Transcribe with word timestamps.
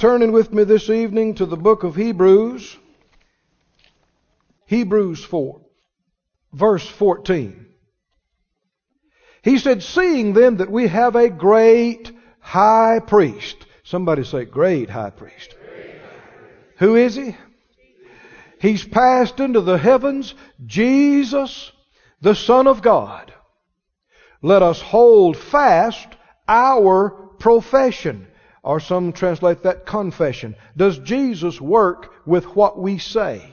turning 0.00 0.32
with 0.32 0.50
me 0.50 0.64
this 0.64 0.88
evening 0.88 1.34
to 1.34 1.44
the 1.44 1.58
book 1.58 1.84
of 1.84 1.94
Hebrews, 1.94 2.78
Hebrews 4.64 5.22
4, 5.22 5.60
verse 6.54 6.88
14. 6.88 7.66
He 9.42 9.58
said, 9.58 9.82
Seeing 9.82 10.32
then 10.32 10.56
that 10.56 10.70
we 10.70 10.88
have 10.88 11.16
a 11.16 11.28
great 11.28 12.10
high 12.40 13.00
priest. 13.06 13.58
Somebody 13.84 14.24
say, 14.24 14.46
Great 14.46 14.88
high 14.88 15.10
priest. 15.10 15.54
Who 16.78 16.96
is 16.96 17.14
he? 17.16 17.36
He's 18.58 18.86
passed 18.86 19.38
into 19.38 19.60
the 19.60 19.76
heavens, 19.76 20.34
Jesus, 20.64 21.72
the 22.22 22.34
Son 22.34 22.66
of 22.66 22.80
God. 22.80 23.34
Let 24.40 24.62
us 24.62 24.80
hold 24.80 25.36
fast 25.36 26.08
our 26.48 27.10
profession. 27.38 28.28
Or 28.62 28.78
some 28.78 29.12
translate 29.12 29.62
that 29.62 29.86
confession. 29.86 30.54
Does 30.76 30.98
Jesus 30.98 31.60
work 31.60 32.12
with 32.26 32.44
what 32.56 32.78
we 32.78 32.98
say? 32.98 33.52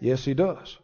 Yes, 0.00 0.24
he 0.24 0.34
does. 0.34 0.78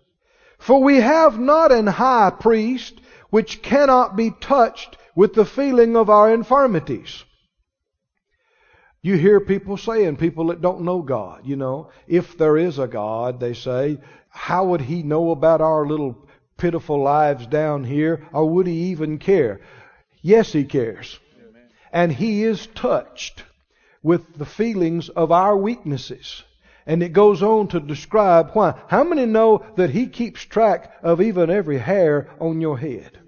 For 0.58 0.82
we 0.82 0.96
have 0.96 1.38
not 1.38 1.72
an 1.72 1.86
high 1.86 2.30
priest 2.30 3.00
which 3.30 3.62
cannot 3.62 4.16
be 4.16 4.30
touched 4.30 4.96
with 5.14 5.34
the 5.34 5.44
feeling 5.44 5.96
of 5.96 6.08
our 6.08 6.32
infirmities. 6.32 7.24
You 9.02 9.16
hear 9.16 9.40
people 9.40 9.76
saying, 9.76 10.16
people 10.16 10.48
that 10.48 10.60
don't 10.60 10.82
know 10.82 11.02
God, 11.02 11.42
you 11.44 11.56
know, 11.56 11.90
if 12.06 12.36
there 12.36 12.56
is 12.56 12.78
a 12.78 12.88
God, 12.88 13.40
they 13.40 13.54
say, 13.54 13.98
how 14.28 14.66
would 14.66 14.80
He 14.80 15.02
know 15.02 15.30
about 15.30 15.60
our 15.60 15.86
little 15.86 16.28
pitiful 16.56 17.02
lives 17.02 17.46
down 17.46 17.84
here, 17.84 18.26
or 18.32 18.48
would 18.48 18.66
He 18.66 18.90
even 18.90 19.18
care? 19.18 19.60
Yes, 20.20 20.52
He 20.52 20.64
cares. 20.64 21.18
And 21.92 22.12
He 22.12 22.42
is 22.42 22.66
touched 22.68 23.44
with 24.02 24.36
the 24.36 24.46
feelings 24.46 25.08
of 25.08 25.32
our 25.32 25.56
weaknesses. 25.56 26.44
And 26.86 27.02
it 27.02 27.12
goes 27.12 27.42
on 27.42 27.68
to 27.68 27.80
describe 27.80 28.50
why. 28.52 28.74
How 28.88 29.04
many 29.04 29.26
know 29.26 29.64
that 29.76 29.90
He 29.90 30.06
keeps 30.06 30.42
track 30.42 30.90
of 31.02 31.20
even 31.20 31.50
every 31.50 31.78
hair 31.78 32.30
on 32.40 32.60
your 32.60 32.78
head? 32.78 33.18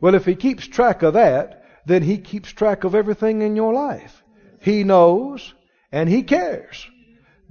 Well, 0.00 0.14
if 0.14 0.26
He 0.26 0.34
keeps 0.34 0.66
track 0.66 1.02
of 1.02 1.14
that, 1.14 1.62
then 1.86 2.02
He 2.02 2.18
keeps 2.18 2.52
track 2.52 2.84
of 2.84 2.94
everything 2.94 3.42
in 3.42 3.56
your 3.56 3.72
life. 3.72 4.22
He 4.60 4.84
knows 4.84 5.54
and 5.90 6.08
He 6.08 6.22
cares. 6.22 6.86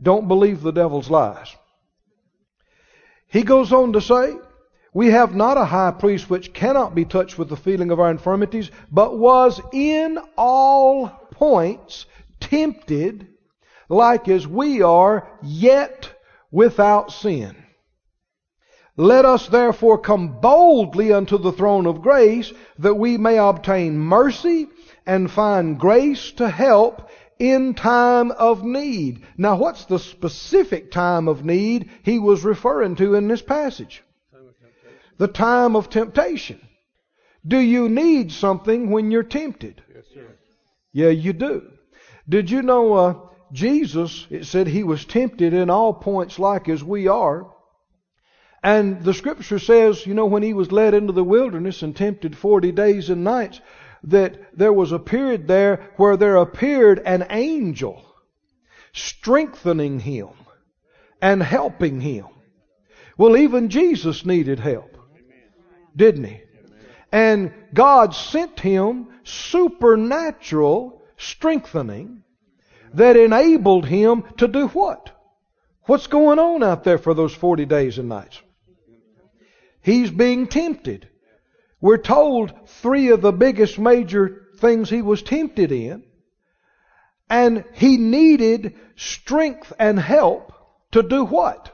Don't 0.02 0.28
believe 0.28 0.62
the 0.62 0.72
devil's 0.74 1.10
lies. 1.10 1.56
He 3.28 3.44
goes 3.44 3.74
on 3.74 3.94
to 3.94 4.02
say, 4.02 4.36
We 4.94 5.08
have 5.08 5.34
not 5.34 5.58
a 5.58 5.66
high 5.66 5.92
priest 5.92 6.30
which 6.30 6.54
cannot 6.54 6.94
be 6.94 7.06
touched 7.06 7.38
with 7.38 7.50
the 7.50 7.58
feeling 7.58 7.92
of 7.92 8.00
our 8.00 8.12
infirmities, 8.12 8.70
but 8.92 9.18
was 9.18 9.60
in 9.74 10.20
all 10.38 11.10
points 11.32 12.06
tempted 12.40 13.28
like 13.90 14.28
as 14.28 14.48
we 14.48 14.82
are, 14.82 15.28
yet 15.44 16.12
without 16.52 17.12
sin. 17.12 17.56
Let 18.98 19.26
us 19.26 19.48
therefore 19.48 20.00
come 20.00 20.40
boldly 20.40 21.12
unto 21.12 21.38
the 21.38 21.52
throne 21.52 21.86
of 21.86 22.02
grace 22.02 22.52
that 22.80 22.96
we 22.96 23.18
may 23.18 23.38
obtain 23.38 23.98
mercy 23.98 24.68
and 25.06 25.30
find 25.30 25.78
grace 25.78 26.32
to 26.34 26.50
help 26.50 27.10
in 27.38 27.74
time 27.74 28.32
of 28.32 28.64
need. 28.64 29.24
Now 29.38 29.58
what's 29.58 29.86
the 29.86 30.00
specific 30.00 30.92
time 30.92 31.28
of 31.28 31.44
need 31.44 31.90
he 32.04 32.18
was 32.18 32.46
referring 32.46 32.96
to 32.96 33.16
in 33.16 33.28
this 33.28 33.42
passage? 33.42 34.02
the 35.18 35.28
time 35.28 35.76
of 35.76 35.90
temptation. 35.90 36.60
Do 37.48 37.58
you 37.58 37.90
need 37.90 38.32
something 38.32 38.90
when 38.90 39.12
you're 39.12 39.24
tempted? 39.24 39.82
Yes, 39.94 40.06
sir. 40.14 40.28
Yeah, 40.92 41.10
you 41.10 41.34
do. 41.34 41.72
Did 42.28 42.50
you 42.50 42.62
know 42.62 42.94
uh, 42.94 43.14
Jesus, 43.52 44.28
it 44.30 44.46
said 44.46 44.68
he 44.68 44.84
was 44.84 45.06
tempted 45.06 45.54
in 45.54 45.70
all 45.70 45.94
points 45.94 46.40
like 46.40 46.68
as 46.68 46.84
we 46.84 47.08
are. 47.08 47.52
And 48.64 49.04
the 49.04 49.14
scripture 49.14 49.60
says, 49.60 50.06
you 50.06 50.14
know, 50.14 50.26
when 50.26 50.42
he 50.42 50.54
was 50.54 50.72
led 50.72 50.94
into 50.94 51.14
the 51.14 51.24
wilderness 51.24 51.84
and 51.84 51.96
tempted 51.96 52.36
40 52.36 52.72
days 52.72 53.10
and 53.10 53.24
nights, 53.24 53.62
that 54.06 54.58
there 54.58 54.74
was 54.74 54.92
a 54.92 55.00
period 55.00 55.48
there 55.48 55.92
where 55.98 56.18
there 56.18 56.38
appeared 56.38 57.00
an 57.06 57.28
angel 57.30 58.04
strengthening 58.94 60.00
him 60.00 60.30
and 61.22 61.42
helping 61.44 62.02
him. 62.02 62.26
Well, 63.18 63.38
even 63.38 63.70
Jesus 63.70 64.26
needed 64.26 64.60
help, 64.60 64.98
didn't 65.96 66.26
he? 66.26 66.42
And 67.12 67.54
God 67.74 68.14
sent 68.14 68.60
him 68.60 69.08
supernatural 69.24 70.95
strengthening 71.18 72.24
that 72.94 73.18
enabled 73.18 73.86
him 73.86 74.24
to 74.38 74.48
do 74.48 74.68
what? 74.68 75.12
What's 75.84 76.08
going 76.08 76.40
on 76.40 76.64
out 76.64 76.84
there 76.84 76.98
for 76.98 77.14
those 77.14 77.34
40 77.34 77.66
days 77.66 77.98
and 77.98 78.10
nights? 78.10 78.42
He's 79.82 80.10
being 80.10 80.48
tempted. 80.48 81.08
We're 81.80 81.98
told 81.98 82.54
three 82.68 83.10
of 83.10 83.22
the 83.22 83.32
biggest 83.32 83.78
major 83.78 84.48
things 84.58 84.90
he 84.90 85.04
was 85.04 85.22
tempted 85.22 85.72
in. 85.72 86.04
And 87.30 87.66
he 87.74 87.98
needed 87.98 88.76
strength 88.96 89.74
and 89.78 90.00
help 90.00 90.54
to 90.92 91.04
do 91.04 91.26
what? 91.26 91.72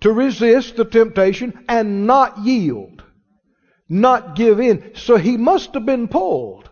To 0.00 0.12
resist 0.12 0.76
the 0.76 0.84
temptation 0.84 1.64
and 1.68 2.06
not 2.06 2.38
yield. 2.38 3.02
Not 3.88 4.36
give 4.36 4.60
in. 4.60 4.92
So 4.96 5.16
he 5.16 5.36
must 5.36 5.72
have 5.74 5.86
been 5.86 6.08
pulled. 6.08 6.68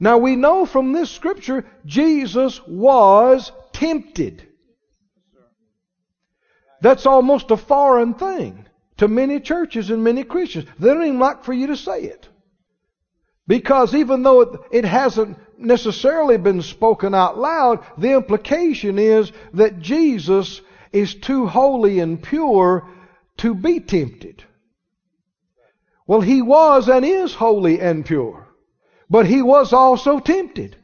Now 0.00 0.18
we 0.18 0.36
know 0.36 0.66
from 0.66 0.92
this 0.92 1.10
scripture 1.10 1.66
Jesus 1.86 2.60
was 2.66 3.52
tempted. 3.72 4.46
That's 6.80 7.06
almost 7.06 7.50
a 7.50 7.56
foreign 7.56 8.14
thing 8.14 8.66
to 8.98 9.08
many 9.08 9.40
churches 9.40 9.90
and 9.90 10.04
many 10.04 10.24
Christians. 10.24 10.66
They 10.78 10.88
don't 10.88 11.02
even 11.02 11.18
like 11.18 11.44
for 11.44 11.52
you 11.52 11.68
to 11.68 11.76
say 11.76 12.02
it. 12.02 12.28
Because 13.46 13.94
even 13.94 14.22
though 14.22 14.40
it, 14.42 14.60
it 14.70 14.84
hasn't 14.84 15.38
necessarily 15.58 16.38
been 16.38 16.62
spoken 16.62 17.14
out 17.14 17.38
loud, 17.38 17.84
the 17.98 18.12
implication 18.12 18.98
is 18.98 19.32
that 19.52 19.80
Jesus 19.80 20.60
is 20.92 21.14
too 21.14 21.46
holy 21.46 22.00
and 22.00 22.22
pure 22.22 22.88
to 23.38 23.54
be 23.54 23.80
tempted. 23.80 24.44
Well, 26.06 26.20
He 26.20 26.42
was 26.42 26.88
and 26.88 27.04
is 27.04 27.34
holy 27.34 27.80
and 27.80 28.04
pure. 28.04 28.43
But 29.10 29.26
He 29.26 29.42
was 29.42 29.72
also 29.72 30.18
tempted 30.18 30.76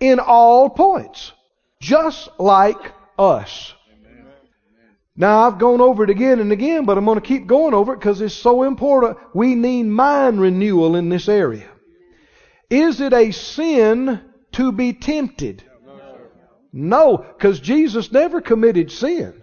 in 0.00 0.20
all 0.20 0.70
points, 0.70 1.32
just 1.80 2.28
like 2.38 2.92
us. 3.18 3.74
Now, 5.16 5.40
I've 5.40 5.58
gone 5.58 5.80
over 5.80 6.04
it 6.04 6.10
again 6.10 6.38
and 6.38 6.52
again, 6.52 6.84
but 6.84 6.96
I'm 6.96 7.04
going 7.04 7.20
to 7.20 7.26
keep 7.26 7.48
going 7.48 7.74
over 7.74 7.92
it 7.92 7.98
because 7.98 8.20
it's 8.20 8.34
so 8.34 8.62
important. 8.62 9.18
We 9.34 9.56
need 9.56 9.82
mind 9.82 10.40
renewal 10.40 10.94
in 10.94 11.08
this 11.08 11.28
area. 11.28 11.68
Is 12.70 13.00
it 13.00 13.12
a 13.12 13.32
sin 13.32 14.20
to 14.52 14.70
be 14.70 14.92
tempted? 14.92 15.64
No, 16.72 17.16
because 17.16 17.58
Jesus 17.58 18.12
never 18.12 18.40
committed 18.40 18.92
sin. 18.92 19.42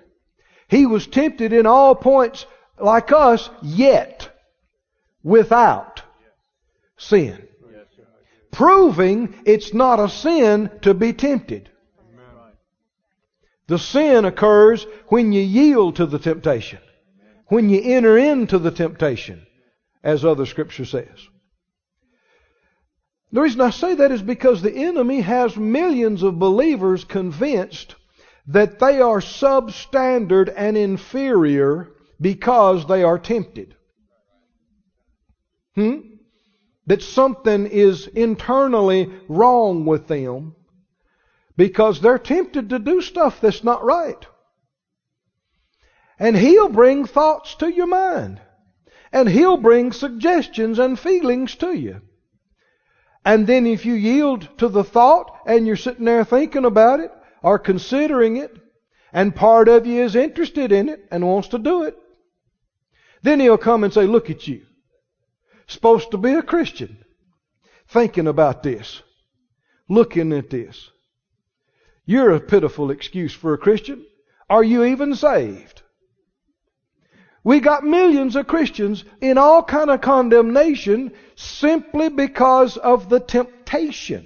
He 0.70 0.86
was 0.86 1.08
tempted 1.08 1.52
in 1.52 1.66
all 1.66 1.94
points 1.94 2.46
like 2.80 3.12
us, 3.12 3.50
yet 3.62 4.30
without 5.24 6.04
sin. 6.98 7.48
Proving 8.56 9.36
it's 9.46 9.74
not 9.74 10.00
a 10.00 10.08
sin 10.08 10.70
to 10.84 10.94
be 10.94 11.12
tempted. 11.12 11.70
The 13.68 13.78
sin 13.78 14.24
occurs 14.24 14.88
when 15.08 15.34
you 15.34 15.42
yield 15.42 15.98
to 15.98 16.06
the 16.06 16.20
temptation, 16.20 16.80
when 17.48 17.70
you 17.70 17.82
enter 17.84 18.18
into 18.18 18.58
the 18.58 18.72
temptation, 18.72 19.46
as 20.06 20.24
other 20.24 20.46
scripture 20.46 20.86
says. 20.86 21.28
The 23.34 23.42
reason 23.42 23.60
I 23.60 23.72
say 23.72 23.96
that 23.96 24.14
is 24.14 24.22
because 24.22 24.62
the 24.62 24.74
enemy 24.74 25.20
has 25.20 25.58
millions 25.58 26.24
of 26.24 26.40
believers 26.40 27.04
convinced 27.04 27.96
that 28.48 28.80
they 28.80 29.02
are 29.02 29.20
substandard 29.20 30.54
and 30.56 30.78
inferior 30.78 31.92
because 32.22 32.88
they 32.88 33.04
are 33.04 33.20
tempted. 33.20 33.76
Hmm? 35.76 36.15
That 36.88 37.02
something 37.02 37.66
is 37.66 38.08
internally 38.08 39.12
wrong 39.28 39.86
with 39.86 40.08
them 40.08 40.56
because 41.58 42.02
they're 42.02 42.20
tempted 42.20 42.70
to 42.70 42.80
do 42.80 43.02
stuff 43.02 43.42
that's 43.42 43.64
not 43.64 43.84
right. 43.84 44.26
And 46.20 46.36
He'll 46.36 46.70
bring 46.70 47.06
thoughts 47.06 47.56
to 47.56 47.70
your 47.70 47.88
mind. 47.88 48.40
And 49.12 49.30
He'll 49.30 49.58
bring 49.58 49.92
suggestions 49.92 50.80
and 50.80 51.00
feelings 51.00 51.56
to 51.56 51.74
you. 51.74 52.02
And 53.24 53.48
then 53.48 53.66
if 53.66 53.86
you 53.86 53.94
yield 53.94 54.48
to 54.60 54.68
the 54.68 54.84
thought 54.84 55.40
and 55.46 55.66
you're 55.66 55.76
sitting 55.76 56.06
there 56.06 56.24
thinking 56.24 56.66
about 56.66 57.00
it 57.00 57.12
or 57.42 57.58
considering 57.58 58.38
it, 58.38 58.56
and 59.12 59.36
part 59.36 59.68
of 59.68 59.88
you 59.88 60.04
is 60.04 60.16
interested 60.16 60.72
in 60.72 60.90
it 60.90 61.06
and 61.10 61.26
wants 61.26 61.48
to 61.50 61.58
do 61.58 61.84
it, 61.84 61.98
then 63.24 63.40
He'll 63.40 63.58
come 63.58 63.84
and 63.84 63.94
say, 63.94 64.06
look 64.06 64.30
at 64.30 64.48
you. 64.48 64.66
Supposed 65.68 66.12
to 66.12 66.18
be 66.18 66.34
a 66.34 66.44
Christian. 66.44 66.98
Thinking 67.88 68.28
about 68.28 68.64
this. 68.64 69.02
looking 69.88 70.34
at 70.34 70.50
this. 70.50 70.90
You're 72.06 72.32
a 72.32 72.40
pitiful 72.40 72.92
excuse 72.92 73.34
for 73.34 73.54
a 73.54 73.58
Christian. 73.58 74.06
Are 74.50 74.64
you 74.64 74.84
even 74.84 75.16
saved? 75.16 75.82
We 77.44 77.60
got 77.60 77.84
millions 77.84 78.36
of 78.36 78.48
Christians 78.48 79.04
in 79.22 79.38
all 79.38 79.64
kind 79.64 79.90
of 79.90 80.02
condemnation 80.02 81.12
simply 81.36 82.10
because 82.10 82.78
of 82.78 83.10
the 83.10 83.20
temptation. 83.20 84.26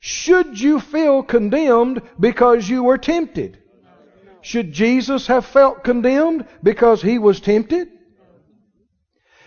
Should 0.00 0.60
you 0.60 0.80
feel 0.80 1.22
condemned 1.22 2.02
because 2.18 2.68
you 2.68 2.84
were 2.84 2.98
tempted? 2.98 3.58
Should 4.42 4.72
Jesus 4.72 5.26
have 5.28 5.46
felt 5.46 5.84
condemned 5.84 6.46
because 6.62 7.00
he 7.00 7.18
was 7.18 7.40
tempted? 7.40 7.88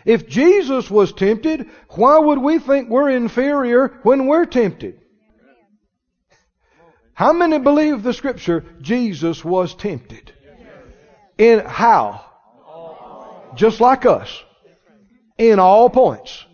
If 0.08 0.26
Jesus 0.26 0.90
was 0.90 1.12
tempted, 1.12 1.70
why 1.90 2.18
would 2.18 2.40
we 2.40 2.60
think 2.60 2.90
we're 2.90 3.10
inferior 3.10 4.00
when 4.04 4.26
we're 4.26 4.46
tempted? 4.46 5.02
How 7.14 7.34
many 7.34 7.60
believe 7.60 8.04
the 8.04 8.14
scripture 8.14 8.64
Jesus 8.80 9.44
was 9.44 9.76
tempted? 9.76 10.32
In 11.38 11.60
how? 11.60 12.24
Just 13.56 13.82
like 13.82 14.06
us. 14.06 14.42
In 15.38 15.60
all 15.60 15.90
points. 15.90 16.46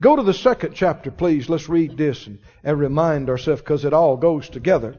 Go 0.00 0.14
to 0.14 0.22
the 0.22 0.32
second 0.32 0.74
chapter, 0.74 1.10
please. 1.10 1.48
Let's 1.48 1.68
read 1.68 1.96
this 1.96 2.28
and, 2.28 2.38
and 2.62 2.78
remind 2.78 3.28
ourselves 3.28 3.62
because 3.62 3.84
it 3.84 3.92
all 3.92 4.16
goes 4.16 4.48
together. 4.48 4.94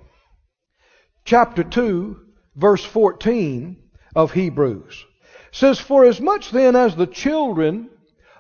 Chapter 1.23 1.63
2, 1.63 2.19
verse 2.57 2.83
14 2.83 3.77
of 4.13 4.33
Hebrews 4.33 5.05
says, 5.53 5.79
For 5.79 6.03
as 6.03 6.19
much 6.19 6.51
then 6.51 6.75
as 6.75 6.95
the 6.95 7.07
children 7.07 7.89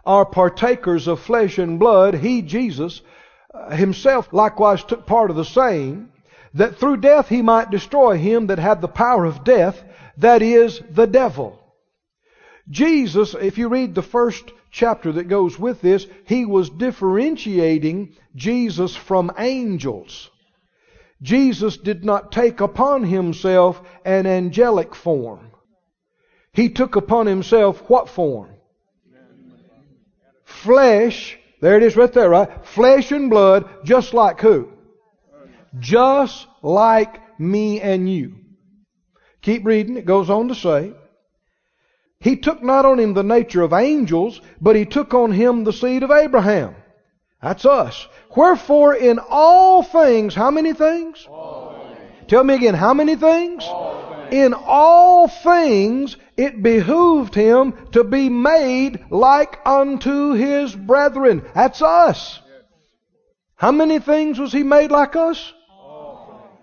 are 0.05 0.25
partakers 0.25 1.07
of 1.07 1.19
flesh 1.19 1.57
and 1.57 1.79
blood, 1.79 2.15
he, 2.15 2.41
Jesus, 2.41 3.01
uh, 3.53 3.75
himself 3.75 4.33
likewise 4.33 4.83
took 4.83 5.05
part 5.05 5.29
of 5.29 5.35
the 5.35 5.45
same, 5.45 6.09
that 6.53 6.77
through 6.77 6.97
death 6.97 7.29
he 7.29 7.41
might 7.41 7.71
destroy 7.71 8.17
him 8.17 8.47
that 8.47 8.59
had 8.59 8.81
the 8.81 8.87
power 8.87 9.25
of 9.25 9.43
death, 9.43 9.83
that 10.17 10.41
is, 10.41 10.81
the 10.91 11.07
devil. 11.07 11.59
Jesus, 12.69 13.33
if 13.33 13.57
you 13.57 13.67
read 13.67 13.95
the 13.95 14.01
first 14.01 14.51
chapter 14.71 15.11
that 15.13 15.27
goes 15.27 15.57
with 15.57 15.81
this, 15.81 16.07
he 16.25 16.45
was 16.45 16.69
differentiating 16.69 18.15
Jesus 18.35 18.95
from 18.95 19.31
angels. 19.37 20.29
Jesus 21.21 21.77
did 21.77 22.03
not 22.03 22.31
take 22.31 22.59
upon 22.59 23.03
himself 23.03 23.81
an 24.03 24.25
angelic 24.25 24.93
form. 24.93 25.51
He 26.51 26.69
took 26.69 26.95
upon 26.95 27.27
himself 27.27 27.89
what 27.89 28.09
form? 28.09 28.52
Flesh. 30.63 31.37
There 31.61 31.77
it 31.77 31.83
is 31.83 31.95
right 31.95 32.11
there, 32.11 32.29
right? 32.29 32.65
Flesh 32.65 33.11
and 33.11 33.29
blood, 33.29 33.69
just 33.83 34.13
like 34.13 34.39
who? 34.39 34.69
Just 35.79 36.47
like 36.61 37.39
me 37.39 37.81
and 37.81 38.11
you. 38.11 38.35
Keep 39.41 39.65
reading. 39.65 39.97
It 39.97 40.05
goes 40.05 40.29
on 40.29 40.47
to 40.47 40.55
say, 40.55 40.93
He 42.19 42.37
took 42.37 42.63
not 42.63 42.85
on 42.85 42.99
him 42.99 43.13
the 43.13 43.23
nature 43.23 43.61
of 43.61 43.73
angels, 43.73 44.41
but 44.61 44.75
he 44.75 44.85
took 44.85 45.13
on 45.13 45.31
him 45.31 45.63
the 45.63 45.73
seed 45.73 46.03
of 46.03 46.11
Abraham. 46.11 46.75
That's 47.41 47.65
us. 47.65 48.07
Wherefore 48.35 48.95
in 48.95 49.19
all 49.19 49.83
things, 49.83 50.33
how 50.33 50.49
many 50.49 50.73
things? 50.73 51.27
All 51.29 51.63
Tell 52.27 52.43
me 52.43 52.53
again, 52.55 52.73
how 52.73 52.93
many 52.93 53.17
things? 53.17 53.63
All 53.65 53.95
things. 53.95 54.02
In 54.33 54.55
all 54.55 55.27
things 55.27 56.17
it 56.37 56.63
behooved 56.63 57.35
him 57.35 57.75
to 57.91 58.03
be 58.03 58.29
made 58.29 59.05
like 59.11 59.59
unto 59.63 60.33
his 60.33 60.75
brethren. 60.75 61.45
That's 61.53 61.83
us. 61.83 62.39
How 63.53 63.71
many 63.71 63.99
things 63.99 64.39
was 64.39 64.51
he 64.51 64.63
made 64.63 64.89
like 64.89 65.15
us? 65.15 65.53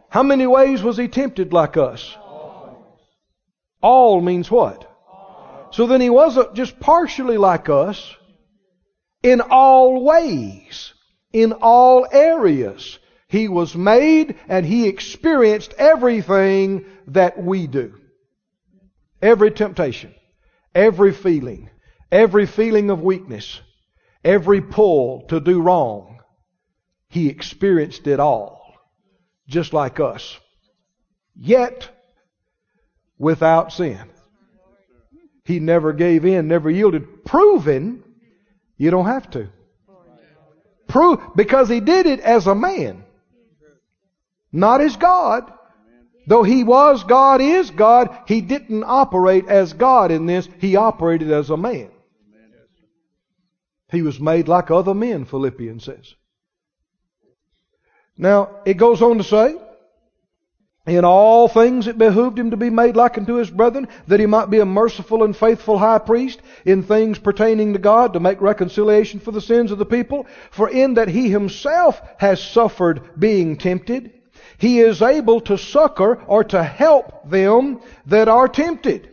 How 0.09 0.25
many 0.25 0.49
ways 0.49 0.83
was 0.83 0.97
he 0.97 1.07
tempted 1.07 1.53
like 1.53 1.77
us? 1.77 2.17
All 3.81 4.21
means 4.21 4.51
what? 4.51 4.91
So 5.71 5.87
then 5.87 6.01
he 6.01 6.11
wasn't 6.11 6.55
just 6.55 6.81
partially 6.81 7.39
like 7.39 7.69
us 7.69 8.17
in 9.23 9.41
all 9.41 10.03
ways, 10.03 10.93
in 11.33 11.53
all 11.53 12.05
areas. 12.11 12.99
He 13.31 13.47
was 13.47 13.77
made 13.77 14.35
and 14.49 14.67
he 14.67 14.89
experienced 14.89 15.73
everything 15.79 16.85
that 17.07 17.41
we 17.41 17.69
do. 17.69 17.95
Every 19.23 19.53
temptation, 19.53 20.13
every 20.75 21.13
feeling, 21.13 21.71
every 22.11 22.47
feeling 22.47 22.91
of 22.91 23.03
weakness, 23.03 23.61
every 24.25 24.61
pull 24.61 25.27
to 25.29 25.39
do 25.39 25.63
wrong. 25.63 26.19
He 27.09 27.29
experienced 27.29 28.09
it 28.09 28.19
all, 28.19 28.75
just 29.47 29.73
like 29.73 30.01
us. 30.01 30.37
Yet, 31.37 31.89
without 33.17 33.73
sin. 33.73 34.11
He 35.45 35.61
never 35.61 35.93
gave 35.93 36.25
in, 36.25 36.49
never 36.49 36.69
yielded, 36.69 37.25
proving 37.25 38.03
you 38.77 38.91
don't 38.91 39.07
have 39.07 39.31
to. 39.31 39.51
Prove 40.89 41.21
because 41.37 41.69
he 41.69 41.79
did 41.79 42.07
it 42.07 42.19
as 42.19 42.49
a 42.49 42.55
man, 42.57 43.05
not 44.53 44.81
as 44.81 44.97
God. 44.97 45.53
Though 46.27 46.43
he 46.43 46.65
was 46.65 47.03
God, 47.05 47.41
is 47.41 47.71
God, 47.71 48.17
he 48.27 48.41
didn't 48.41 48.85
operate 48.87 49.49
as 49.49 49.73
God 49.73 50.11
in 50.11 50.27
this. 50.27 50.49
He 50.59 50.77
operated 50.77 51.31
as 51.31 51.51
a 51.51 51.57
man. 51.57 51.91
He 53.91 54.03
was 54.03 54.21
made 54.21 54.47
like 54.47 54.71
other 54.71 54.95
men, 54.95 55.25
Philippians 55.25 55.85
says. 55.85 56.15
Now, 58.17 58.61
it 58.65 58.75
goes 58.75 59.03
on 59.03 59.19
to 59.19 59.25
say, 59.25 59.57
in 60.87 61.05
all 61.05 61.49
things 61.49 61.87
it 61.87 61.99
behooved 61.99 62.39
him 62.39 62.51
to 62.53 62.57
be 62.57 62.71
made 62.71 62.97
like 62.97 63.19
unto 63.19 63.35
his 63.35 63.51
brethren, 63.51 63.89
that 64.07 64.21
he 64.21 64.27
might 64.27 64.51
be 64.51 64.61
a 64.61 64.67
merciful 64.67 65.25
and 65.25 65.37
faithful 65.37 65.79
high 65.79 65.99
priest 65.99 66.41
in 66.65 66.83
things 66.83 67.19
pertaining 67.19 67.73
to 67.73 67.79
God, 67.79 68.13
to 68.13 68.21
make 68.21 68.41
reconciliation 68.41 69.21
for 69.21 69.33
the 69.33 69.41
sins 69.41 69.73
of 69.73 69.79
the 69.79 69.87
people. 69.87 70.27
For 70.51 70.69
in 70.69 70.95
that 70.95 71.09
he 71.09 71.31
himself 71.31 72.01
has 72.19 72.43
suffered 72.43 73.19
being 73.19 73.57
tempted, 73.57 74.13
he 74.61 74.81
is 74.81 75.01
able 75.01 75.41
to 75.41 75.57
succor 75.57 76.23
or 76.27 76.45
to 76.45 76.63
help 76.63 77.29
them 77.31 77.81
that 78.07 78.29
are 78.29 78.47
tempted. 78.47 79.09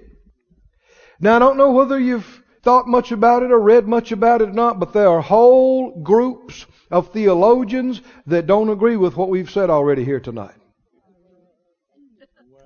Now 1.21 1.37
I 1.37 1.39
don't 1.39 1.57
know 1.57 1.71
whether 1.71 1.97
you've 1.97 2.43
thought 2.63 2.85
much 2.85 3.13
about 3.13 3.43
it 3.43 3.51
or 3.51 3.59
read 3.59 3.87
much 3.87 4.11
about 4.11 4.41
it 4.41 4.49
or 4.49 4.53
not, 4.53 4.77
but 4.77 4.91
there 4.91 5.07
are 5.07 5.21
whole 5.21 6.01
groups 6.01 6.65
of 6.91 7.13
theologians 7.13 8.01
that 8.25 8.45
don't 8.45 8.69
agree 8.69 8.97
with 8.97 9.15
what 9.15 9.29
we've 9.29 9.49
said 9.49 9.69
already 9.69 10.03
here 10.03 10.19
tonight. 10.19 10.56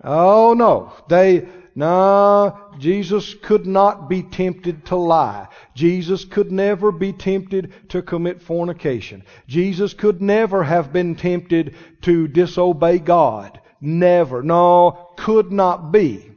Oh 0.04 0.54
no. 0.54 0.94
They, 1.08 1.48
no, 1.74 2.58
Jesus 2.80 3.34
could 3.34 3.66
not 3.66 4.10
be 4.10 4.24
tempted 4.24 4.86
to 4.88 4.96
lie. 4.96 5.48
Jesus 5.74 6.26
could 6.26 6.52
never 6.52 6.92
be 6.92 7.14
tempted 7.14 7.90
to 7.90 8.02
commit 8.02 8.42
fornication. 8.42 9.24
Jesus 9.48 9.94
could 9.94 10.22
never 10.22 10.64
have 10.64 10.92
been 10.92 11.16
tempted 11.16 11.76
to 12.02 12.28
disobey 12.28 13.00
God. 13.00 13.62
Never. 13.80 14.44
No, 14.44 15.12
could 15.18 15.52
not 15.52 15.92
be. 15.92 16.30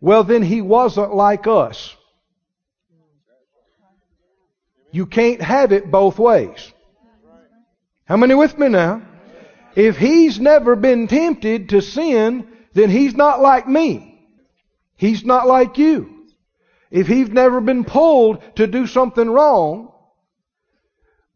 Well, 0.00 0.24
then 0.24 0.42
he 0.42 0.60
wasn't 0.60 1.14
like 1.14 1.46
us. 1.46 1.96
You 4.92 5.06
can't 5.06 5.40
have 5.40 5.72
it 5.72 5.90
both 5.90 6.18
ways. 6.18 6.72
How 8.04 8.18
many 8.18 8.34
with 8.34 8.58
me 8.58 8.68
now? 8.68 9.02
If 9.76 9.96
he's 9.96 10.38
never 10.38 10.76
been 10.76 11.08
tempted 11.08 11.70
to 11.70 11.82
sin, 11.82 12.46
then 12.74 12.90
he's 12.90 13.14
not 13.14 13.40
like 13.40 13.68
me. 13.68 14.28
He's 14.96 15.24
not 15.24 15.46
like 15.46 15.78
you. 15.78 16.26
If 16.90 17.08
he's 17.08 17.28
never 17.28 17.60
been 17.60 17.84
pulled 17.84 18.42
to 18.56 18.66
do 18.66 18.86
something 18.86 19.28
wrong, 19.28 19.92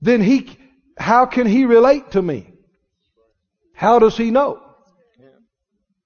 then 0.00 0.22
he, 0.22 0.56
how 0.96 1.26
can 1.26 1.46
he 1.46 1.64
relate 1.64 2.12
to 2.12 2.22
me? 2.22 2.52
How 3.74 3.98
does 3.98 4.16
he 4.16 4.30
know? 4.30 4.62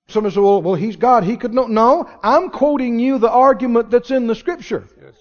Somebody 0.09 0.35
said, 0.35 0.43
well, 0.43 0.61
well, 0.61 0.75
he's 0.75 0.97
God. 0.97 1.25
He 1.25 1.37
could 1.37 1.55
know. 1.55 1.67
No, 1.67 2.09
I'm 2.23 2.51
quoting 2.51 2.99
you 2.99 3.19
the 3.19 3.31
argument 3.31 3.91
that's 3.91 4.11
in 4.11 4.27
the 4.27 4.35
scripture. 4.35 4.87
Yes. 5.01 5.15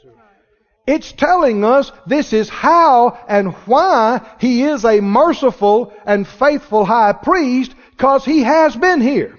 It's 0.87 1.11
telling 1.11 1.63
us 1.63 1.91
this 2.07 2.33
is 2.33 2.49
how 2.49 3.19
and 3.27 3.53
why 3.65 4.21
he 4.39 4.63
is 4.63 4.83
a 4.83 4.99
merciful 4.99 5.93
and 6.05 6.27
faithful 6.27 6.85
high 6.85 7.13
priest 7.13 7.73
because 7.91 8.25
he 8.25 8.41
has 8.41 8.75
been 8.75 8.99
here. 8.99 9.37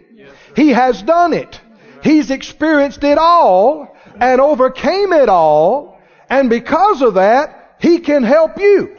he 0.55 0.71
has 0.71 1.03
done 1.03 1.33
it. 1.33 1.61
He's 2.03 2.31
experienced 2.31 3.03
it 3.05 3.19
all 3.19 3.97
and 4.21 4.41
overcame 4.41 5.13
it 5.13 5.29
all. 5.29 6.01
And 6.31 6.49
because 6.49 7.03
of 7.03 7.15
that, 7.15 7.77
he 7.81 7.99
can 7.99 8.23
help 8.23 8.59
you 8.59 8.97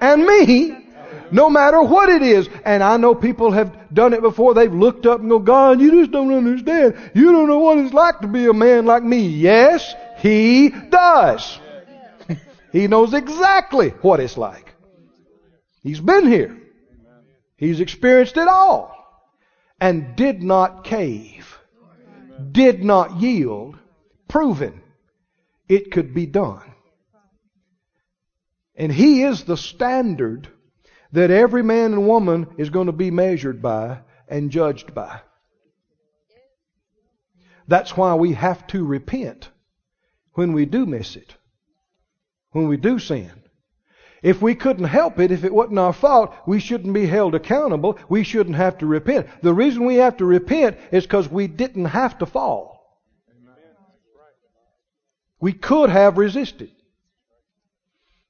and 0.00 0.24
me 0.24 0.76
no 1.30 1.50
matter 1.50 1.82
what 1.82 2.08
it 2.08 2.22
is. 2.22 2.48
And 2.64 2.82
I 2.82 2.96
know 2.98 3.14
people 3.14 3.50
have 3.52 3.92
done 3.92 4.12
it 4.12 4.20
before. 4.20 4.54
They've 4.54 4.72
looked 4.72 5.06
up 5.06 5.20
and 5.20 5.30
go, 5.30 5.38
God, 5.38 5.80
you 5.80 5.90
just 5.90 6.10
don't 6.10 6.32
understand. 6.32 6.96
You 7.14 7.32
don't 7.32 7.48
know 7.48 7.58
what 7.58 7.78
it's 7.78 7.94
like 7.94 8.20
to 8.20 8.28
be 8.28 8.46
a 8.46 8.52
man 8.52 8.86
like 8.86 9.02
me. 9.02 9.26
Yes, 9.26 9.94
he 10.18 10.68
does. 10.68 11.58
He 12.72 12.86
knows 12.86 13.14
exactly 13.14 13.90
what 14.02 14.20
it's 14.20 14.36
like. 14.36 14.74
He's 15.82 16.00
been 16.00 16.26
here. 16.26 16.60
He's 17.56 17.80
experienced 17.80 18.36
it 18.36 18.48
all 18.48 18.94
and 19.80 20.16
did 20.16 20.42
not 20.42 20.84
cave, 20.84 21.58
did 22.52 22.84
not 22.84 23.20
yield, 23.20 23.78
proven 24.28 24.82
it 25.68 25.90
could 25.90 26.14
be 26.14 26.26
done. 26.26 26.74
And 28.74 28.92
He 28.92 29.22
is 29.22 29.44
the 29.44 29.56
standard 29.56 30.48
that 31.12 31.30
every 31.30 31.62
man 31.62 31.94
and 31.94 32.06
woman 32.06 32.46
is 32.58 32.70
going 32.70 32.86
to 32.86 32.92
be 32.92 33.10
measured 33.10 33.62
by 33.62 34.00
and 34.28 34.50
judged 34.50 34.94
by. 34.94 35.20
That's 37.66 37.96
why 37.96 38.14
we 38.14 38.34
have 38.34 38.66
to 38.68 38.84
repent 38.84 39.50
when 40.34 40.52
we 40.52 40.64
do 40.64 40.86
miss 40.86 41.16
it, 41.16 41.34
when 42.52 42.68
we 42.68 42.76
do 42.76 42.98
sin. 42.98 43.30
If 44.22 44.42
we 44.42 44.54
couldn't 44.54 44.84
help 44.84 45.20
it, 45.20 45.30
if 45.30 45.44
it 45.44 45.54
wasn't 45.54 45.78
our 45.78 45.92
fault, 45.92 46.34
we 46.46 46.58
shouldn't 46.58 46.92
be 46.92 47.06
held 47.06 47.34
accountable. 47.34 47.98
We 48.08 48.24
shouldn't 48.24 48.56
have 48.56 48.78
to 48.78 48.86
repent. 48.86 49.28
The 49.42 49.54
reason 49.54 49.84
we 49.84 49.96
have 49.96 50.16
to 50.16 50.24
repent 50.24 50.76
is 50.90 51.04
because 51.04 51.28
we 51.28 51.46
didn't 51.46 51.86
have 51.86 52.18
to 52.18 52.26
fall. 52.26 52.78
We 55.40 55.52
could 55.52 55.90
have 55.90 56.18
resisted. 56.18 56.72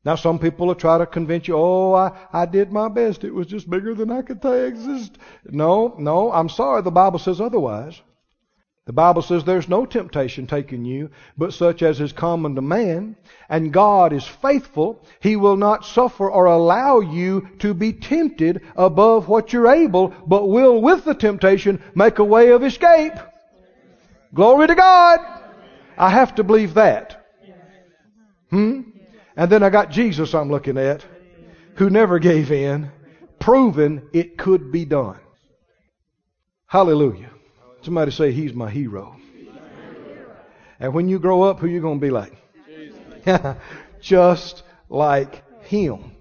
Now, 0.04 0.14
some 0.14 0.38
people 0.38 0.66
will 0.66 0.74
try 0.74 0.98
to 0.98 1.06
convince 1.06 1.48
you, 1.48 1.56
oh, 1.56 1.94
I, 1.94 2.12
I 2.32 2.46
did 2.46 2.70
my 2.70 2.88
best. 2.88 3.24
It 3.24 3.34
was 3.34 3.46
just 3.46 3.68
bigger 3.68 3.94
than 3.94 4.10
I 4.10 4.22
could 4.22 4.40
take. 4.40 4.74
No, 5.44 5.94
no, 5.98 6.30
I'm 6.32 6.48
sorry. 6.48 6.82
The 6.82 6.90
Bible 6.90 7.18
says 7.18 7.40
otherwise. 7.40 8.00
The 8.88 8.94
Bible 8.94 9.20
says 9.20 9.44
there's 9.44 9.68
no 9.68 9.84
temptation 9.84 10.46
taking 10.46 10.86
you, 10.86 11.10
but 11.36 11.52
such 11.52 11.82
as 11.82 12.00
is 12.00 12.10
common 12.14 12.54
to 12.54 12.62
man. 12.62 13.16
And 13.50 13.70
God 13.70 14.14
is 14.14 14.26
faithful. 14.26 15.04
He 15.20 15.36
will 15.36 15.58
not 15.58 15.84
suffer 15.84 16.30
or 16.30 16.46
allow 16.46 17.00
you 17.00 17.50
to 17.58 17.74
be 17.74 17.92
tempted 17.92 18.62
above 18.76 19.28
what 19.28 19.52
you're 19.52 19.68
able, 19.70 20.14
but 20.26 20.48
will 20.48 20.80
with 20.80 21.04
the 21.04 21.12
temptation 21.12 21.82
make 21.94 22.18
a 22.18 22.24
way 22.24 22.52
of 22.52 22.64
escape. 22.64 23.12
Glory 24.32 24.68
to 24.68 24.74
God. 24.74 25.20
I 25.98 26.08
have 26.08 26.36
to 26.36 26.42
believe 26.42 26.72
that. 26.72 27.26
Hmm? 28.48 28.80
And 29.36 29.52
then 29.52 29.62
I 29.62 29.68
got 29.68 29.90
Jesus 29.90 30.34
I'm 30.34 30.50
looking 30.50 30.78
at, 30.78 31.04
who 31.74 31.90
never 31.90 32.18
gave 32.18 32.50
in, 32.50 32.90
proven 33.38 34.08
it 34.14 34.38
could 34.38 34.72
be 34.72 34.86
done. 34.86 35.20
Hallelujah. 36.64 37.32
Somebody 37.88 38.10
say, 38.10 38.32
He's 38.32 38.52
my 38.52 38.68
hero. 38.68 39.16
And 40.78 40.92
when 40.92 41.08
you 41.08 41.18
grow 41.18 41.40
up, 41.40 41.58
who 41.58 41.66
you 41.66 41.80
going 41.80 41.98
to 41.98 42.06
be 42.06 42.10
like? 42.10 42.34
Just 44.02 44.62
like 44.90 45.42
Him. 45.62 46.12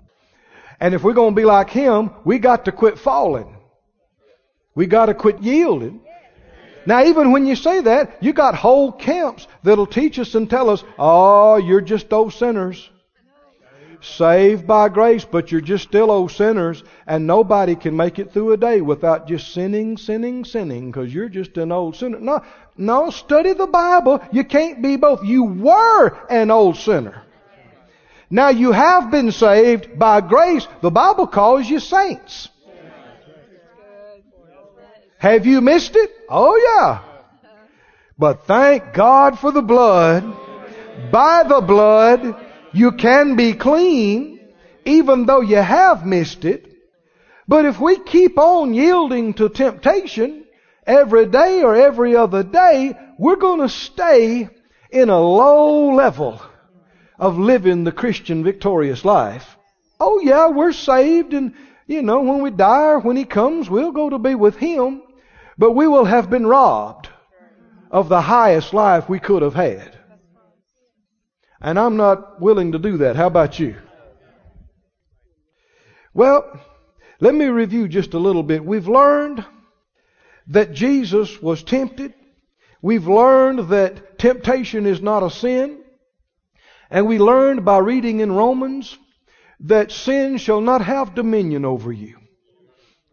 And 0.79 0.93
if 0.93 1.03
we're 1.03 1.11
going 1.11 1.35
to 1.35 1.35
be 1.35 1.43
like 1.43 1.69
Him, 1.69 2.11
we 2.23 2.39
got 2.39 2.63
to 2.65 2.71
quit 2.71 2.97
falling. 2.97 3.53
We 4.75 4.85
got 4.85 5.07
to 5.07 5.13
quit 5.13 5.41
yielding. 5.41 5.99
Now, 6.85 7.03
even 7.03 7.33
when 7.33 7.45
you 7.45 7.57
say 7.57 7.81
that, 7.81 8.23
you 8.23 8.31
got 8.31 8.55
whole 8.55 8.93
camps 8.93 9.45
that'll 9.61 9.87
teach 9.87 10.19
us 10.19 10.35
and 10.35 10.49
tell 10.49 10.69
us, 10.69 10.85
oh, 10.97 11.57
you're 11.57 11.81
just 11.81 12.09
those 12.09 12.33
sinners 12.33 12.89
saved 14.01 14.67
by 14.67 14.89
grace, 14.89 15.25
but 15.25 15.51
you're 15.51 15.61
just 15.61 15.83
still 15.83 16.11
old 16.11 16.31
sinners, 16.31 16.83
and 17.05 17.25
nobody 17.25 17.75
can 17.75 17.95
make 17.95 18.19
it 18.19 18.31
through 18.31 18.53
a 18.53 18.57
day 18.57 18.81
without 18.81 19.27
just 19.27 19.53
sinning, 19.53 19.97
sinning, 19.97 20.45
sinning, 20.45 20.91
because 20.91 21.13
you're 21.13 21.29
just 21.29 21.57
an 21.57 21.71
old 21.71 21.95
sinner. 21.95 22.19
No, 22.19 22.41
no, 22.77 23.09
study 23.09 23.53
the 23.53 23.67
Bible. 23.67 24.21
You 24.31 24.43
can't 24.43 24.81
be 24.81 24.97
both. 24.97 25.23
You 25.23 25.43
were 25.43 26.17
an 26.29 26.51
old 26.51 26.77
sinner. 26.77 27.23
Now 28.29 28.49
you 28.49 28.71
have 28.71 29.09
been 29.09 29.31
saved 29.31 29.97
by 29.97 30.21
grace. 30.21 30.67
The 30.81 30.91
Bible 30.91 31.27
calls 31.27 31.69
you 31.69 31.79
saints. 31.79 32.49
Have 35.17 35.45
you 35.45 35.61
missed 35.61 35.95
it? 35.95 36.11
Oh 36.29 36.55
yeah. 36.55 37.03
But 38.19 38.45
thank 38.45 38.93
God 38.93 39.39
for 39.39 39.51
the 39.51 39.61
blood. 39.61 40.23
By 41.11 41.43
the 41.47 41.61
blood, 41.61 42.35
you 42.73 42.91
can 42.91 43.35
be 43.35 43.53
clean 43.53 44.39
even 44.85 45.25
though 45.25 45.41
you 45.41 45.57
have 45.57 46.05
missed 46.05 46.45
it. 46.45 46.65
But 47.47 47.65
if 47.65 47.79
we 47.79 47.99
keep 47.99 48.37
on 48.37 48.73
yielding 48.73 49.33
to 49.35 49.49
temptation 49.49 50.45
every 50.85 51.25
day 51.25 51.61
or 51.63 51.75
every 51.75 52.15
other 52.15 52.43
day, 52.43 52.97
we're 53.17 53.35
going 53.35 53.61
to 53.61 53.69
stay 53.69 54.49
in 54.89 55.09
a 55.09 55.19
low 55.19 55.93
level 55.93 56.41
of 57.19 57.37
living 57.37 57.83
the 57.83 57.91
Christian 57.91 58.43
victorious 58.43 59.03
life. 59.03 59.57
Oh 59.99 60.19
yeah, 60.21 60.49
we're 60.49 60.73
saved 60.73 61.33
and, 61.33 61.53
you 61.87 62.01
know, 62.01 62.21
when 62.21 62.41
we 62.41 62.51
die 62.51 62.83
or 62.83 62.99
when 62.99 63.17
He 63.17 63.25
comes, 63.25 63.69
we'll 63.69 63.91
go 63.91 64.09
to 64.09 64.19
be 64.19 64.35
with 64.35 64.57
Him. 64.57 65.01
But 65.57 65.71
we 65.71 65.87
will 65.87 66.05
have 66.05 66.29
been 66.29 66.45
robbed 66.45 67.09
of 67.89 68.09
the 68.09 68.21
highest 68.21 68.73
life 68.73 69.09
we 69.09 69.19
could 69.19 69.41
have 69.41 69.55
had. 69.55 69.96
And 71.59 71.79
I'm 71.79 71.97
not 71.97 72.39
willing 72.39 72.73
to 72.73 72.79
do 72.79 72.97
that. 72.97 73.15
How 73.15 73.27
about 73.27 73.59
you? 73.59 73.75
Well, 76.13 76.59
let 77.19 77.33
me 77.33 77.45
review 77.45 77.87
just 77.87 78.13
a 78.13 78.19
little 78.19 78.43
bit. 78.43 78.63
We've 78.63 78.87
learned 78.87 79.43
that 80.47 80.73
Jesus 80.73 81.41
was 81.41 81.63
tempted. 81.63 82.13
We've 82.81 83.07
learned 83.07 83.69
that 83.69 84.19
temptation 84.19 84.85
is 84.85 85.01
not 85.01 85.23
a 85.23 85.29
sin. 85.29 85.83
And 86.89 87.07
we 87.07 87.19
learned 87.19 87.65
by 87.65 87.79
reading 87.79 88.19
in 88.19 88.31
Romans 88.31 88.97
that 89.61 89.91
sin 89.91 90.37
shall 90.37 90.61
not 90.61 90.81
have 90.81 91.15
dominion 91.15 91.65
over 91.65 91.91
you. 91.91 92.17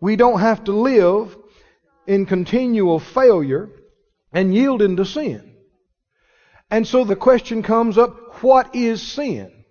We 0.00 0.16
don't 0.16 0.40
have 0.40 0.64
to 0.64 0.72
live 0.72 1.36
in 2.06 2.26
continual 2.26 3.00
failure 3.00 3.70
and 4.32 4.54
yielding 4.54 4.96
to 4.96 5.04
sin. 5.04 5.54
And 6.70 6.86
so 6.86 7.04
the 7.04 7.16
question 7.16 7.62
comes 7.62 7.96
up 7.96 8.16
what 8.44 8.76
is 8.76 9.02
sin? 9.02 9.64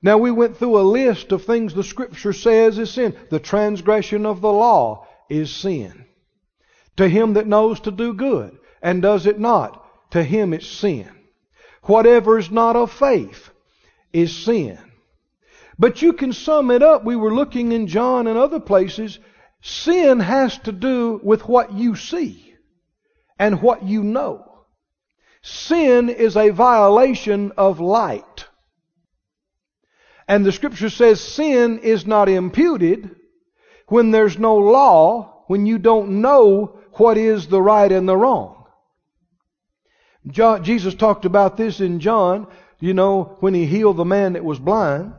Now 0.00 0.18
we 0.18 0.30
went 0.30 0.56
through 0.56 0.78
a 0.78 0.90
list 1.00 1.32
of 1.32 1.44
things 1.44 1.74
the 1.74 1.82
scripture 1.82 2.32
says 2.32 2.78
is 2.78 2.92
sin. 2.92 3.16
The 3.30 3.40
transgression 3.40 4.24
of 4.24 4.40
the 4.40 4.52
law 4.52 5.06
is 5.28 5.54
sin. 5.54 6.06
To 6.96 7.08
him 7.08 7.34
that 7.34 7.48
knows 7.48 7.80
to 7.80 7.90
do 7.90 8.14
good 8.14 8.56
and 8.80 9.02
does 9.02 9.26
it 9.26 9.40
not, 9.40 9.84
to 10.12 10.22
him 10.22 10.54
it's 10.54 10.68
sin. 10.68 11.10
Whatever 11.82 12.38
is 12.38 12.50
not 12.50 12.76
of 12.76 12.92
faith 12.92 13.50
is 14.12 14.34
sin. 14.34 14.78
But 15.78 16.00
you 16.00 16.12
can 16.12 16.32
sum 16.32 16.70
it 16.70 16.82
up. 16.82 17.04
We 17.04 17.16
were 17.16 17.34
looking 17.34 17.72
in 17.72 17.88
John 17.88 18.28
and 18.28 18.38
other 18.38 18.60
places. 18.60 19.18
Sin 19.60 20.20
has 20.20 20.56
to 20.58 20.72
do 20.72 21.20
with 21.22 21.48
what 21.48 21.72
you 21.72 21.96
see 21.96 22.54
and 23.38 23.60
what 23.60 23.82
you 23.82 24.04
know. 24.04 24.47
Sin 25.42 26.08
is 26.08 26.36
a 26.36 26.50
violation 26.50 27.52
of 27.56 27.80
light. 27.80 28.46
And 30.26 30.44
the 30.44 30.52
scripture 30.52 30.90
says 30.90 31.20
sin 31.20 31.78
is 31.78 32.06
not 32.06 32.28
imputed 32.28 33.16
when 33.86 34.10
there's 34.10 34.38
no 34.38 34.56
law, 34.56 35.44
when 35.46 35.64
you 35.64 35.78
don't 35.78 36.20
know 36.20 36.78
what 36.94 37.16
is 37.16 37.46
the 37.46 37.62
right 37.62 37.90
and 37.90 38.08
the 38.08 38.16
wrong. 38.16 38.66
John, 40.26 40.64
Jesus 40.64 40.94
talked 40.94 41.24
about 41.24 41.56
this 41.56 41.80
in 41.80 42.00
John, 42.00 42.48
you 42.80 42.92
know, 42.92 43.36
when 43.40 43.54
he 43.54 43.64
healed 43.64 43.96
the 43.96 44.04
man 44.04 44.34
that 44.34 44.44
was 44.44 44.58
blind. 44.58 45.14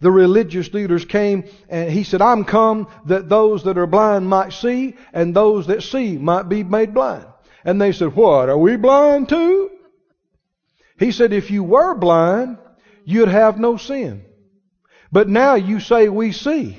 The 0.00 0.10
religious 0.10 0.72
leaders 0.72 1.04
came 1.04 1.44
and 1.68 1.90
he 1.90 2.04
said, 2.04 2.22
I'm 2.22 2.44
come 2.44 2.88
that 3.06 3.28
those 3.28 3.64
that 3.64 3.78
are 3.78 3.86
blind 3.86 4.28
might 4.28 4.52
see 4.52 4.96
and 5.12 5.34
those 5.34 5.66
that 5.68 5.82
see 5.82 6.16
might 6.18 6.48
be 6.48 6.62
made 6.64 6.92
blind. 6.92 7.26
And 7.64 7.80
they 7.80 7.92
said, 7.92 8.14
What? 8.14 8.48
Are 8.48 8.58
we 8.58 8.76
blind 8.76 9.28
too? 9.28 9.70
He 10.98 11.12
said, 11.12 11.32
If 11.32 11.50
you 11.50 11.62
were 11.62 11.94
blind, 11.94 12.58
you'd 13.04 13.28
have 13.28 13.58
no 13.58 13.76
sin. 13.76 14.24
But 15.12 15.28
now 15.28 15.54
you 15.54 15.80
say 15.80 16.08
we 16.08 16.32
see. 16.32 16.78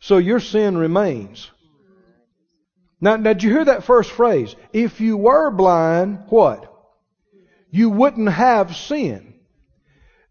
So 0.00 0.18
your 0.18 0.40
sin 0.40 0.76
remains. 0.76 1.50
Now, 3.00 3.16
now, 3.16 3.32
did 3.34 3.42
you 3.42 3.50
hear 3.50 3.64
that 3.64 3.84
first 3.84 4.10
phrase? 4.10 4.56
If 4.72 5.00
you 5.00 5.16
were 5.16 5.50
blind, 5.50 6.24
what? 6.28 6.72
You 7.70 7.90
wouldn't 7.90 8.30
have 8.30 8.74
sin. 8.74 9.34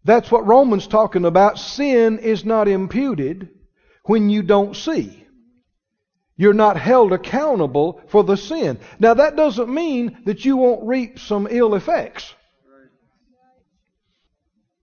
That's 0.04 0.30
what 0.30 0.46
Romans 0.46 0.86
talking 0.86 1.24
about. 1.24 1.58
Sin 1.58 2.18
is 2.18 2.44
not 2.44 2.68
imputed 2.68 3.50
when 4.04 4.30
you 4.30 4.42
don't 4.42 4.74
see. 4.74 5.25
You're 6.36 6.52
not 6.52 6.76
held 6.76 7.12
accountable 7.12 8.02
for 8.08 8.22
the 8.22 8.36
sin. 8.36 8.78
Now 8.98 9.14
that 9.14 9.36
doesn't 9.36 9.72
mean 9.72 10.18
that 10.26 10.44
you 10.44 10.56
won't 10.56 10.86
reap 10.86 11.18
some 11.18 11.48
ill 11.50 11.74
effects. 11.74 12.34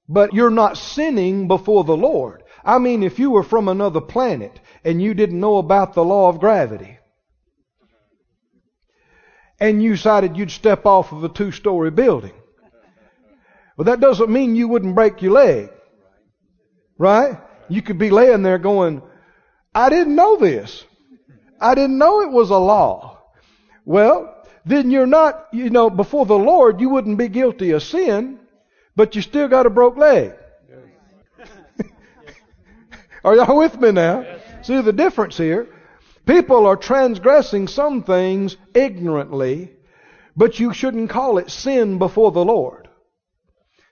But 0.10 0.34
you're 0.34 0.50
not 0.50 0.78
sinning 0.78 1.48
before 1.48 1.84
the 1.84 1.96
Lord. 1.96 2.44
I 2.66 2.80
mean, 2.80 3.04
if 3.04 3.20
you 3.20 3.30
were 3.30 3.44
from 3.44 3.68
another 3.68 4.02
planet 4.02 4.60
and 4.84 5.02
you 5.02 5.14
didn't 5.14 5.40
know 5.40 5.58
about 5.58 5.94
the 5.94 6.04
law 6.04 6.30
of 6.30 6.40
gravity, 6.40 6.98
and 9.60 9.82
you 9.82 9.92
decided 9.92 10.38
you'd 10.38 10.52
step 10.52 10.86
off 10.86 11.12
of 11.12 11.24
a 11.24 11.30
two 11.30 11.52
story 11.52 11.92
building, 11.92 12.34
well, 13.78 13.86
that 13.86 14.00
doesn't 14.00 14.30
mean 14.30 14.56
you 14.56 14.68
wouldn't 14.68 14.96
break 14.96 15.22
your 15.22 15.34
leg. 15.34 15.70
Right? 16.98 17.38
You 17.70 17.82
could 17.82 17.98
be 17.98 18.10
laying 18.10 18.44
there 18.44 18.60
going, 18.60 19.02
I 19.74 19.90
didn't 19.90 20.16
know 20.16 20.38
this. 20.38 20.86
I 21.64 21.76
didn't 21.76 21.98
know 21.98 22.22
it 22.22 22.30
was 22.30 22.50
a 22.50 22.58
law. 22.58 23.20
Well, 23.86 24.36
then 24.66 24.92
you're 24.92 25.08
not, 25.08 25.48
you 25.54 25.70
know, 25.70 25.90
before 25.90 26.26
the 26.26 26.38
Lord, 26.38 26.82
you 26.82 26.90
wouldn't 26.90 27.18
be 27.18 27.30
guilty 27.30 27.72
of 27.72 27.84
sin, 27.84 28.40
but 28.98 29.16
you 29.16 29.22
still 29.22 29.48
got 29.48 29.66
a 29.66 29.70
broke 29.70 29.98
leg. 29.98 30.34
Are 33.24 33.36
y'all 33.36 33.58
with 33.58 33.80
me 33.80 33.92
now? 33.92 34.26
See 34.62 34.82
the 34.82 34.92
difference 34.92 35.38
here? 35.38 35.70
People 36.26 36.66
are 36.68 36.78
transgressing 36.78 37.68
some 37.68 38.04
things 38.04 38.56
ignorantly, 38.74 39.72
but 40.36 40.60
you 40.60 40.74
shouldn't 40.74 41.10
call 41.10 41.38
it 41.38 41.50
sin 41.50 41.98
before 41.98 42.32
the 42.32 42.46
Lord. 42.46 42.88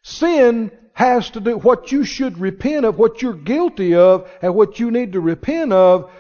Sin 0.04 0.72
has 0.94 1.30
to 1.32 1.40
do 1.40 1.58
what 1.58 1.92
you 1.92 2.04
should 2.04 2.38
repent 2.38 2.86
of, 2.86 2.98
what 2.98 3.22
you're 3.22 3.34
guilty 3.34 3.96
of, 3.96 4.30
and 4.42 4.56
what 4.56 4.80
you 4.80 4.92
need 4.92 5.14
to 5.14 5.20
repent 5.20 5.74
of, 5.74 6.12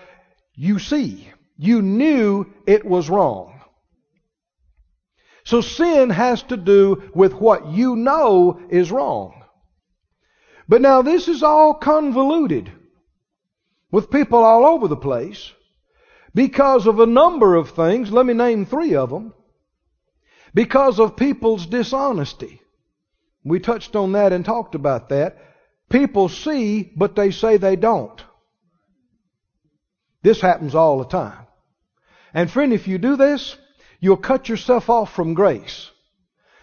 you 0.53 0.79
see. 0.79 1.27
You 1.63 1.83
knew 1.83 2.47
it 2.65 2.83
was 2.83 3.07
wrong. 3.07 3.61
So 5.43 5.61
sin 5.61 6.09
has 6.09 6.41
to 6.43 6.57
do 6.57 7.11
with 7.13 7.35
what 7.35 7.67
you 7.67 7.95
know 7.95 8.59
is 8.71 8.91
wrong. 8.91 9.43
But 10.67 10.81
now 10.81 11.03
this 11.03 11.27
is 11.27 11.43
all 11.43 11.75
convoluted 11.75 12.71
with 13.91 14.09
people 14.09 14.39
all 14.43 14.65
over 14.65 14.87
the 14.87 14.97
place 14.97 15.51
because 16.33 16.87
of 16.87 16.99
a 16.99 17.05
number 17.05 17.53
of 17.55 17.69
things. 17.69 18.11
Let 18.11 18.25
me 18.25 18.33
name 18.33 18.65
three 18.65 18.95
of 18.95 19.11
them. 19.11 19.31
Because 20.55 20.99
of 20.99 21.15
people's 21.15 21.67
dishonesty. 21.67 22.59
We 23.43 23.59
touched 23.59 23.95
on 23.95 24.13
that 24.13 24.33
and 24.33 24.43
talked 24.43 24.73
about 24.73 25.09
that. 25.09 25.37
People 25.91 26.27
see, 26.27 26.91
but 26.95 27.15
they 27.15 27.29
say 27.29 27.57
they 27.57 27.75
don't. 27.75 28.19
This 30.23 30.41
happens 30.41 30.73
all 30.73 30.97
the 30.97 31.05
time. 31.05 31.45
And 32.33 32.49
friend, 32.49 32.73
if 32.73 32.87
you 32.87 32.97
do 32.97 33.15
this, 33.15 33.57
you'll 33.99 34.17
cut 34.17 34.49
yourself 34.49 34.89
off 34.89 35.13
from 35.13 35.33
grace. 35.33 35.89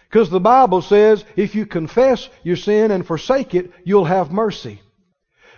Because 0.09 0.29
the 0.29 0.39
Bible 0.39 0.81
says 0.81 1.23
if 1.35 1.53
you 1.53 1.65
confess 1.65 2.29
your 2.43 2.55
sin 2.55 2.91
and 2.91 3.05
forsake 3.05 3.53
it, 3.53 3.71
you'll 3.83 4.05
have 4.05 4.31
mercy. 4.31 4.81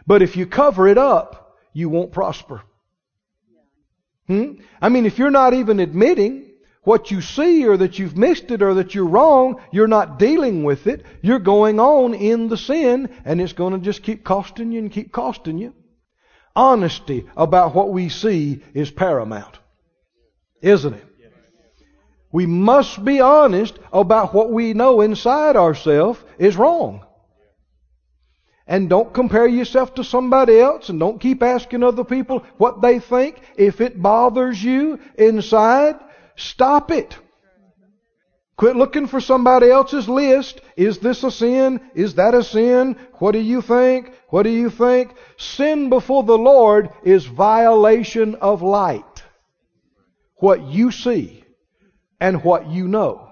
But 0.05 0.21
if 0.21 0.35
you 0.35 0.45
cover 0.45 0.87
it 0.87 0.97
up, 0.97 1.57
you 1.73 1.87
won't 1.89 2.11
prosper. 2.11 2.61
Hmm? 4.27 4.53
I 4.81 4.89
mean, 4.89 5.05
if 5.05 5.17
you're 5.17 5.31
not 5.31 5.53
even 5.53 5.79
admitting 5.79 6.51
what 6.83 7.11
you 7.11 7.21
see 7.21 7.65
or 7.65 7.77
that 7.77 7.99
you've 7.99 8.17
missed 8.17 8.51
it 8.51 8.61
or 8.61 8.73
that 8.75 8.93
you're 8.93 9.05
wrong, 9.05 9.61
you're 9.71 9.87
not 9.87 10.19
dealing 10.19 10.63
with 10.63 10.87
it, 10.87 11.05
you're 11.21 11.39
going 11.39 11.79
on 11.79 12.13
in 12.13 12.49
the 12.49 12.57
sin 12.57 13.09
and 13.23 13.39
it's 13.39 13.53
going 13.53 13.73
to 13.73 13.79
just 13.79 14.03
keep 14.03 14.23
costing 14.23 14.71
you 14.71 14.79
and 14.79 14.91
keep 14.91 15.11
costing 15.11 15.57
you. 15.57 15.73
Honesty 16.55 17.25
about 17.37 17.73
what 17.73 17.89
we 17.93 18.09
see 18.09 18.63
is 18.73 18.91
paramount. 18.91 19.60
Isn't 20.61 20.93
it? 20.93 21.05
We 22.31 22.45
must 22.45 23.03
be 23.03 23.19
honest 23.19 23.77
about 23.91 24.33
what 24.33 24.51
we 24.51 24.73
know 24.73 25.01
inside 25.01 25.57
ourselves 25.57 26.23
is 26.37 26.55
wrong. 26.55 27.05
And 28.65 28.89
don't 28.89 29.13
compare 29.13 29.47
yourself 29.47 29.95
to 29.95 30.03
somebody 30.03 30.57
else 30.57 30.87
and 30.87 30.99
don't 30.99 31.19
keep 31.19 31.43
asking 31.43 31.83
other 31.83 32.05
people 32.05 32.45
what 32.57 32.81
they 32.81 32.99
think. 32.99 33.41
If 33.57 33.81
it 33.81 34.01
bothers 34.01 34.63
you 34.63 34.99
inside, 35.17 35.99
stop 36.37 36.89
it. 36.91 37.17
Quit 38.55 38.75
looking 38.75 39.07
for 39.07 39.19
somebody 39.19 39.69
else's 39.69 40.07
list. 40.07 40.61
Is 40.77 40.99
this 40.99 41.23
a 41.23 41.31
sin? 41.31 41.81
Is 41.95 42.15
that 42.15 42.33
a 42.33 42.43
sin? 42.43 42.95
What 43.13 43.31
do 43.31 43.39
you 43.39 43.61
think? 43.61 44.13
What 44.29 44.43
do 44.43 44.49
you 44.49 44.69
think? 44.69 45.15
Sin 45.35 45.89
before 45.89 46.23
the 46.23 46.37
Lord 46.37 46.91
is 47.03 47.25
violation 47.25 48.35
of 48.35 48.61
light. 48.61 49.03
What 50.41 50.63
you 50.63 50.89
see 50.91 51.43
and 52.19 52.43
what 52.43 52.67
you 52.67 52.87
know. 52.87 53.31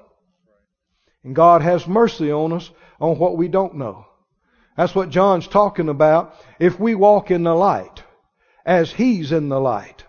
And 1.24 1.36
God 1.36 1.64
has 1.64 1.88
mercy 1.88 2.32
on 2.32 2.54
us 2.54 2.70
on 3.02 3.18
what 3.18 3.36
we 3.36 3.48
don't 3.48 3.76
know. 3.76 4.06
That's 4.78 4.94
what 4.94 5.10
John's 5.10 5.48
talking 5.48 5.90
about. 5.90 6.36
If 6.60 6.80
we 6.80 6.94
walk 6.94 7.32
in 7.32 7.44
the 7.44 7.56
light, 7.56 8.04
as 8.64 8.92
He's 8.92 9.32
in 9.32 9.50
the 9.50 9.60
light, 9.60 10.06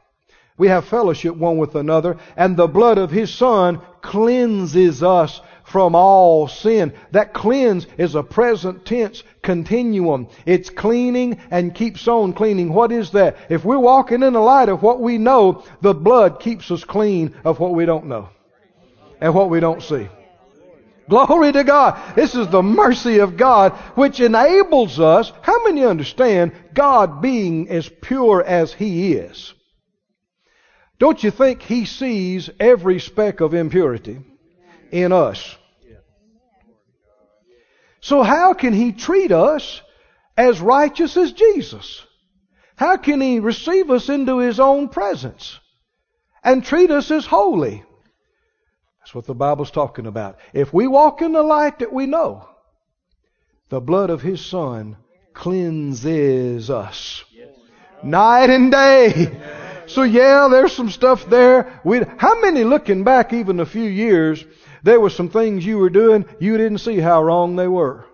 we 0.58 0.68
have 0.68 0.84
fellowship 0.84 1.34
one 1.34 1.56
with 1.56 1.74
another, 1.74 2.18
and 2.36 2.54
the 2.54 2.68
blood 2.68 2.98
of 2.98 3.10
His 3.10 3.32
Son 3.32 3.80
cleanses 4.02 5.02
us 5.02 5.40
from 5.70 5.94
all 5.94 6.48
sin. 6.48 6.92
That 7.12 7.32
cleanse 7.32 7.86
is 7.96 8.16
a 8.16 8.24
present 8.24 8.84
tense 8.84 9.22
continuum. 9.40 10.26
It's 10.44 10.68
cleaning 10.68 11.38
and 11.50 11.74
keeps 11.74 12.08
on 12.08 12.32
cleaning. 12.32 12.72
What 12.72 12.90
is 12.90 13.12
that? 13.12 13.36
If 13.48 13.64
we're 13.64 13.78
walking 13.78 14.24
in 14.24 14.32
the 14.32 14.40
light 14.40 14.68
of 14.68 14.82
what 14.82 15.00
we 15.00 15.16
know, 15.16 15.62
the 15.80 15.94
blood 15.94 16.40
keeps 16.40 16.70
us 16.72 16.82
clean 16.82 17.36
of 17.44 17.60
what 17.60 17.72
we 17.72 17.86
don't 17.86 18.06
know 18.06 18.30
and 19.20 19.32
what 19.32 19.48
we 19.48 19.60
don't 19.60 19.82
see. 19.82 20.08
Glory 21.08 21.52
to 21.52 21.62
God. 21.62 22.16
This 22.16 22.34
is 22.34 22.48
the 22.48 22.62
mercy 22.62 23.18
of 23.18 23.36
God 23.36 23.72
which 23.94 24.18
enables 24.20 24.98
us. 24.98 25.32
How 25.42 25.64
many 25.64 25.84
understand 25.84 26.52
God 26.74 27.22
being 27.22 27.68
as 27.68 27.88
pure 28.00 28.42
as 28.42 28.72
He 28.72 29.14
is? 29.14 29.54
Don't 30.98 31.22
you 31.22 31.30
think 31.30 31.62
He 31.62 31.84
sees 31.84 32.50
every 32.58 32.98
speck 32.98 33.40
of 33.40 33.54
impurity 33.54 34.20
in 34.90 35.12
us? 35.12 35.56
So 38.00 38.22
how 38.22 38.54
can 38.54 38.72
He 38.72 38.92
treat 38.92 39.32
us 39.32 39.82
as 40.36 40.60
righteous 40.60 41.16
as 41.16 41.32
Jesus? 41.32 42.02
How 42.76 42.96
can 42.96 43.20
He 43.20 43.40
receive 43.40 43.90
us 43.90 44.08
into 44.08 44.38
His 44.38 44.58
own 44.58 44.88
presence 44.88 45.58
and 46.42 46.64
treat 46.64 46.90
us 46.90 47.10
as 47.10 47.26
holy? 47.26 47.84
That's 49.00 49.14
what 49.14 49.26
the 49.26 49.34
Bible's 49.34 49.70
talking 49.70 50.06
about. 50.06 50.38
If 50.52 50.72
we 50.72 50.86
walk 50.86 51.22
in 51.22 51.32
the 51.32 51.42
light 51.42 51.80
that 51.80 51.92
we 51.92 52.06
know, 52.06 52.48
the 53.68 53.80
blood 53.80 54.10
of 54.10 54.22
His 54.22 54.44
Son 54.44 54.96
cleanses 55.34 56.70
us 56.70 57.24
night 58.02 58.50
and 58.50 58.70
day. 58.70 59.40
So 59.86 60.02
yeah, 60.02 60.48
there's 60.50 60.72
some 60.72 60.90
stuff 60.90 61.28
there. 61.28 61.80
We, 61.84 62.00
how 62.16 62.40
many 62.40 62.62
looking 62.64 63.04
back 63.04 63.32
even 63.32 63.58
a 63.60 63.66
few 63.66 63.84
years, 63.88 64.44
there 64.82 65.00
were 65.00 65.10
some 65.10 65.28
things 65.28 65.64
you 65.64 65.78
were 65.78 65.90
doing 65.90 66.24
you 66.38 66.56
didn't 66.56 66.78
see 66.78 66.98
how 66.98 67.22
wrong 67.22 67.56
they 67.56 67.68
were. 67.68 68.04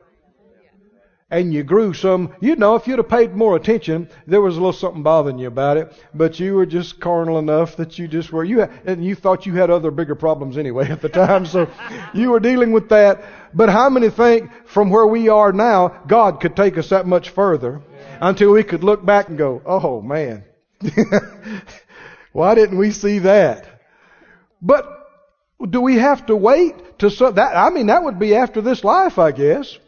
And 1.29 1.53
you 1.53 1.65
grew 1.65 1.93
some, 1.93 2.33
you'd 2.41 2.61
know 2.61 2.77
if 2.77 2.87
you'd 2.87 2.99
have 2.99 3.09
paid 3.09 3.35
more 3.35 3.57
attention, 3.57 4.09
there 4.29 4.41
was 4.41 4.57
a 4.57 4.61
little 4.61 4.73
something 4.73 5.03
bothering 5.03 5.41
you 5.41 5.49
about 5.49 5.77
it, 5.77 5.93
but 6.15 6.39
you 6.39 6.55
were 6.55 6.67
just 6.67 7.01
carnal 7.01 7.41
enough 7.41 7.77
that 7.79 7.99
you 7.99 8.07
just 8.07 8.31
were, 8.31 8.45
you 8.45 8.61
had, 8.61 8.71
and 8.85 9.05
you 9.05 9.17
thought 9.17 9.45
you 9.45 9.55
had 9.55 9.69
other 9.69 9.91
bigger 9.91 10.15
problems 10.15 10.57
anyway 10.57 10.89
at 10.91 11.03
the 11.03 11.09
time, 11.09 11.45
so 11.45 11.69
you 12.15 12.31
were 12.31 12.39
dealing 12.39 12.71
with 12.71 12.91
that. 12.91 13.25
But 13.53 13.71
how 13.71 13.91
many 13.91 14.09
think 14.09 14.53
from 14.67 14.91
where 14.91 15.07
we 15.07 15.29
are 15.29 15.53
now, 15.53 15.89
God 16.07 16.41
could 16.41 16.55
take 16.55 16.79
us 16.79 16.91
that 16.91 17.09
much 17.09 17.31
further 17.31 17.83
until 18.21 18.53
we 18.53 18.63
could 18.63 18.85
look 18.85 19.05
back 19.05 19.29
and 19.29 19.37
go, 19.37 19.63
oh 19.67 20.01
man, 20.01 20.45
why 22.33 22.55
didn't 22.55 22.79
we 22.79 22.93
see 22.93 23.19
that? 23.21 23.67
But 24.63 25.06
do 25.65 25.81
we 25.81 25.97
have 25.97 26.27
to 26.27 26.37
wait 26.37 26.99
to 26.99 27.11
so 27.11 27.31
that? 27.31 27.57
I 27.57 27.71
mean, 27.71 27.87
that 27.87 28.05
would 28.05 28.19
be 28.19 28.35
after 28.35 28.61
this 28.61 28.85
life, 28.85 29.19
I 29.19 29.33
guess. 29.33 29.79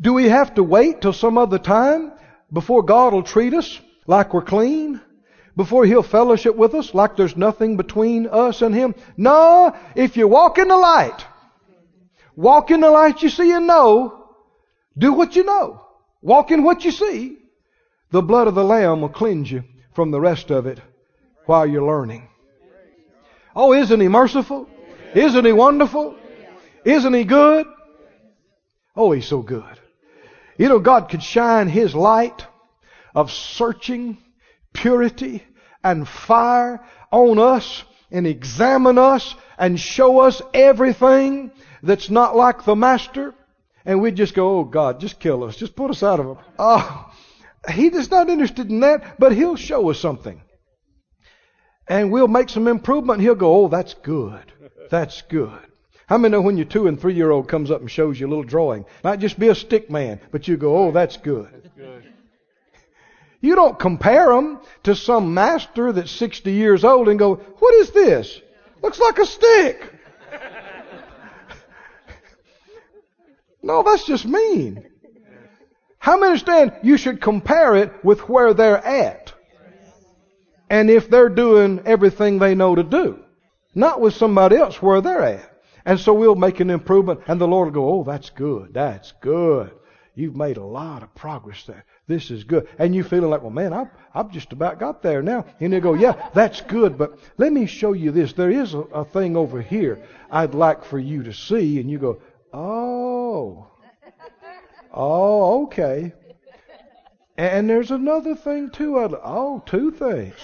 Do 0.00 0.12
we 0.12 0.28
have 0.28 0.54
to 0.54 0.62
wait 0.62 1.00
till 1.00 1.12
some 1.12 1.36
other 1.36 1.58
time 1.58 2.12
before 2.52 2.82
God 2.82 3.12
will 3.12 3.22
treat 3.22 3.54
us 3.54 3.80
like 4.06 4.32
we're 4.32 4.42
clean? 4.42 5.00
Before 5.56 5.84
He'll 5.84 6.02
fellowship 6.02 6.56
with 6.56 6.74
us 6.74 6.94
like 6.94 7.16
there's 7.16 7.36
nothing 7.36 7.76
between 7.76 8.26
us 8.26 8.62
and 8.62 8.74
Him? 8.74 8.94
No, 9.16 9.76
if 9.94 10.16
you 10.16 10.28
walk 10.28 10.58
in 10.58 10.68
the 10.68 10.76
light, 10.76 11.26
walk 12.36 12.70
in 12.70 12.80
the 12.80 12.90
light 12.90 13.22
you 13.22 13.28
see 13.28 13.52
and 13.52 13.66
know, 13.66 14.28
do 14.96 15.12
what 15.12 15.36
you 15.36 15.44
know, 15.44 15.84
walk 16.22 16.50
in 16.50 16.62
what 16.62 16.84
you 16.84 16.90
see, 16.90 17.38
the 18.10 18.22
blood 18.22 18.46
of 18.46 18.54
the 18.54 18.64
Lamb 18.64 19.02
will 19.02 19.08
cleanse 19.08 19.50
you 19.50 19.64
from 19.94 20.10
the 20.10 20.20
rest 20.20 20.50
of 20.50 20.66
it 20.66 20.80
while 21.44 21.66
you're 21.66 21.84
learning. 21.84 22.28
Oh, 23.54 23.72
isn't 23.72 24.00
He 24.00 24.08
merciful? 24.08 24.68
Isn't 25.14 25.44
He 25.44 25.52
wonderful? 25.52 26.16
Isn't 26.84 27.14
He 27.14 27.24
good? 27.24 27.66
Oh, 28.96 29.12
He's 29.12 29.26
so 29.26 29.42
good. 29.42 29.78
You 30.58 30.68
know, 30.68 30.78
God 30.78 31.08
could 31.08 31.22
shine 31.22 31.68
His 31.68 31.94
light 31.94 32.46
of 33.14 33.30
searching, 33.30 34.18
purity, 34.72 35.42
and 35.82 36.06
fire 36.06 36.84
on 37.10 37.38
us 37.38 37.84
and 38.10 38.26
examine 38.26 38.98
us 38.98 39.34
and 39.58 39.78
show 39.78 40.20
us 40.20 40.40
everything 40.54 41.50
that's 41.82 42.10
not 42.10 42.36
like 42.36 42.64
the 42.64 42.76
Master. 42.76 43.34
And 43.84 44.00
we 44.00 44.12
just 44.12 44.34
go, 44.34 44.60
oh 44.60 44.64
God, 44.64 45.00
just 45.00 45.18
kill 45.18 45.44
us. 45.44 45.56
Just 45.56 45.74
put 45.74 45.90
us 45.90 46.02
out 46.02 46.20
of 46.20 46.26
it. 46.26 46.36
Oh, 46.58 47.12
He's 47.70 48.10
not 48.10 48.28
interested 48.28 48.70
in 48.70 48.80
that, 48.80 49.18
but 49.18 49.32
He'll 49.32 49.56
show 49.56 49.90
us 49.90 49.98
something. 49.98 50.40
And 51.88 52.12
we'll 52.12 52.28
make 52.28 52.48
some 52.48 52.68
improvement. 52.68 53.20
He'll 53.20 53.34
go, 53.34 53.64
oh, 53.64 53.68
that's 53.68 53.94
good. 53.94 54.52
That's 54.90 55.22
good. 55.22 55.58
How 56.06 56.18
many 56.18 56.32
know 56.32 56.40
when 56.40 56.56
your 56.56 56.66
two 56.66 56.86
and 56.86 57.00
three 57.00 57.14
year 57.14 57.30
old 57.30 57.48
comes 57.48 57.70
up 57.70 57.80
and 57.80 57.90
shows 57.90 58.20
you 58.20 58.26
a 58.26 58.28
little 58.28 58.44
drawing? 58.44 58.84
Might 59.02 59.20
just 59.20 59.38
be 59.38 59.48
a 59.48 59.54
stick 59.54 59.90
man, 59.90 60.20
but 60.30 60.46
you 60.46 60.56
go, 60.56 60.76
oh, 60.76 60.92
that's 60.92 61.16
good. 61.16 61.48
That's 61.52 61.68
good. 61.76 62.04
You 63.40 63.56
don't 63.56 63.78
compare 63.78 64.28
them 64.28 64.60
to 64.84 64.94
some 64.94 65.34
master 65.34 65.92
that's 65.92 66.12
60 66.12 66.52
years 66.52 66.84
old 66.84 67.08
and 67.08 67.18
go, 67.18 67.34
what 67.34 67.74
is 67.74 67.90
this? 67.90 68.40
Looks 68.82 69.00
like 69.00 69.18
a 69.18 69.26
stick. 69.26 69.92
no, 73.62 73.82
that's 73.82 74.04
just 74.04 74.24
mean. 74.24 74.86
How 75.98 76.18
many 76.18 76.32
understand 76.32 76.72
you 76.82 76.96
should 76.96 77.20
compare 77.20 77.76
it 77.76 78.04
with 78.04 78.28
where 78.28 78.54
they're 78.54 78.84
at? 78.84 79.21
And 80.72 80.88
if 80.88 81.10
they're 81.10 81.28
doing 81.28 81.82
everything 81.84 82.38
they 82.38 82.54
know 82.54 82.74
to 82.74 82.82
do, 82.82 83.22
not 83.74 84.00
with 84.00 84.14
somebody 84.14 84.56
else 84.56 84.80
where 84.80 85.02
they're 85.02 85.20
at. 85.20 85.62
And 85.84 86.00
so 86.00 86.14
we'll 86.14 86.34
make 86.34 86.60
an 86.60 86.70
improvement 86.70 87.20
and 87.26 87.38
the 87.38 87.46
Lord 87.46 87.66
will 87.66 87.82
go, 87.82 87.92
oh, 87.92 88.04
that's 88.04 88.30
good. 88.30 88.72
That's 88.72 89.12
good. 89.20 89.70
You've 90.14 90.34
made 90.34 90.56
a 90.56 90.64
lot 90.64 91.02
of 91.02 91.14
progress 91.14 91.64
there. 91.64 91.84
This 92.06 92.30
is 92.30 92.44
good. 92.44 92.68
And 92.78 92.94
you 92.94 93.04
feeling 93.04 93.28
like, 93.28 93.42
well, 93.42 93.50
man, 93.50 93.74
I've, 93.74 93.88
I've 94.14 94.30
just 94.30 94.54
about 94.54 94.80
got 94.80 95.02
there 95.02 95.20
now. 95.20 95.44
And 95.60 95.74
they 95.74 95.80
go, 95.80 95.92
yeah, 95.92 96.30
that's 96.32 96.62
good, 96.62 96.96
but 96.96 97.18
let 97.36 97.52
me 97.52 97.66
show 97.66 97.92
you 97.92 98.10
this. 98.10 98.32
There 98.32 98.50
is 98.50 98.72
a, 98.72 98.80
a 98.80 99.04
thing 99.04 99.36
over 99.36 99.60
here 99.60 100.02
I'd 100.30 100.54
like 100.54 100.84
for 100.86 100.98
you 100.98 101.22
to 101.24 101.34
see. 101.34 101.80
And 101.80 101.90
you 101.90 101.98
go, 101.98 102.22
oh, 102.54 103.66
oh, 104.90 105.64
okay. 105.64 106.14
And 107.42 107.68
there's 107.68 107.90
another 107.90 108.36
thing 108.36 108.70
too. 108.70 108.96
Oh, 109.00 109.64
two 109.66 109.90
things. 109.90 110.36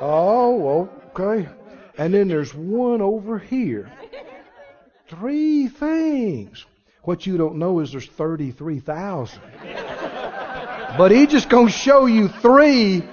Oh, 0.00 0.90
okay. 1.14 1.48
And 1.96 2.12
then 2.12 2.26
there's 2.26 2.52
one 2.52 3.00
over 3.00 3.38
here. 3.38 3.92
Three 5.06 5.68
things. 5.68 6.66
What 7.02 7.28
you 7.28 7.36
don't 7.36 7.58
know 7.58 7.78
is 7.78 7.92
there's 7.92 8.08
33,000. 8.08 9.40
but 10.98 11.12
he's 11.12 11.28
just 11.28 11.48
going 11.48 11.68
to 11.68 11.72
show 11.72 12.06
you 12.06 12.26
three 12.26 13.04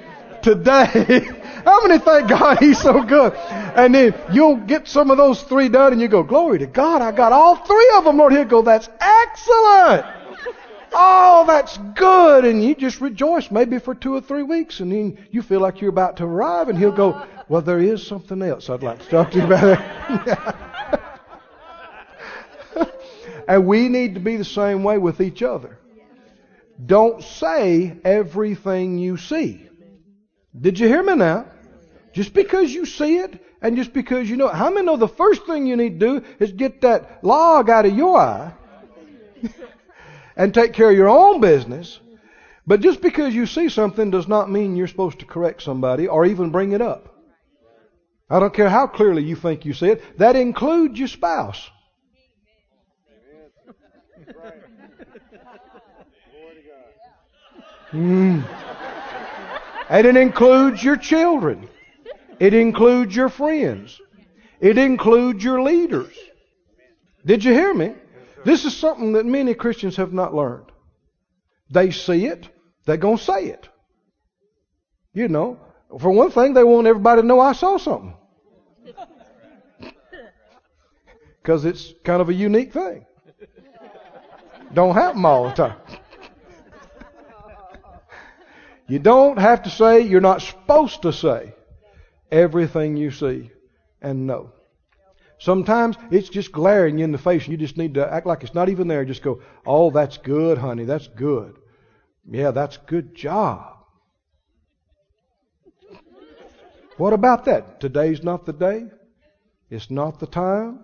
today. 0.41 1.19
How 1.65 1.85
many 1.85 1.99
thank 1.99 2.27
God 2.27 2.57
he's 2.57 2.81
so 2.81 3.03
good? 3.03 3.35
And 3.35 3.93
then 3.93 4.15
you'll 4.33 4.55
get 4.55 4.87
some 4.87 5.11
of 5.11 5.17
those 5.17 5.43
three 5.43 5.69
done 5.69 5.93
and 5.93 6.01
you 6.01 6.07
go, 6.07 6.23
glory 6.23 6.57
to 6.57 6.65
God, 6.65 7.03
I 7.03 7.11
got 7.11 7.31
all 7.31 7.57
three 7.57 7.91
of 7.95 8.05
them, 8.05 8.17
Lord. 8.17 8.33
He'll 8.33 8.45
go, 8.45 8.63
that's 8.63 8.89
excellent. 8.99 10.17
Oh, 10.99 11.45
that's 11.45 11.77
good. 11.93 12.43
And 12.43 12.63
you 12.63 12.73
just 12.73 13.01
rejoice 13.01 13.51
maybe 13.51 13.77
for 13.77 13.93
two 13.93 14.15
or 14.15 14.21
three 14.21 14.41
weeks 14.41 14.79
and 14.79 14.91
then 14.91 15.27
you 15.29 15.43
feel 15.43 15.59
like 15.59 15.79
you're 15.79 15.91
about 15.91 16.17
to 16.17 16.23
arrive 16.25 16.69
and 16.69 16.77
he'll 16.77 16.91
go, 16.91 17.23
well, 17.47 17.61
there 17.61 17.79
is 17.79 18.05
something 18.05 18.41
else 18.41 18.67
I'd 18.67 18.81
like 18.81 18.97
to 19.03 19.09
talk 19.09 19.31
to 19.31 19.37
you 19.37 19.45
about. 19.45 20.55
And 23.47 23.65
we 23.65 23.87
need 23.87 24.15
to 24.15 24.19
be 24.19 24.35
the 24.35 24.43
same 24.43 24.83
way 24.83 24.97
with 24.97 25.21
each 25.21 25.41
other. 25.41 25.79
Don't 26.85 27.23
say 27.23 27.97
everything 28.03 28.97
you 28.97 29.15
see. 29.15 29.69
Did 30.59 30.79
you 30.79 30.87
hear 30.87 31.01
me 31.01 31.15
now? 31.15 31.45
Just 32.11 32.33
because 32.33 32.73
you 32.73 32.85
see 32.85 33.19
it 33.19 33.41
and 33.61 33.77
just 33.77 33.93
because 33.93 34.29
you 34.29 34.35
know 34.35 34.49
it. 34.49 34.55
How 34.55 34.69
many 34.69 34.85
know 34.85 34.97
the 34.97 35.07
first 35.07 35.45
thing 35.45 35.65
you 35.65 35.77
need 35.77 35.99
to 35.99 36.19
do 36.19 36.25
is 36.39 36.51
get 36.51 36.81
that 36.81 37.23
log 37.23 37.69
out 37.69 37.85
of 37.85 37.95
your 37.95 38.19
eye 38.19 38.53
and 40.37 40.53
take 40.53 40.71
care 40.71 40.89
of 40.89 40.95
your 40.95 41.09
own 41.09 41.41
business? 41.41 41.99
But 42.65 42.81
just 42.81 43.01
because 43.01 43.33
you 43.33 43.45
see 43.45 43.69
something 43.69 44.11
does 44.11 44.27
not 44.27 44.49
mean 44.49 44.75
you're 44.75 44.87
supposed 44.87 45.19
to 45.19 45.25
correct 45.25 45.61
somebody 45.61 46.07
or 46.07 46.25
even 46.25 46.51
bring 46.51 46.71
it 46.71 46.81
up. 46.81 47.15
I 48.29 48.39
don't 48.39 48.53
care 48.53 48.69
how 48.69 48.87
clearly 48.87 49.23
you 49.23 49.35
think 49.35 49.65
you 49.65 49.73
see 49.73 49.87
it. 49.87 50.17
That 50.17 50.35
includes 50.35 50.99
your 50.99 51.07
spouse. 51.07 51.69
Mm. 57.93 58.43
And 59.89 60.07
it 60.07 60.17
includes 60.17 60.83
your 60.83 60.97
children. 60.97 61.69
It 62.39 62.53
includes 62.53 63.15
your 63.15 63.29
friends. 63.29 64.01
It 64.59 64.77
includes 64.77 65.41
your 65.41 65.61
leaders. 65.61 66.13
Did 67.25 67.45
you 67.45 67.53
hear 67.53 67.73
me? 67.73 67.93
This 68.47 68.63
is 68.63 68.77
something 68.77 69.11
that 69.11 69.25
many 69.25 69.53
Christians 69.53 69.97
have 69.97 70.13
not 70.13 70.33
learned. 70.33 70.71
They 71.69 71.91
see 71.91 72.27
it, 72.27 72.47
they're 72.85 72.95
going 72.95 73.17
to 73.17 73.23
say 73.23 73.47
it. 73.47 73.67
You 75.13 75.27
know, 75.27 75.59
for 75.99 76.11
one 76.11 76.31
thing, 76.31 76.53
they 76.53 76.63
want 76.63 76.87
everybody 76.87 77.23
to 77.23 77.27
know 77.27 77.41
I 77.41 77.51
saw 77.51 77.77
something. 77.77 78.15
Because 81.41 81.65
it's 81.65 81.93
kind 82.03 82.21
of 82.21 82.27
a 82.27 82.33
unique 82.33 82.73
thing. 82.73 83.05
Don't 84.73 84.95
happen 84.95 85.25
all 85.25 85.49
the 85.49 85.53
time. 85.53 85.77
You 88.87 88.99
don't 88.99 89.37
have 89.37 89.63
to 89.63 89.69
say, 89.69 90.01
you're 90.01 90.21
not 90.21 90.41
supposed 90.41 91.01
to 91.01 91.11
say 91.11 91.53
everything 92.31 92.95
you 92.95 93.11
see 93.11 93.51
and 94.01 94.25
know. 94.25 94.53
Sometimes 95.39 95.97
it's 96.09 96.29
just 96.29 96.51
glaring 96.51 96.97
you 96.97 97.03
in 97.03 97.11
the 97.11 97.17
face 97.17 97.43
and 97.43 97.51
you 97.51 97.57
just 97.57 97.77
need 97.77 97.93
to 97.93 98.11
act 98.11 98.25
like 98.25 98.43
it's 98.43 98.55
not 98.55 98.69
even 98.69 98.87
there. 98.87 99.05
Just 99.05 99.21
go, 99.21 99.41
oh, 99.65 99.91
that's 99.91 100.17
good, 100.17 100.57
honey. 100.57 100.85
That's 100.85 101.07
good. 101.07 101.57
Yeah, 102.29 102.51
that's 102.51 102.77
good 102.77 103.13
job. 103.13 103.75
What 106.97 107.13
about 107.13 107.45
that? 107.45 107.79
Today's 107.79 108.23
not 108.23 108.45
the 108.45 108.53
day. 108.53 108.85
It's 109.69 109.91
not 109.91 110.19
the 110.19 110.25
time. 110.25 110.79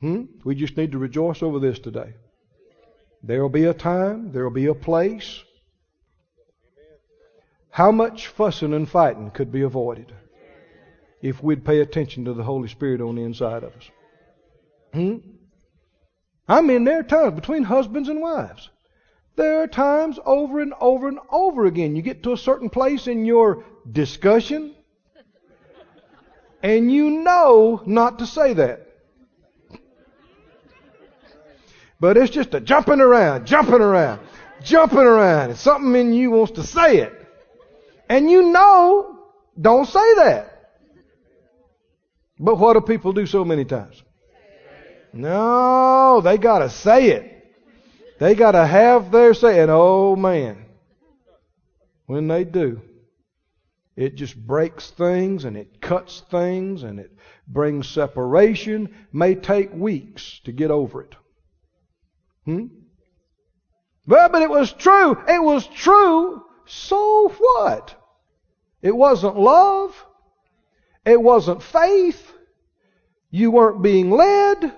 Hmm? 0.00 0.24
We 0.44 0.54
just 0.54 0.76
need 0.76 0.92
to 0.92 0.98
rejoice 0.98 1.42
over 1.42 1.58
this 1.58 1.78
today. 1.78 2.14
There 3.22 3.42
will 3.42 3.48
be 3.48 3.64
a 3.64 3.74
time, 3.74 4.32
there 4.32 4.44
will 4.44 4.50
be 4.50 4.66
a 4.66 4.74
place. 4.74 5.42
How 7.70 7.90
much 7.90 8.28
fussing 8.28 8.74
and 8.74 8.88
fighting 8.88 9.30
could 9.30 9.50
be 9.50 9.62
avoided 9.62 10.12
if 11.22 11.42
we'd 11.42 11.64
pay 11.64 11.80
attention 11.80 12.24
to 12.24 12.34
the 12.34 12.42
Holy 12.42 12.68
Spirit 12.68 13.00
on 13.00 13.16
the 13.16 13.22
inside 13.22 13.64
of 13.64 13.74
us? 13.74 13.90
Hmm? 14.92 15.16
I 16.48 16.62
mean, 16.62 16.84
there 16.84 17.02
times 17.02 17.34
between 17.34 17.64
husbands 17.64 18.08
and 18.08 18.20
wives. 18.20 18.70
There 19.36 19.62
are 19.62 19.68
times 19.68 20.18
over 20.24 20.60
and 20.60 20.72
over 20.80 21.08
and 21.08 21.18
over 21.30 21.66
again. 21.66 21.94
You 21.94 22.02
get 22.02 22.24
to 22.24 22.32
a 22.32 22.36
certain 22.36 22.70
place 22.70 23.06
in 23.06 23.24
your 23.24 23.64
discussion, 23.90 24.74
and 26.62 26.90
you 26.90 27.10
know 27.10 27.82
not 27.86 28.18
to 28.18 28.26
say 28.26 28.54
that. 28.54 28.86
But 32.00 32.16
it's 32.16 32.30
just 32.30 32.54
a 32.54 32.60
jumping 32.60 33.00
around, 33.00 33.46
jumping 33.46 33.74
around, 33.74 34.20
jumping 34.62 34.98
around. 34.98 35.50
And 35.50 35.58
something 35.58 35.94
in 35.94 36.12
you 36.12 36.30
wants 36.30 36.52
to 36.52 36.62
say 36.64 36.98
it. 36.98 37.12
And 38.08 38.30
you 38.30 38.50
know, 38.52 39.18
don't 39.60 39.86
say 39.86 40.14
that. 40.14 40.57
But 42.38 42.58
what 42.58 42.74
do 42.74 42.80
people 42.80 43.12
do 43.12 43.26
so 43.26 43.44
many 43.44 43.64
times? 43.64 44.02
No, 45.12 46.20
they 46.20 46.38
gotta 46.38 46.70
say 46.70 47.10
it. 47.10 47.34
They 48.18 48.34
gotta 48.34 48.66
have 48.66 49.10
their 49.10 49.34
say. 49.34 49.60
And 49.60 49.70
oh 49.70 50.16
man, 50.16 50.66
when 52.06 52.28
they 52.28 52.44
do, 52.44 52.80
it 53.96 54.14
just 54.14 54.36
breaks 54.36 54.90
things 54.90 55.44
and 55.44 55.56
it 55.56 55.80
cuts 55.80 56.22
things 56.30 56.82
and 56.82 57.00
it 57.00 57.10
brings 57.46 57.88
separation. 57.88 58.94
May 59.12 59.34
take 59.34 59.72
weeks 59.72 60.40
to 60.44 60.52
get 60.52 60.70
over 60.70 61.02
it. 61.02 61.14
Hmm? 62.44 62.66
Well, 64.06 64.28
but 64.30 64.42
it 64.42 64.50
was 64.50 64.72
true. 64.72 65.18
It 65.28 65.42
was 65.42 65.66
true. 65.66 66.42
So 66.66 67.28
what? 67.28 67.94
It 68.82 68.94
wasn't 68.94 69.38
love. 69.38 69.94
It 71.08 71.22
wasn't 71.22 71.62
faith. 71.62 72.32
You 73.30 73.50
weren't 73.50 73.80
being 73.80 74.10
led. 74.10 74.74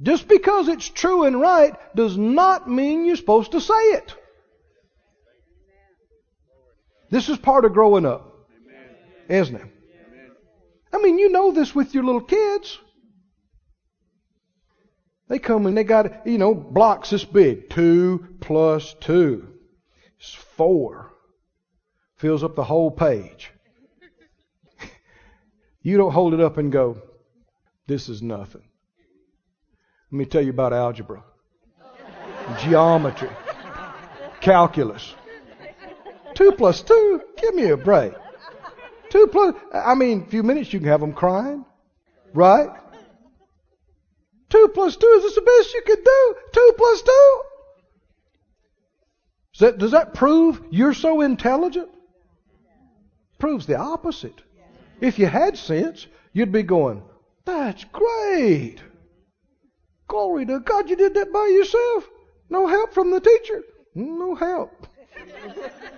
Just 0.00 0.26
because 0.28 0.68
it's 0.68 0.88
true 0.88 1.24
and 1.24 1.38
right 1.38 1.74
does 1.94 2.16
not 2.16 2.70
mean 2.70 3.04
you're 3.04 3.16
supposed 3.16 3.52
to 3.52 3.60
say 3.60 3.74
it. 3.74 4.14
This 7.10 7.28
is 7.28 7.36
part 7.36 7.66
of 7.66 7.74
growing 7.74 8.06
up, 8.06 8.48
isn't 9.28 9.56
it? 9.56 9.66
I 10.90 11.02
mean, 11.02 11.18
you 11.18 11.28
know 11.28 11.52
this 11.52 11.74
with 11.74 11.92
your 11.92 12.04
little 12.04 12.22
kids. 12.22 12.78
They 15.28 15.38
come 15.38 15.66
and 15.66 15.76
they 15.76 15.84
got, 15.84 16.26
you 16.26 16.38
know, 16.38 16.54
blocks 16.54 17.10
this 17.10 17.26
big. 17.26 17.68
Two 17.68 18.26
plus 18.40 18.94
two 19.00 19.48
is 20.18 20.32
four. 20.32 21.09
Fills 22.20 22.44
up 22.44 22.54
the 22.54 22.64
whole 22.64 22.90
page. 22.90 23.50
you 25.82 25.96
don't 25.96 26.12
hold 26.12 26.34
it 26.34 26.40
up 26.40 26.58
and 26.58 26.70
go, 26.70 27.00
this 27.86 28.10
is 28.10 28.20
nothing. 28.20 28.62
Let 30.12 30.18
me 30.18 30.26
tell 30.26 30.42
you 30.42 30.50
about 30.50 30.74
algebra, 30.74 31.24
geometry, 32.58 33.30
calculus. 34.42 35.14
Two 36.34 36.52
plus 36.52 36.82
two, 36.82 37.22
give 37.38 37.54
me 37.54 37.70
a 37.70 37.76
break. 37.78 38.12
Two 39.08 39.26
plus, 39.28 39.54
I 39.72 39.94
mean, 39.94 40.24
a 40.24 40.26
few 40.26 40.42
minutes 40.42 40.74
you 40.74 40.78
can 40.78 40.88
have 40.88 41.00
them 41.00 41.14
crying, 41.14 41.64
right? 42.34 42.68
Two 44.50 44.68
plus 44.74 44.94
two, 44.94 45.06
is 45.06 45.22
this 45.22 45.36
the 45.36 45.40
best 45.40 45.72
you 45.72 45.82
could 45.86 46.04
do? 46.04 46.34
Two 46.52 46.74
plus 46.76 47.00
two? 47.00 47.40
Does 49.54 49.60
that, 49.60 49.78
does 49.78 49.90
that 49.92 50.12
prove 50.12 50.60
you're 50.70 50.92
so 50.92 51.22
intelligent? 51.22 51.88
Proves 53.40 53.66
the 53.66 53.76
opposite. 53.76 54.42
If 55.00 55.18
you 55.18 55.26
had 55.26 55.56
sense, 55.56 56.06
you'd 56.32 56.52
be 56.52 56.62
going, 56.62 57.02
That's 57.44 57.84
great. 57.84 58.76
Glory 60.06 60.46
to 60.46 60.60
God, 60.60 60.90
you 60.90 60.96
did 60.96 61.14
that 61.14 61.32
by 61.32 61.46
yourself. 61.46 62.08
No 62.50 62.66
help 62.66 62.92
from 62.92 63.10
the 63.10 63.20
teacher. 63.20 63.62
No 63.94 64.34
help. 64.34 64.86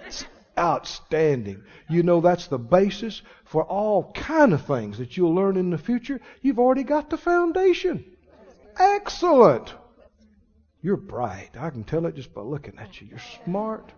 It's 0.06 0.24
outstanding. 0.58 1.62
You 1.88 2.02
know 2.02 2.20
that's 2.20 2.46
the 2.46 2.58
basis 2.58 3.22
for 3.44 3.64
all 3.64 4.12
kind 4.12 4.52
of 4.52 4.64
things 4.64 4.98
that 4.98 5.16
you'll 5.16 5.34
learn 5.34 5.56
in 5.56 5.70
the 5.70 5.78
future. 5.78 6.20
You've 6.42 6.58
already 6.58 6.84
got 6.84 7.10
the 7.10 7.16
foundation. 7.16 8.04
Excellent. 8.78 9.74
You're 10.80 10.96
bright. 10.96 11.50
I 11.58 11.70
can 11.70 11.84
tell 11.84 12.06
it 12.06 12.14
just 12.14 12.34
by 12.34 12.42
looking 12.42 12.78
at 12.78 13.00
you. 13.00 13.08
You're 13.08 13.18
smart. 13.44 13.92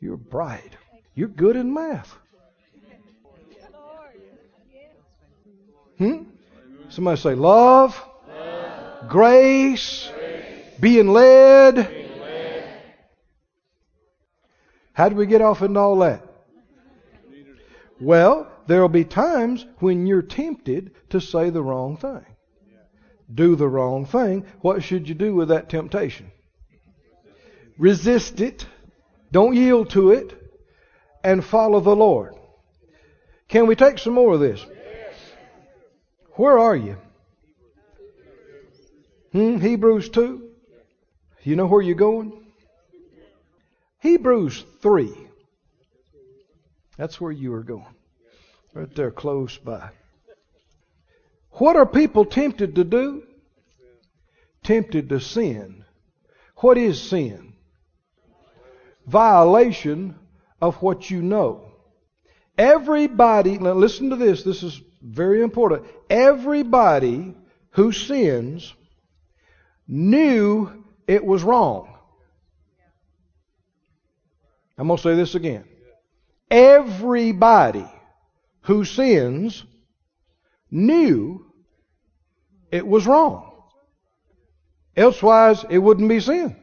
You're 0.00 0.16
bright. 0.16 0.76
You're 1.14 1.28
good 1.28 1.56
in 1.56 1.72
math. 1.72 2.16
Hmm? 6.00 6.22
Somebody 6.88 7.20
say 7.20 7.34
love, 7.34 8.02
love. 8.28 9.08
Grace, 9.08 10.10
grace, 10.12 10.64
being 10.80 11.08
led. 11.08 11.98
How 14.92 15.08
do 15.08 15.14
we 15.14 15.26
get 15.26 15.40
off 15.40 15.62
into 15.62 15.78
all 15.78 15.98
that? 16.00 16.26
Well, 18.00 18.50
there 18.66 18.80
will 18.80 18.88
be 18.88 19.04
times 19.04 19.64
when 19.78 20.06
you're 20.06 20.22
tempted 20.22 20.92
to 21.10 21.20
say 21.20 21.50
the 21.50 21.62
wrong 21.62 21.96
thing 21.96 22.24
do 23.32 23.56
the 23.56 23.68
wrong 23.68 24.06
thing, 24.06 24.44
what 24.60 24.82
should 24.82 25.08
you 25.08 25.14
do 25.14 25.34
with 25.34 25.48
that 25.48 25.68
temptation? 25.68 26.30
Resist 27.78 28.40
it, 28.40 28.66
don't 29.32 29.54
yield 29.54 29.90
to 29.90 30.10
it, 30.10 30.36
and 31.22 31.44
follow 31.44 31.80
the 31.80 31.94
Lord. 31.94 32.34
Can 33.48 33.66
we 33.66 33.76
take 33.76 33.98
some 33.98 34.14
more 34.14 34.34
of 34.34 34.40
this? 34.40 34.64
Where 36.40 36.58
are 36.58 36.74
you? 36.74 36.96
Hmm, 39.32 39.58
Hebrews 39.58 40.08
2. 40.08 40.48
You 41.42 41.54
know 41.54 41.66
where 41.66 41.82
you're 41.82 41.94
going? 41.94 42.32
Hebrews 43.98 44.64
3. 44.80 45.12
That's 46.96 47.20
where 47.20 47.30
you 47.30 47.52
are 47.52 47.62
going. 47.62 47.94
Right 48.72 48.94
there 48.94 49.10
close 49.10 49.58
by. 49.58 49.90
What 51.50 51.76
are 51.76 51.84
people 51.84 52.24
tempted 52.24 52.76
to 52.76 52.84
do? 52.84 53.24
Tempted 54.64 55.10
to 55.10 55.20
sin. 55.20 55.84
What 56.56 56.78
is 56.78 57.02
sin? 57.02 57.52
Violation 59.06 60.14
of 60.58 60.76
what 60.76 61.10
you 61.10 61.20
know. 61.20 61.70
Everybody, 62.56 63.58
now 63.58 63.74
listen 63.74 64.08
to 64.08 64.16
this, 64.16 64.42
this 64.42 64.62
is 64.62 64.80
very 65.00 65.42
important. 65.42 65.86
Everybody 66.08 67.34
who 67.70 67.92
sins 67.92 68.74
knew 69.86 70.84
it 71.06 71.24
was 71.24 71.42
wrong. 71.42 71.94
I'm 74.76 74.86
going 74.86 74.96
to 74.96 75.02
say 75.02 75.14
this 75.14 75.34
again. 75.34 75.64
Everybody 76.50 77.86
who 78.62 78.84
sins 78.84 79.64
knew 80.70 81.44
it 82.70 82.86
was 82.86 83.06
wrong. 83.06 83.52
Elsewise, 84.96 85.64
it 85.68 85.78
wouldn't 85.78 86.08
be 86.08 86.20
sin. 86.20 86.56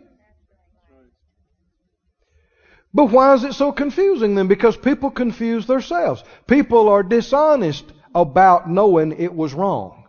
But 2.94 3.12
why 3.12 3.36
is 3.36 3.44
it 3.44 3.54
so 3.54 3.72
confusing 3.72 4.36
then? 4.36 4.48
Because 4.48 4.76
people 4.76 5.12
confuse 5.12 5.68
themselves. 5.68 6.24
People 6.48 6.90
are 6.90 7.04
dishonest 7.04 7.86
about 8.22 8.68
knowing 8.70 9.12
it 9.12 9.34
was 9.34 9.54
wrong. 9.54 10.06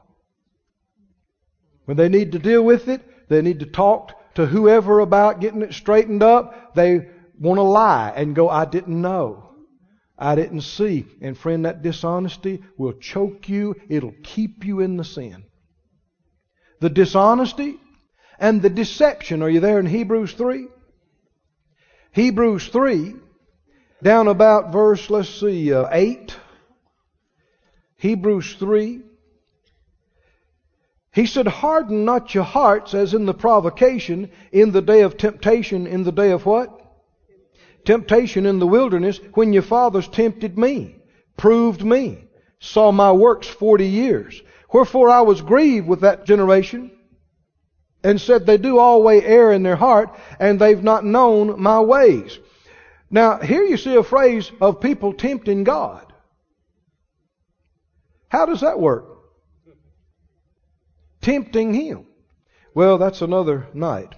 When 1.85 1.99
they 1.99 2.09
need 2.09 2.33
to 2.33 2.39
deal 2.39 2.63
with 2.63 2.89
it, 2.89 3.03
they 3.29 3.43
need 3.43 3.61
to 3.61 3.67
talk 3.67 4.13
to 4.35 4.47
whoever 4.47 5.01
about 5.01 5.41
getting 5.41 5.63
it 5.63 5.75
straightened 5.75 6.23
up. 6.23 6.75
They 6.75 7.09
want 7.39 7.59
to 7.59 7.63
lie 7.63 8.13
and 8.17 8.35
go, 8.35 8.49
I 8.49 8.65
didn't 8.65 9.01
know. 9.01 9.51
I 10.19 10.35
didn't 10.35 10.63
see. 10.63 11.07
And 11.21 11.37
friend, 11.37 11.67
that 11.67 11.83
dishonesty 11.83 12.63
will 12.79 12.95
choke 12.95 13.49
you. 13.49 13.77
It'll 13.89 14.15
keep 14.23 14.65
you 14.65 14.81
in 14.81 14.97
the 14.97 15.05
sin. 15.05 15.45
The 16.81 16.91
dishonesty 16.91 17.77
and 18.39 18.63
the 18.63 18.71
deception. 18.71 19.43
Are 19.43 19.51
you 19.51 19.61
there 19.61 19.79
in 19.79 19.87
Hebrews 19.87 20.33
3? 20.33 20.67
Hebrews 22.13 22.69
3, 22.69 23.17
down 24.03 24.29
about 24.29 24.73
verse, 24.73 25.11
let's 25.11 25.29
see, 25.29 25.73
uh, 25.73 25.89
8. 25.91 26.37
Hebrews 27.99 28.55
3. 28.55 29.03
He 31.13 31.27
said, 31.27 31.47
Harden 31.47 32.05
not 32.05 32.35
your 32.35 32.45
hearts 32.45 32.95
as 32.95 33.15
in 33.15 33.27
the 33.27 33.35
provocation, 33.35 34.31
in 34.53 34.73
the 34.73 34.83
day 34.83 35.03
of 35.03 35.17
temptation, 35.17 35.87
in 35.87 36.05
the 36.05 36.13
day 36.13 36.31
of 36.31 36.47
what? 36.47 36.79
temptation 37.89 38.45
in 38.45 38.59
the 38.59 38.67
wilderness 38.67 39.19
when 39.33 39.55
your 39.55 39.63
fathers 39.63 40.07
tempted 40.09 40.59
me, 40.59 40.95
proved 41.39 41.83
me, 41.83 42.23
saw 42.61 42.93
my 42.93 43.11
works 43.11 43.49
forty 43.49 43.87
years. 43.87 44.43
Wherefore 44.71 45.09
I 45.09 45.23
was 45.23 45.41
grieved 45.41 45.89
with 45.89 46.03
that 46.03 46.27
generation 46.27 46.91
and 48.05 48.21
said, 48.21 48.45
They 48.45 48.59
do 48.59 48.77
always 48.77 49.23
err 49.25 49.53
in 49.53 49.63
their 49.63 49.77
heart, 49.77 50.15
and 50.39 50.61
they've 50.61 50.83
not 50.83 51.07
known 51.07 51.59
my 51.59 51.81
ways. 51.81 52.39
Now, 53.11 53.39
here 53.39 53.63
you 53.63 53.79
see 53.79 53.97
a 53.97 54.03
phrase 54.03 54.53
of 54.61 54.83
people 54.83 55.15
tempting 55.15 55.65
God. 55.65 56.08
How 58.29 58.47
does 58.47 58.61
that 58.61 58.79
work? 58.79 59.07
Tempting 61.21 61.75
Him. 61.75 62.07
Well, 62.75 62.99
that's 62.99 63.23
another 63.23 63.67
night. 63.75 64.15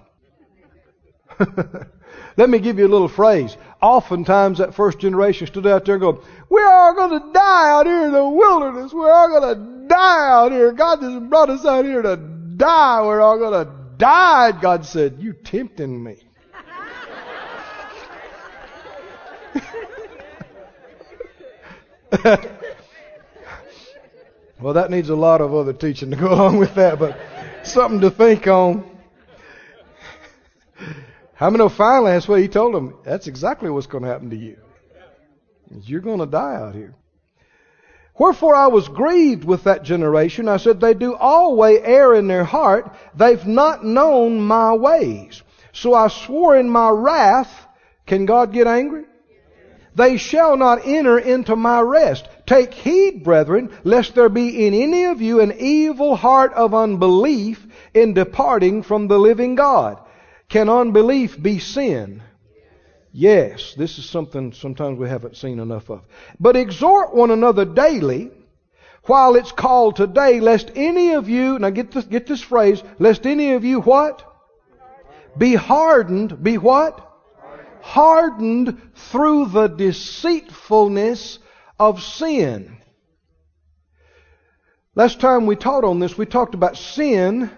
Let 2.37 2.49
me 2.49 2.59
give 2.59 2.77
you 2.77 2.87
a 2.87 2.89
little 2.89 3.07
phrase. 3.07 3.57
Oftentimes 3.81 4.59
that 4.59 4.75
first 4.75 4.99
generation 4.99 5.47
stood 5.47 5.65
out 5.65 5.85
there 5.85 5.95
and 5.95 6.01
go, 6.01 6.23
we're 6.49 6.71
all 6.71 6.93
going 6.93 7.19
to 7.19 7.33
die 7.33 7.69
out 7.71 7.85
here 7.85 8.05
in 8.05 8.11
the 8.11 8.27
wilderness. 8.27 8.93
We're 8.93 9.11
all 9.11 9.27
going 9.29 9.55
to 9.55 9.87
die 9.87 10.29
out 10.29 10.51
here. 10.51 10.71
God 10.71 11.01
just 11.01 11.29
brought 11.29 11.49
us 11.49 11.65
out 11.65 11.85
here 11.85 12.01
to 12.01 12.17
die. 12.17 13.01
We're 13.01 13.21
all 13.21 13.37
going 13.37 13.65
to 13.65 13.71
die. 13.97 14.51
God 14.51 14.85
said, 14.85 15.17
you 15.19 15.33
tempting 15.33 16.03
me. 16.03 16.17
well, 24.61 24.75
that 24.75 24.91
needs 24.91 25.09
a 25.09 25.15
lot 25.15 25.41
of 25.41 25.53
other 25.53 25.73
teaching 25.73 26.11
to 26.11 26.15
go 26.15 26.27
along 26.33 26.57
with 26.57 26.75
that, 26.75 26.99
but 26.99 27.17
something 27.63 28.01
to 28.01 28.11
think 28.11 28.47
on. 28.47 28.89
How 31.33 31.49
many 31.49 31.63
know 31.63 31.69
finally 31.69 32.11
that's 32.11 32.27
what 32.27 32.39
he 32.39 32.47
told 32.47 32.75
them? 32.75 32.95
That's 33.03 33.25
exactly 33.25 33.69
what's 33.71 33.87
going 33.87 34.03
to 34.03 34.09
happen 34.09 34.29
to 34.29 34.35
you. 34.35 34.57
You're 35.83 36.01
going 36.01 36.19
to 36.19 36.27
die 36.27 36.55
out 36.55 36.75
here. 36.75 36.93
Wherefore 38.19 38.53
I 38.53 38.67
was 38.67 38.87
grieved 38.87 39.43
with 39.43 39.63
that 39.63 39.83
generation. 39.83 40.47
I 40.47 40.57
said, 40.57 40.79
they 40.79 40.93
do 40.93 41.15
always 41.15 41.79
err 41.83 42.13
in 42.13 42.27
their 42.27 42.43
heart. 42.43 42.95
They've 43.15 43.43
not 43.47 43.83
known 43.83 44.41
my 44.41 44.73
ways. 44.73 45.41
So 45.73 45.95
I 45.95 46.09
swore 46.09 46.55
in 46.57 46.69
my 46.69 46.89
wrath, 46.89 47.51
can 48.05 48.27
God 48.27 48.53
get 48.53 48.67
angry? 48.67 49.05
They 49.95 50.17
shall 50.17 50.55
not 50.55 50.85
enter 50.85 51.19
into 51.19 51.55
my 51.55 51.81
rest. 51.81 52.27
Take 52.45 52.73
heed, 52.73 53.23
brethren, 53.23 53.69
lest 53.83 54.15
there 54.15 54.29
be 54.29 54.65
in 54.65 54.73
any 54.73 55.05
of 55.05 55.21
you 55.21 55.41
an 55.41 55.53
evil 55.57 56.15
heart 56.15 56.53
of 56.53 56.73
unbelief 56.73 57.65
in 57.93 58.13
departing 58.13 58.83
from 58.83 59.07
the 59.07 59.19
living 59.19 59.55
God. 59.55 59.99
Can 60.47 60.69
unbelief 60.69 61.41
be 61.41 61.59
sin? 61.59 62.21
Yes, 63.13 63.73
this 63.75 63.97
is 63.97 64.09
something 64.09 64.53
sometimes 64.53 64.97
we 64.97 65.09
haven't 65.09 65.35
seen 65.35 65.59
enough 65.59 65.89
of. 65.89 66.01
But 66.39 66.55
exhort 66.55 67.13
one 67.13 67.31
another 67.31 67.65
daily 67.65 68.31
while 69.03 69.35
it's 69.35 69.51
called 69.51 69.95
today, 69.95 70.39
lest 70.39 70.71
any 70.75 71.13
of 71.13 71.27
you, 71.27 71.59
now 71.59 71.71
get 71.71 71.91
this, 71.91 72.05
get 72.05 72.27
this 72.27 72.41
phrase, 72.41 72.83
lest 72.99 73.25
any 73.25 73.53
of 73.53 73.65
you 73.65 73.81
what? 73.81 74.23
Be 75.37 75.55
hardened, 75.55 76.41
be 76.43 76.57
what? 76.57 77.10
Hardened 77.81 78.81
through 78.95 79.47
the 79.47 79.67
deceitfulness 79.67 81.39
of 81.79 82.01
sin. 82.01 82.77
Last 84.95 85.19
time 85.19 85.45
we 85.45 85.55
taught 85.55 85.83
on 85.83 85.99
this, 85.99 86.17
we 86.17 86.25
talked 86.25 86.53
about 86.53 86.77
sin 86.77 87.49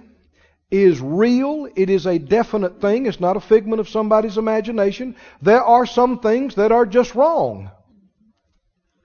is 0.70 1.00
real. 1.02 1.68
It 1.76 1.90
is 1.90 2.06
a 2.06 2.20
definite 2.20 2.80
thing. 2.82 3.06
It's 3.06 3.20
not 3.20 3.38
a 3.38 3.42
figment 3.42 3.80
of 3.80 3.90
somebody's 3.90 4.38
imagination. 4.38 5.16
There 5.42 5.64
are 5.64 5.86
some 5.86 6.20
things 6.20 6.56
that 6.56 6.72
are 6.72 6.86
just 6.86 7.16
wrong. 7.16 7.72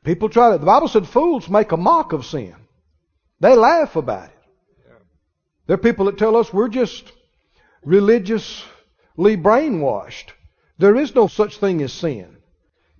People 0.04 0.28
try 0.28 0.52
to, 0.52 0.58
the 0.58 0.66
Bible 0.66 0.88
said 0.88 1.06
fools 1.06 1.48
make 1.48 1.72
a 1.72 1.76
mock 1.76 2.12
of 2.12 2.24
sin. 2.24 2.54
They 3.40 3.54
laugh 3.54 3.96
about 3.96 4.30
it. 4.30 4.34
There 5.66 5.74
are 5.74 5.78
people 5.78 6.06
that 6.06 6.16
tell 6.16 6.36
us 6.36 6.52
we're 6.52 6.68
just 6.68 7.12
religiously 7.84 8.64
brainwashed. 9.18 10.32
There 10.78 10.96
is 10.96 11.14
no 11.14 11.26
such 11.26 11.58
thing 11.58 11.82
as 11.82 11.92
sin. 11.92 12.36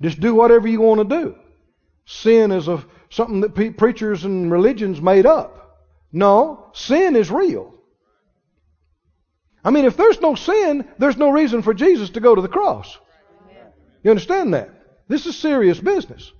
Just 0.00 0.20
do 0.20 0.34
whatever 0.34 0.68
you 0.68 0.80
want 0.80 1.08
to 1.08 1.16
do. 1.16 1.36
Sin 2.06 2.52
is 2.52 2.68
a, 2.68 2.84
something 3.10 3.40
that 3.42 3.54
pe- 3.54 3.70
preachers 3.70 4.24
and 4.24 4.50
religions 4.50 5.00
made 5.00 5.26
up. 5.26 5.86
No, 6.12 6.70
sin 6.72 7.16
is 7.16 7.30
real. 7.30 7.74
I 9.64 9.70
mean, 9.70 9.84
if 9.84 9.96
there's 9.96 10.20
no 10.20 10.34
sin, 10.34 10.88
there's 10.98 11.16
no 11.16 11.30
reason 11.30 11.62
for 11.62 11.74
Jesus 11.74 12.10
to 12.10 12.20
go 12.20 12.34
to 12.34 12.40
the 12.40 12.48
cross. 12.48 12.98
You 14.02 14.10
understand 14.10 14.54
that? 14.54 14.70
This 15.08 15.26
is 15.26 15.36
serious 15.36 15.78
business. 15.78 16.32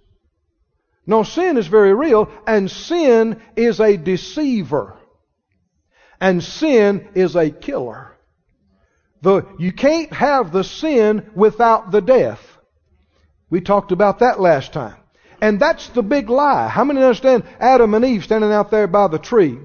No, 1.07 1.22
sin 1.22 1.57
is 1.57 1.66
very 1.66 1.94
real, 1.94 2.31
and 2.46 2.70
sin 2.70 3.40
is 3.57 3.81
a 3.81 3.96
deceiver. 3.96 4.96
And 6.20 6.42
sin 6.42 7.09
is 7.14 7.35
a 7.35 7.51
killer. 7.51 8.17
The, 9.22 9.46
you 9.59 9.72
can't 9.72 10.12
have 10.12 10.52
the 10.52 10.64
sin 10.64 11.31
without 11.35 11.90
the 11.90 12.00
death. 12.00 12.40
We 13.50 13.61
talked 13.61 13.92
about 13.92 14.20
that 14.20 14.40
last 14.40 14.72
time. 14.72 14.96
And 15.40 15.61
that's 15.61 15.88
the 15.88 16.02
big 16.02 16.28
lie. 16.28 16.68
How 16.68 16.85
many 16.85 17.00
understand 17.00 17.44
Adam 17.61 17.94
and 17.94 18.04
Eve 18.04 18.24
standing 18.24 18.52
out 18.52 18.70
there 18.70 18.87
by 18.87 19.09
the 19.09 19.18
tree? 19.18 19.59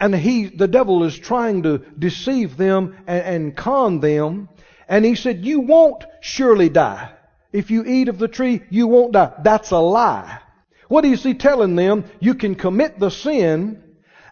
And 0.00 0.14
he, 0.14 0.46
the 0.46 0.68
devil 0.68 1.04
is 1.04 1.16
trying 1.16 1.62
to 1.62 1.78
deceive 1.78 2.56
them 2.56 2.96
and, 3.06 3.22
and 3.22 3.56
con 3.56 4.00
them. 4.00 4.48
And 4.88 5.04
he 5.04 5.14
said, 5.14 5.44
you 5.44 5.60
won't 5.60 6.04
surely 6.20 6.68
die. 6.68 7.12
If 7.52 7.70
you 7.70 7.84
eat 7.84 8.08
of 8.08 8.18
the 8.18 8.28
tree, 8.28 8.62
you 8.70 8.88
won't 8.88 9.12
die. 9.12 9.32
That's 9.42 9.70
a 9.70 9.78
lie. 9.78 10.40
What 10.88 11.04
is 11.04 11.22
he 11.22 11.34
telling 11.34 11.76
them? 11.76 12.04
You 12.20 12.34
can 12.34 12.56
commit 12.56 12.98
the 12.98 13.10
sin 13.10 13.82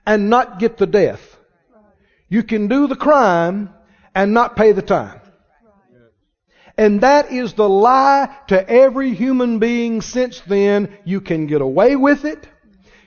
and 0.04 0.28
not 0.28 0.58
get 0.58 0.76
the 0.76 0.86
death. 0.86 1.31
You 2.32 2.42
can 2.42 2.66
do 2.66 2.86
the 2.86 2.96
crime 2.96 3.68
and 4.14 4.32
not 4.32 4.56
pay 4.56 4.72
the 4.72 4.80
time. 4.80 5.20
And 6.78 7.02
that 7.02 7.30
is 7.30 7.52
the 7.52 7.68
lie 7.68 8.34
to 8.48 8.70
every 8.70 9.12
human 9.12 9.58
being 9.58 10.00
since 10.00 10.40
then. 10.40 10.96
You 11.04 11.20
can 11.20 11.46
get 11.46 11.60
away 11.60 11.94
with 11.94 12.24
it. 12.24 12.48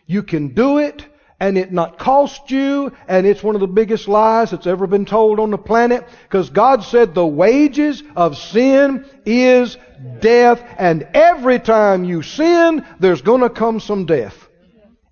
You 0.06 0.22
can 0.22 0.50
do 0.50 0.78
it 0.78 1.08
and 1.40 1.58
it 1.58 1.74
not 1.74 1.98
cost 1.98 2.52
you, 2.52 2.92
and 3.08 3.26
it's 3.26 3.42
one 3.42 3.56
of 3.56 3.62
the 3.62 3.68
biggest 3.68 4.08
lies 4.08 4.52
that's 4.52 4.68
ever 4.68 4.86
been 4.86 5.06
told 5.06 5.40
on 5.40 5.50
the 5.50 5.58
planet, 5.58 6.08
because 6.24 6.50
God 6.52 6.84
said 6.84 7.14
the 7.14 7.26
wages 7.26 8.04
of 8.16 8.38
sin 8.38 9.06
is 9.26 9.76
death, 10.20 10.64
and 10.78 11.02
every 11.14 11.60
time 11.60 12.04
you 12.04 12.22
sin, 12.22 12.86
there's 13.00 13.24
gonna 13.24 13.50
come 13.50 13.80
some 13.80 14.06
death. 14.06 14.48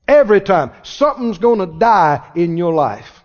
Every 0.08 0.40
time. 0.40 0.72
Something's 0.84 1.40
gonna 1.40 1.66
die 1.66 2.22
in 2.36 2.58
your 2.58 2.74
life. 2.74 3.23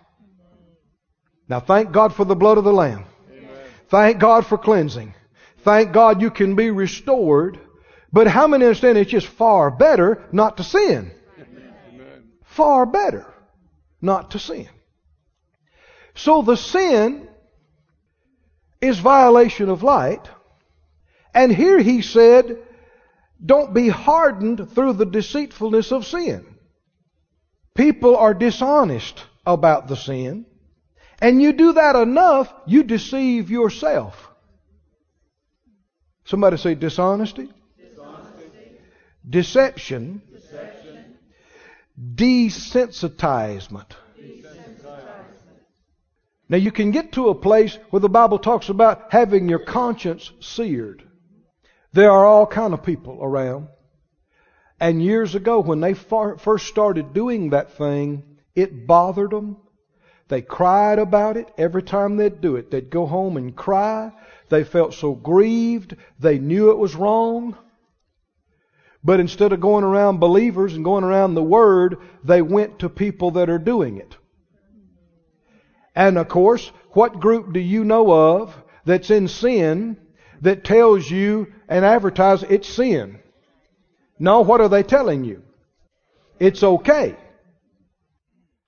Now 1.49 1.59
thank 1.59 1.91
God 1.91 2.13
for 2.13 2.25
the 2.25 2.35
blood 2.35 2.57
of 2.57 2.63
the 2.63 2.71
Lamb. 2.71 3.05
Amen. 3.31 3.49
Thank 3.89 4.19
God 4.19 4.45
for 4.45 4.57
cleansing. 4.57 5.13
Thank 5.63 5.91
God 5.91 6.21
you 6.21 6.31
can 6.31 6.55
be 6.55 6.71
restored. 6.71 7.59
But 8.13 8.27
how 8.27 8.47
many 8.47 8.65
understand 8.65 8.97
it's 8.97 9.11
just 9.11 9.27
far 9.27 9.69
better 9.71 10.23
not 10.31 10.57
to 10.57 10.63
sin? 10.63 11.11
far 12.59 12.85
better 12.85 13.25
not 14.01 14.31
to 14.31 14.39
sin. 14.39 14.67
So 16.15 16.41
the 16.41 16.57
sin 16.57 17.29
is 18.81 18.99
violation 18.99 19.69
of 19.69 19.81
light. 19.81 20.27
And 21.33 21.55
here 21.55 21.79
he 21.79 22.01
said, 22.01 22.57
don't 23.43 23.73
be 23.73 23.87
hardened 23.87 24.71
through 24.71 24.93
the 24.93 25.05
deceitfulness 25.05 25.93
of 25.93 26.05
sin. 26.05 26.45
People 27.75 28.17
are 28.17 28.33
dishonest 28.33 29.23
about 29.45 29.87
the 29.87 29.95
sin. 29.95 30.45
And 31.21 31.41
you 31.41 31.53
do 31.53 31.73
that 31.73 31.95
enough, 31.95 32.53
you 32.65 32.83
deceive 32.83 33.49
yourself. 33.49 34.29
Somebody 36.25 36.57
say 36.57 36.75
dishonesty. 36.75 37.49
dishonesty. 37.77 38.49
Deception 39.29 40.21
desensitizement. 42.15 43.91
Now 46.47 46.57
you 46.57 46.71
can 46.71 46.91
get 46.91 47.11
to 47.13 47.29
a 47.29 47.35
place 47.35 47.77
where 47.91 47.99
the 47.99 48.09
Bible 48.09 48.39
talks 48.39 48.69
about 48.69 49.11
having 49.11 49.49
your 49.49 49.59
conscience 49.59 50.31
seared. 50.39 51.03
There 51.93 52.11
are 52.11 52.25
all 52.25 52.47
kind 52.47 52.73
of 52.73 52.83
people 52.83 53.19
around. 53.21 53.67
And 54.79 55.03
years 55.03 55.35
ago 55.35 55.59
when 55.59 55.79
they 55.79 55.93
first 55.93 56.67
started 56.67 57.13
doing 57.13 57.51
that 57.51 57.73
thing, 57.73 58.23
it 58.55 58.87
bothered 58.87 59.31
them. 59.31 59.57
They 60.29 60.41
cried 60.41 60.99
about 60.99 61.37
it 61.37 61.51
every 61.57 61.83
time 61.83 62.15
they'd 62.15 62.39
do 62.39 62.55
it. 62.55 62.71
They'd 62.71 62.89
go 62.89 63.05
home 63.07 63.35
and 63.35 63.55
cry. 63.55 64.11
They 64.49 64.63
felt 64.63 64.93
so 64.93 65.13
grieved. 65.13 65.95
They 66.19 66.37
knew 66.37 66.69
it 66.69 66.77
was 66.77 66.95
wrong. 66.95 67.57
But 69.03 69.19
instead 69.19 69.53
of 69.53 69.59
going 69.59 69.83
around 69.83 70.19
believers 70.19 70.75
and 70.75 70.83
going 70.83 71.03
around 71.03 71.33
the 71.33 71.43
Word, 71.43 71.97
they 72.23 72.41
went 72.41 72.79
to 72.79 72.89
people 72.89 73.31
that 73.31 73.49
are 73.49 73.59
doing 73.59 73.97
it. 73.97 74.17
And 75.95 76.17
of 76.17 76.27
course, 76.27 76.71
what 76.91 77.19
group 77.19 77.51
do 77.51 77.59
you 77.59 77.83
know 77.83 78.11
of 78.11 78.55
that's 78.85 79.09
in 79.09 79.27
sin 79.27 79.97
that 80.41 80.63
tells 80.63 81.09
you 81.09 81.47
and 81.67 81.83
advertises 81.83 82.47
it's 82.49 82.69
sin? 82.69 83.19
No, 84.19 84.41
what 84.41 84.61
are 84.61 84.69
they 84.69 84.83
telling 84.83 85.23
you? 85.23 85.41
It's 86.39 86.63
okay. 86.63 87.15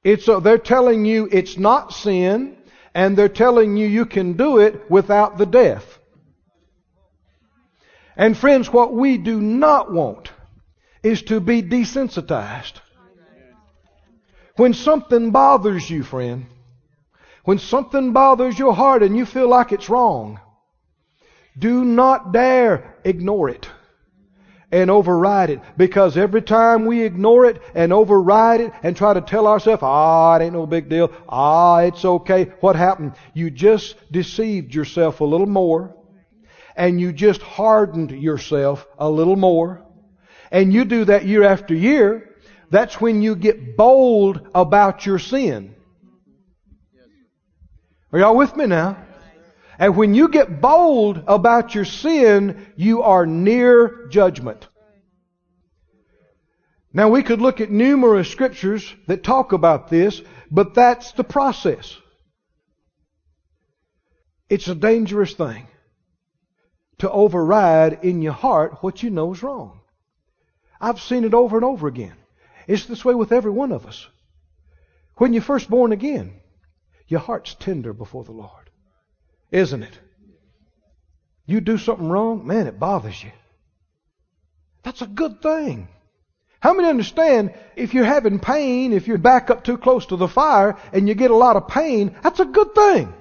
It's 0.03 0.27
a, 0.27 0.39
they're 0.39 0.57
telling 0.57 1.05
you 1.05 1.27
it's 1.31 1.57
not 1.57 1.93
sin, 1.93 2.57
and 2.93 3.17
they're 3.17 3.29
telling 3.29 3.77
you 3.77 3.87
you 3.87 4.05
can 4.05 4.33
do 4.33 4.59
it 4.59 4.89
without 4.89 5.37
the 5.37 5.45
death. 5.45 5.99
And 8.17 8.37
friends, 8.37 8.71
what 8.71 8.93
we 8.93 9.17
do 9.17 9.39
not 9.39 9.91
want 9.91 10.31
is 11.03 11.21
to 11.23 11.39
be 11.39 11.61
desensitized. 11.61 12.73
When 14.57 14.73
something 14.73 15.31
bothers 15.31 15.89
you, 15.89 16.03
friend, 16.03 16.45
when 17.45 17.57
something 17.57 18.11
bothers 18.11 18.59
your 18.59 18.73
heart 18.73 19.01
and 19.01 19.15
you 19.15 19.25
feel 19.25 19.47
like 19.47 19.71
it's 19.71 19.89
wrong, 19.89 20.39
do 21.57 21.83
not 21.83 22.31
dare 22.31 22.95
ignore 23.03 23.49
it 23.49 23.67
and 24.71 24.89
override 24.89 25.49
it. 25.49 25.61
Because 25.77 26.17
every 26.17 26.41
time 26.41 26.85
we 26.85 27.03
ignore 27.03 27.45
it 27.45 27.59
and 27.73 27.91
override 27.91 28.61
it 28.61 28.73
and 28.83 28.95
try 28.95 29.13
to 29.13 29.21
tell 29.21 29.47
ourselves, 29.47 29.83
ah, 29.83 30.35
it 30.35 30.43
ain't 30.43 30.53
no 30.53 30.65
big 30.65 30.89
deal. 30.89 31.11
Ah, 31.27 31.79
it's 31.79 32.05
okay. 32.05 32.47
What 32.59 32.75
happened? 32.75 33.13
You 33.33 33.49
just 33.49 33.95
deceived 34.11 34.73
yourself 34.73 35.19
a 35.21 35.25
little 35.25 35.47
more 35.47 35.95
and 36.75 36.99
you 36.99 37.11
just 37.11 37.41
hardened 37.41 38.11
yourself 38.11 38.87
a 38.97 39.09
little 39.09 39.35
more, 39.35 39.81
and 40.51 40.73
you 40.73 40.85
do 40.85 41.05
that 41.05 41.25
year 41.25 41.43
after 41.43 41.73
year, 41.73 42.23
that's 42.69 42.99
when 43.01 43.21
you 43.21 43.35
get 43.35 43.75
bold 43.77 44.41
about 44.55 45.05
your 45.05 45.19
sin. 45.19 45.75
Are 48.13 48.19
y'all 48.19 48.35
with 48.35 48.55
me 48.55 48.65
now? 48.65 48.97
And 49.81 49.97
when 49.97 50.13
you 50.13 50.27
get 50.27 50.61
bold 50.61 51.23
about 51.25 51.73
your 51.73 51.85
sin, 51.85 52.67
you 52.75 53.01
are 53.01 53.25
near 53.25 54.07
judgment. 54.09 54.67
Now 56.93 57.09
we 57.09 57.23
could 57.23 57.41
look 57.41 57.61
at 57.61 57.71
numerous 57.71 58.29
scriptures 58.29 58.93
that 59.07 59.23
talk 59.23 59.53
about 59.53 59.89
this, 59.89 60.21
but 60.51 60.75
that's 60.75 61.13
the 61.13 61.23
process. 61.23 61.97
It's 64.49 64.67
a 64.67 64.75
dangerous 64.75 65.33
thing 65.33 65.65
to 66.99 67.09
override 67.09 68.03
in 68.03 68.21
your 68.21 68.33
heart 68.33 68.83
what 68.83 69.01
you 69.01 69.09
know 69.09 69.33
is 69.33 69.41
wrong. 69.41 69.79
I've 70.79 71.01
seen 71.01 71.23
it 71.23 71.33
over 71.33 71.57
and 71.57 71.65
over 71.65 71.87
again. 71.87 72.17
It's 72.67 72.85
this 72.85 73.03
way 73.03 73.15
with 73.15 73.31
every 73.31 73.49
one 73.49 73.71
of 73.71 73.87
us. 73.87 74.07
When 75.15 75.33
you're 75.33 75.41
first 75.41 75.71
born 75.71 75.91
again, 75.91 76.33
your 77.07 77.21
heart's 77.21 77.55
tender 77.55 77.93
before 77.93 78.23
the 78.23 78.31
Lord. 78.31 78.61
Isn't 79.51 79.83
it? 79.83 79.99
You 81.45 81.59
do 81.61 81.77
something 81.77 82.07
wrong, 82.07 82.47
man, 82.47 82.67
it 82.67 82.79
bothers 82.79 83.21
you. 83.21 83.31
That's 84.83 85.01
a 85.01 85.07
good 85.07 85.41
thing. 85.41 85.89
How 86.61 86.73
many 86.73 86.87
understand 86.87 87.53
if 87.75 87.93
you're 87.93 88.05
having 88.05 88.39
pain, 88.39 88.93
if 88.93 89.07
you're 89.07 89.17
back 89.17 89.49
up 89.49 89.63
too 89.63 89.77
close 89.77 90.05
to 90.07 90.15
the 90.15 90.27
fire 90.27 90.77
and 90.93 91.07
you 91.07 91.15
get 91.15 91.31
a 91.31 91.35
lot 91.35 91.55
of 91.55 91.67
pain, 91.67 92.15
that's 92.21 92.39
a 92.39 92.45
good 92.45 92.73
thing. 92.75 93.13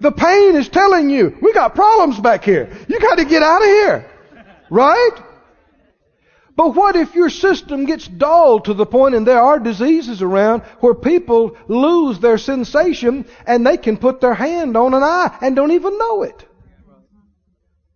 The 0.00 0.12
pain 0.12 0.56
is 0.56 0.68
telling 0.68 1.10
you, 1.10 1.36
we 1.40 1.52
got 1.52 1.74
problems 1.74 2.20
back 2.20 2.44
here. 2.44 2.70
You 2.88 3.00
got 3.00 3.16
to 3.16 3.24
get 3.24 3.42
out 3.42 3.62
of 3.62 3.68
here. 3.68 4.10
Right? 4.70 5.10
But 6.56 6.74
what 6.74 6.96
if 6.96 7.14
your 7.14 7.28
system 7.28 7.84
gets 7.84 8.08
dull 8.08 8.60
to 8.60 8.72
the 8.72 8.86
point, 8.86 9.14
and 9.14 9.26
there 9.26 9.42
are 9.42 9.58
diseases 9.58 10.22
around 10.22 10.62
where 10.80 10.94
people 10.94 11.54
lose 11.68 12.18
their 12.18 12.38
sensation 12.38 13.26
and 13.46 13.66
they 13.66 13.76
can 13.76 13.98
put 13.98 14.22
their 14.22 14.32
hand 14.32 14.74
on 14.74 14.94
an 14.94 15.02
eye 15.02 15.36
and 15.42 15.54
don't 15.54 15.72
even 15.72 15.98
know 15.98 16.22
it? 16.22 16.44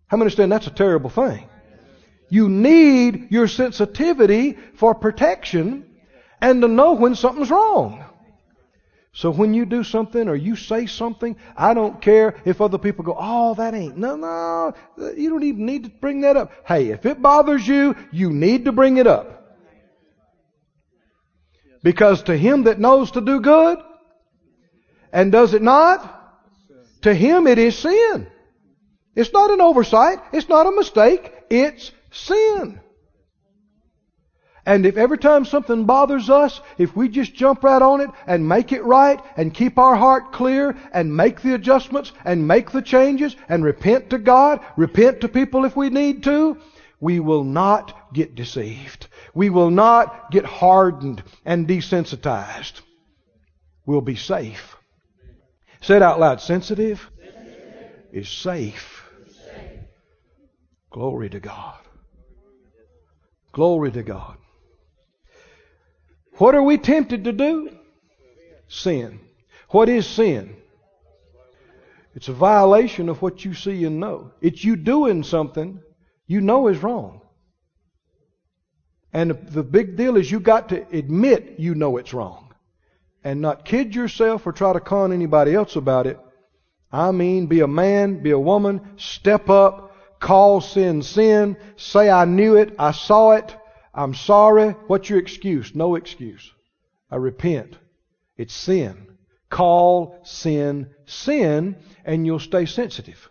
How 0.07 0.17
many 0.17 0.25
understand 0.25 0.51
that's 0.51 0.67
a 0.67 0.71
terrible 0.71 1.09
thing? 1.09 1.49
You 2.29 2.49
need 2.49 3.31
your 3.31 3.47
sensitivity 3.47 4.57
for 4.75 4.93
protection 4.93 5.89
and 6.39 6.61
to 6.61 6.67
know 6.67 6.93
when 6.93 7.15
something's 7.15 7.49
wrong. 7.49 8.05
So 9.13 9.29
when 9.29 9.53
you 9.53 9.65
do 9.65 9.83
something 9.83 10.29
or 10.29 10.35
you 10.35 10.55
say 10.55 10.85
something, 10.85 11.35
I 11.57 11.73
don't 11.73 12.01
care 12.01 12.35
if 12.45 12.61
other 12.61 12.77
people 12.77 13.03
go, 13.03 13.15
oh, 13.19 13.55
that 13.55 13.73
ain't, 13.73 13.97
no, 13.97 14.15
no, 14.15 14.73
you 15.17 15.29
don't 15.29 15.43
even 15.43 15.65
need 15.65 15.83
to 15.83 15.89
bring 15.89 16.21
that 16.21 16.37
up. 16.37 16.51
Hey, 16.65 16.89
if 16.89 17.05
it 17.05 17.21
bothers 17.21 17.67
you, 17.67 17.95
you 18.11 18.29
need 18.31 18.65
to 18.65 18.71
bring 18.71 18.97
it 18.97 19.07
up. 19.07 19.57
Because 21.83 22.23
to 22.23 22.37
him 22.37 22.63
that 22.63 22.79
knows 22.79 23.11
to 23.11 23.21
do 23.21 23.41
good 23.41 23.79
and 25.11 25.31
does 25.31 25.53
it 25.53 25.61
not, 25.61 26.17
to 27.01 27.13
him 27.13 27.47
it 27.47 27.57
is 27.57 27.77
sin. 27.77 28.27
It's 29.15 29.33
not 29.33 29.51
an 29.51 29.59
oversight. 29.59 30.19
It's 30.31 30.47
not 30.47 30.67
a 30.67 30.71
mistake. 30.71 31.33
It's 31.49 31.91
sin. 32.11 32.79
And 34.65 34.85
if 34.85 34.97
every 34.97 35.17
time 35.17 35.45
something 35.45 35.85
bothers 35.85 36.29
us, 36.29 36.61
if 36.77 36.95
we 36.95 37.09
just 37.09 37.33
jump 37.33 37.63
right 37.63 37.81
on 37.81 38.01
it 38.01 38.09
and 38.27 38.47
make 38.47 38.71
it 38.71 38.83
right 38.83 39.19
and 39.35 39.53
keep 39.53 39.79
our 39.79 39.95
heart 39.95 40.31
clear 40.31 40.75
and 40.93 41.15
make 41.15 41.41
the 41.41 41.55
adjustments 41.55 42.11
and 42.25 42.47
make 42.47 42.71
the 42.71 42.81
changes 42.81 43.35
and 43.49 43.63
repent 43.63 44.11
to 44.11 44.19
God, 44.19 44.59
repent 44.77 45.21
to 45.21 45.27
people 45.27 45.65
if 45.65 45.75
we 45.75 45.89
need 45.89 46.23
to, 46.23 46.57
we 46.99 47.19
will 47.19 47.43
not 47.43 48.13
get 48.13 48.35
deceived. 48.35 49.07
We 49.33 49.49
will 49.49 49.71
not 49.71 50.29
get 50.31 50.45
hardened 50.45 51.23
and 51.43 51.67
desensitized. 51.67 52.81
We'll 53.85 54.01
be 54.01 54.15
safe. 54.15 54.77
Say 55.81 55.95
it 55.95 56.03
out 56.03 56.19
loud. 56.19 56.39
Sensitive, 56.39 57.09
is 58.11 58.29
safe. 58.29 59.09
Glory 60.91 61.29
to 61.29 61.39
God. 61.39 61.79
Glory 63.53 63.91
to 63.91 64.03
God. 64.03 64.37
What 66.41 66.55
are 66.55 66.63
we 66.63 66.79
tempted 66.79 67.25
to 67.25 67.33
do? 67.33 67.69
Sin. 68.67 69.19
What 69.69 69.89
is 69.89 70.07
sin? 70.07 70.55
It's 72.15 72.29
a 72.29 72.33
violation 72.33 73.09
of 73.09 73.21
what 73.21 73.45
you 73.45 73.53
see 73.53 73.85
and 73.85 73.99
know. 73.99 74.31
It's 74.41 74.63
you 74.63 74.75
doing 74.75 75.21
something 75.21 75.83
you 76.25 76.41
know 76.41 76.67
is 76.67 76.81
wrong. 76.81 77.21
And 79.13 79.37
the 79.49 79.61
big 79.61 79.97
deal 79.97 80.17
is 80.17 80.31
you 80.31 80.39
got 80.39 80.69
to 80.69 80.83
admit 80.91 81.59
you 81.59 81.75
know 81.75 81.97
it's 81.97 82.11
wrong. 82.11 82.55
And 83.23 83.39
not 83.39 83.63
kid 83.63 83.93
yourself 83.93 84.47
or 84.47 84.51
try 84.51 84.73
to 84.73 84.79
con 84.79 85.13
anybody 85.13 85.53
else 85.53 85.75
about 85.75 86.07
it. 86.07 86.19
I 86.91 87.11
mean, 87.11 87.45
be 87.45 87.59
a 87.59 87.67
man, 87.67 88.23
be 88.23 88.31
a 88.31 88.39
woman, 88.39 88.81
step 88.97 89.47
up, 89.47 89.95
call 90.19 90.59
sin 90.59 91.03
sin, 91.03 91.55
say 91.75 92.09
I 92.09 92.25
knew 92.25 92.55
it, 92.55 92.73
I 92.79 92.93
saw 92.93 93.33
it, 93.33 93.55
I'm 93.93 94.13
sorry. 94.13 94.71
What's 94.87 95.09
your 95.09 95.19
excuse? 95.19 95.75
No 95.75 95.95
excuse. 95.95 96.51
I 97.09 97.17
repent. 97.17 97.77
It's 98.37 98.53
sin. 98.53 99.07
Call 99.49 100.19
sin 100.23 100.87
sin, 101.11 101.75
and 102.05 102.25
you'll 102.25 102.39
stay 102.39 102.65
sensitive. 102.65 103.29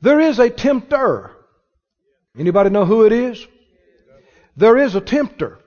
There 0.00 0.20
is 0.20 0.38
a 0.38 0.50
tempter. 0.50 1.32
Anybody 2.38 2.70
know 2.70 2.84
who 2.84 3.04
it 3.04 3.12
is? 3.12 3.46
There 4.56 4.76
is 4.76 4.94
a 4.94 5.00
tempter. 5.00 5.58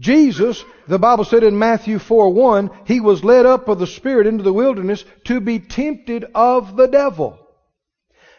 Jesus, 0.00 0.64
the 0.88 0.98
Bible 0.98 1.24
said 1.24 1.44
in 1.44 1.58
Matthew 1.58 1.98
4 1.98 2.32
1, 2.32 2.70
he 2.86 3.00
was 3.00 3.22
led 3.22 3.46
up 3.46 3.68
of 3.68 3.78
the 3.78 3.86
Spirit 3.86 4.26
into 4.26 4.42
the 4.42 4.52
wilderness 4.52 5.04
to 5.24 5.40
be 5.40 5.60
tempted 5.60 6.26
of 6.34 6.76
the 6.76 6.88
devil. 6.88 7.38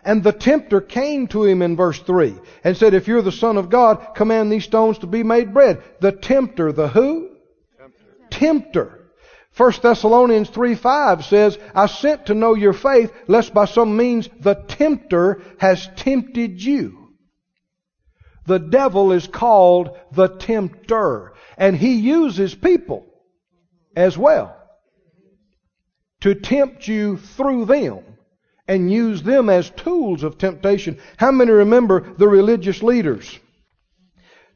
And 0.06 0.24
the 0.24 0.32
tempter 0.32 0.82
came 0.82 1.28
to 1.30 1.44
him 1.46 1.64
in 1.64 1.76
verse 1.76 2.00
3 2.00 2.36
and 2.64 2.78
said, 2.78 2.94
If 2.94 3.08
you're 3.08 3.24
the 3.24 3.32
Son 3.32 3.58
of 3.58 3.72
God, 3.72 4.14
command 4.16 4.52
these 4.52 4.64
stones 4.64 5.00
to 5.00 5.08
be 5.08 5.24
made 5.24 5.52
bread. 5.52 5.82
The 6.00 6.12
tempter, 6.12 6.72
the 6.72 6.88
who? 6.88 7.32
Tempter. 7.80 8.28
tempter. 8.30 9.02
1 9.58 9.74
Thessalonians 9.82 10.50
3 10.50 10.76
5 10.76 11.26
says, 11.26 11.58
I 11.74 11.88
sent 11.88 12.28
to 12.28 12.36
know 12.36 12.54
your 12.54 12.74
faith, 12.74 13.12
lest 13.28 13.52
by 13.52 13.66
some 13.66 13.98
means 13.98 14.30
the 14.40 14.54
tempter 14.54 15.42
has 15.58 15.90
tempted 15.96 16.62
you. 16.62 17.14
The 18.46 18.60
devil 18.60 19.12
is 19.12 19.26
called 19.26 19.98
the 20.12 20.28
tempter, 20.28 21.34
and 21.58 21.76
he 21.76 21.96
uses 21.96 22.54
people 22.54 23.08
as 23.96 24.16
well 24.16 24.56
to 26.22 26.36
tempt 26.36 26.88
you 26.88 27.18
through 27.18 27.66
them 27.66 28.04
and 28.68 28.92
use 28.92 29.24
them 29.24 29.50
as 29.50 29.70
tools 29.72 30.24
of 30.24 30.38
temptation. 30.38 30.98
How 31.18 31.32
many 31.32 31.52
remember 31.52 32.14
the 32.18 32.28
religious 32.28 32.82
leaders? 32.82 33.40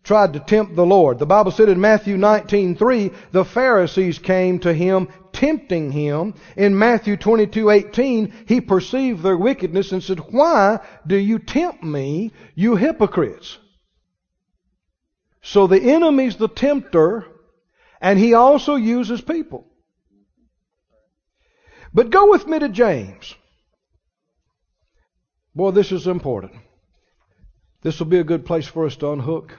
tried 0.04 0.34
to 0.34 0.40
tempt 0.40 0.76
the 0.76 0.86
Lord. 0.86 1.20
The 1.20 1.26
Bible 1.26 1.52
said 1.52 1.70
in 1.70 1.80
Matthew 1.80 2.18
19:3, 2.18 3.14
the 3.32 3.46
Pharisees 3.46 4.18
came 4.18 4.58
to 4.60 4.74
him 4.74 5.08
tempting 5.34 5.92
him. 5.92 6.34
In 6.58 6.78
Matthew 6.78 7.16
22:18, 7.16 8.32
he 8.48 8.60
perceived 8.60 9.22
their 9.22 9.38
wickedness 9.38 9.92
and 9.92 10.02
said, 10.02 10.20
"Why 10.32 10.80
do 11.06 11.16
you 11.16 11.38
tempt 11.38 11.84
me, 11.84 12.32
you 12.56 12.76
hypocrites?" 12.76 13.60
So 15.42 15.68
the 15.68 15.80
enemy's 15.80 16.38
the 16.38 16.48
tempter, 16.48 17.26
and 18.02 18.18
he 18.18 18.34
also 18.34 18.76
uses 18.76 19.22
people. 19.22 19.68
But 21.94 22.10
go 22.10 22.30
with 22.30 22.48
me 22.48 22.60
to 22.60 22.70
James. 22.70 23.36
Boy, 25.60 25.72
this 25.72 25.92
is 25.92 26.08
important. 26.08 26.54
This 27.82 28.00
will 28.00 28.06
be 28.06 28.20
a 28.20 28.24
good 28.24 28.46
place 28.46 28.66
for 28.66 28.86
us 28.86 28.96
to 28.96 29.12
unhook 29.12 29.58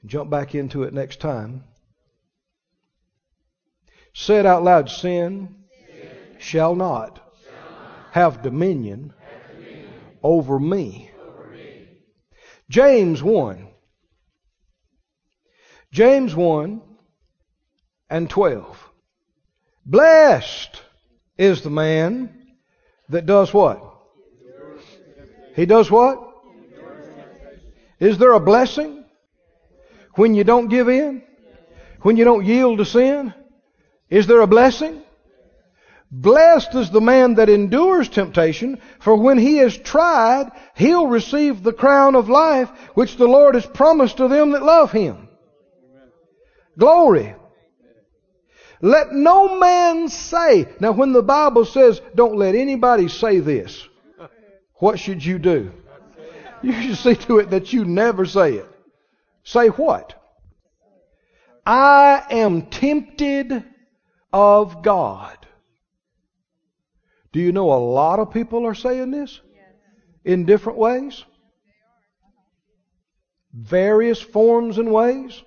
and 0.00 0.08
jump 0.08 0.30
back 0.30 0.54
into 0.54 0.84
it 0.84 0.94
next 0.94 1.18
time. 1.18 1.64
Say 4.14 4.38
it 4.38 4.46
out 4.46 4.62
loud 4.62 4.88
sin, 4.88 5.56
sin. 5.68 6.10
Shall, 6.38 6.76
not 6.76 7.16
shall 7.44 7.54
not 7.72 8.12
have 8.12 8.42
dominion, 8.42 9.12
have 9.18 9.56
dominion 9.56 9.90
over, 10.22 10.60
me. 10.60 11.10
over 11.28 11.48
me. 11.48 11.88
James 12.70 13.20
1. 13.20 13.66
James 15.90 16.36
1 16.36 16.80
and 18.08 18.30
12. 18.30 18.90
Blessed 19.84 20.82
is 21.36 21.62
the 21.62 21.70
man 21.70 22.54
that 23.08 23.26
does 23.26 23.52
what? 23.52 23.91
He 25.54 25.66
does 25.66 25.90
what? 25.90 26.18
Is 28.00 28.18
there 28.18 28.32
a 28.32 28.40
blessing 28.40 29.04
when 30.14 30.34
you 30.34 30.44
don't 30.44 30.68
give 30.68 30.88
in? 30.88 31.22
When 32.00 32.16
you 32.16 32.24
don't 32.24 32.44
yield 32.44 32.78
to 32.78 32.84
sin? 32.84 33.32
Is 34.10 34.26
there 34.26 34.40
a 34.40 34.46
blessing? 34.46 35.02
Blessed 36.10 36.74
is 36.74 36.90
the 36.90 37.00
man 37.00 37.36
that 37.36 37.48
endures 37.48 38.08
temptation, 38.10 38.82
for 39.00 39.16
when 39.16 39.38
he 39.38 39.60
is 39.60 39.78
tried, 39.78 40.50
he'll 40.74 41.06
receive 41.06 41.62
the 41.62 41.72
crown 41.72 42.16
of 42.16 42.28
life 42.28 42.68
which 42.94 43.16
the 43.16 43.26
Lord 43.26 43.54
has 43.54 43.64
promised 43.64 44.18
to 44.18 44.28
them 44.28 44.50
that 44.50 44.62
love 44.62 44.92
him. 44.92 45.28
Glory. 46.76 47.34
Let 48.82 49.12
no 49.12 49.58
man 49.58 50.08
say. 50.08 50.68
Now, 50.80 50.92
when 50.92 51.12
the 51.12 51.22
Bible 51.22 51.64
says, 51.64 52.00
don't 52.14 52.36
let 52.36 52.56
anybody 52.56 53.08
say 53.08 53.38
this, 53.38 53.88
what 54.82 54.98
should 54.98 55.24
you 55.24 55.38
do? 55.38 55.70
You 56.60 56.72
should 56.72 56.96
see 56.96 57.14
to 57.26 57.38
it 57.38 57.50
that 57.50 57.72
you 57.72 57.84
never 57.84 58.26
say 58.26 58.54
it. 58.54 58.68
Say 59.44 59.68
what? 59.68 60.20
I 61.64 62.24
am 62.30 62.62
tempted 62.62 63.62
of 64.32 64.82
God. 64.82 65.38
Do 67.30 67.38
you 67.38 67.52
know 67.52 67.72
a 67.72 67.78
lot 67.78 68.18
of 68.18 68.32
people 68.32 68.66
are 68.66 68.74
saying 68.74 69.12
this? 69.12 69.40
In 70.24 70.46
different 70.46 70.80
ways? 70.80 71.24
Various 73.52 74.20
forms 74.20 74.78
and 74.78 74.90
ways? 74.92 75.40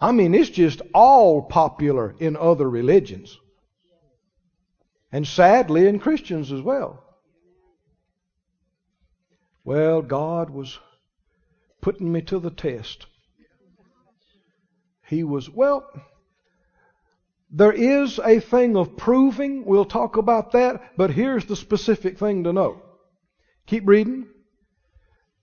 I 0.00 0.10
mean, 0.10 0.34
it's 0.34 0.50
just 0.50 0.82
all 0.92 1.40
popular 1.40 2.16
in 2.18 2.36
other 2.36 2.68
religions. 2.68 3.38
And 5.12 5.24
sadly, 5.24 5.86
in 5.86 6.00
Christians 6.00 6.50
as 6.50 6.60
well. 6.60 7.03
Well, 9.64 10.02
God 10.02 10.50
was 10.50 10.78
putting 11.80 12.12
me 12.12 12.20
to 12.22 12.38
the 12.38 12.50
test. 12.50 13.06
He 15.06 15.24
was, 15.24 15.48
well, 15.48 15.86
there 17.50 17.72
is 17.72 18.18
a 18.18 18.40
thing 18.40 18.76
of 18.76 18.96
proving. 18.96 19.64
We'll 19.64 19.84
talk 19.84 20.16
about 20.16 20.52
that, 20.52 20.96
but 20.96 21.10
here's 21.10 21.46
the 21.46 21.56
specific 21.56 22.18
thing 22.18 22.44
to 22.44 22.52
know. 22.52 22.82
Keep 23.66 23.86
reading. 23.86 24.26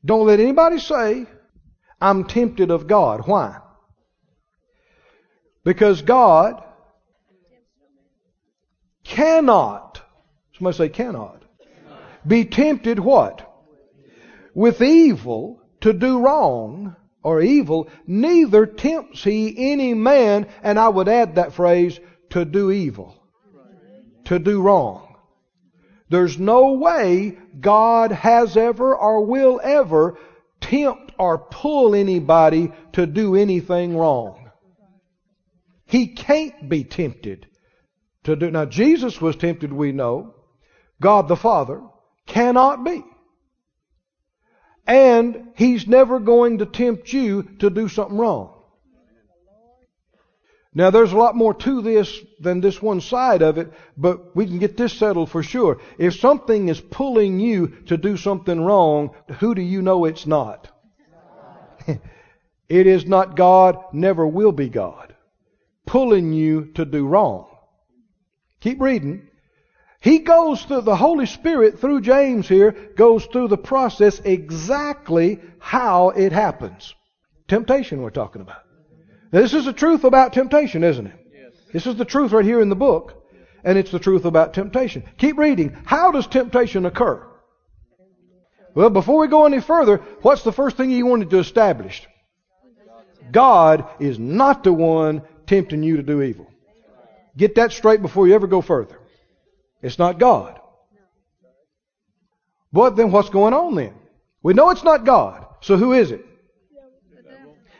Don't 0.03 0.27
let 0.27 0.39
anybody 0.39 0.79
say, 0.79 1.25
I'm 1.99 2.25
tempted 2.25 2.71
of 2.71 2.87
God. 2.87 3.27
Why? 3.27 3.59
Because 5.63 6.01
God 6.01 6.63
cannot, 9.03 10.01
somebody 10.57 10.77
say 10.77 10.89
cannot, 10.89 11.43
be 12.25 12.45
tempted 12.45 12.99
what? 12.99 13.50
With 14.53 14.81
evil 14.81 15.61
to 15.81 15.93
do 15.93 16.19
wrong, 16.19 16.95
or 17.23 17.41
evil, 17.41 17.89
neither 18.07 18.65
tempts 18.65 19.23
he 19.23 19.71
any 19.71 19.93
man, 19.93 20.47
and 20.63 20.79
I 20.79 20.89
would 20.89 21.07
add 21.07 21.35
that 21.35 21.53
phrase, 21.53 21.99
to 22.31 22.45
do 22.45 22.71
evil, 22.71 23.21
to 24.25 24.39
do 24.39 24.61
wrong. 24.61 25.15
There's 26.09 26.37
no 26.37 26.73
way 26.73 27.37
God 27.59 28.11
has 28.11 28.57
ever 28.57 28.95
or 28.95 29.25
will 29.25 29.61
ever 29.63 30.17
tempt 30.59 31.13
or 31.17 31.37
pull 31.37 31.95
anybody 31.95 32.71
to 32.93 33.05
do 33.05 33.35
anything 33.35 33.97
wrong. 33.97 34.49
He 35.85 36.07
can't 36.07 36.69
be 36.69 36.83
tempted 36.83 37.47
to 38.23 38.35
do. 38.35 38.51
Now, 38.51 38.65
Jesus 38.65 39.21
was 39.21 39.35
tempted, 39.35 39.71
we 39.73 39.91
know. 39.91 40.35
God 41.01 41.27
the 41.27 41.35
Father 41.35 41.81
cannot 42.25 42.83
be. 42.83 43.03
And 44.91 45.53
He's 45.55 45.87
never 45.87 46.19
going 46.19 46.57
to 46.57 46.65
tempt 46.65 47.13
you 47.13 47.43
to 47.59 47.69
do 47.69 47.87
something 47.87 48.17
wrong. 48.17 48.53
Now, 50.73 50.89
there's 50.89 51.13
a 51.13 51.17
lot 51.17 51.33
more 51.33 51.53
to 51.53 51.81
this 51.81 52.19
than 52.41 52.59
this 52.59 52.81
one 52.81 52.99
side 52.99 53.41
of 53.41 53.57
it, 53.57 53.71
but 53.95 54.35
we 54.35 54.45
can 54.45 54.59
get 54.59 54.75
this 54.75 54.91
settled 54.91 55.29
for 55.29 55.43
sure. 55.43 55.79
If 55.97 56.19
something 56.19 56.67
is 56.67 56.81
pulling 56.81 57.39
you 57.39 57.67
to 57.85 57.95
do 57.95 58.17
something 58.17 58.59
wrong, 58.59 59.11
who 59.39 59.55
do 59.55 59.61
you 59.61 59.81
know 59.81 60.03
it's 60.03 60.27
not? 60.27 60.69
it 61.87 62.01
is 62.69 63.05
not 63.05 63.37
God, 63.37 63.77
never 63.93 64.27
will 64.27 64.51
be 64.51 64.67
God, 64.67 65.15
pulling 65.85 66.33
you 66.33 66.65
to 66.73 66.83
do 66.83 67.07
wrong. 67.07 67.47
Keep 68.59 68.81
reading. 68.81 69.29
He 70.01 70.17
goes 70.17 70.63
through, 70.63 70.81
the 70.81 70.95
Holy 70.95 71.27
Spirit 71.27 71.79
through 71.79 72.01
James 72.01 72.49
here, 72.49 72.71
goes 72.95 73.23
through 73.27 73.49
the 73.49 73.57
process 73.57 74.19
exactly 74.19 75.39
how 75.59 76.09
it 76.09 76.31
happens. 76.31 76.95
Temptation 77.47 78.01
we're 78.01 78.09
talking 78.09 78.41
about. 78.41 78.63
This 79.29 79.53
is 79.53 79.65
the 79.65 79.73
truth 79.73 80.03
about 80.03 80.33
temptation, 80.33 80.83
isn't 80.83 81.05
it? 81.05 81.13
Yes. 81.31 81.53
This 81.71 81.85
is 81.85 81.97
the 81.97 82.05
truth 82.05 82.31
right 82.31 82.43
here 82.43 82.61
in 82.61 82.69
the 82.69 82.75
book, 82.75 83.23
and 83.63 83.77
it's 83.77 83.91
the 83.91 83.99
truth 83.99 84.25
about 84.25 84.55
temptation. 84.55 85.03
Keep 85.19 85.37
reading. 85.37 85.77
How 85.85 86.11
does 86.11 86.25
temptation 86.25 86.87
occur? 86.87 87.23
Well, 88.73 88.89
before 88.89 89.19
we 89.19 89.27
go 89.27 89.45
any 89.45 89.61
further, 89.61 89.97
what's 90.23 90.41
the 90.41 90.51
first 90.51 90.77
thing 90.77 90.89
he 90.89 91.03
wanted 91.03 91.29
to 91.29 91.37
establish? 91.37 92.07
God 93.31 93.87
is 93.99 94.17
not 94.17 94.63
the 94.63 94.73
one 94.73 95.21
tempting 95.45 95.83
you 95.83 95.97
to 95.97 96.03
do 96.03 96.23
evil. 96.23 96.47
Get 97.37 97.53
that 97.55 97.71
straight 97.71 98.01
before 98.01 98.27
you 98.27 98.33
ever 98.33 98.47
go 98.47 98.61
further. 98.61 98.97
It's 99.81 99.99
not 99.99 100.19
God. 100.19 100.59
But 102.73 102.95
then 102.95 103.11
what's 103.11 103.29
going 103.29 103.53
on 103.53 103.75
then? 103.75 103.93
We 104.43 104.53
know 104.53 104.69
it's 104.69 104.83
not 104.83 105.05
God. 105.05 105.45
So 105.61 105.77
who 105.77 105.93
is 105.93 106.11
it? 106.11 106.25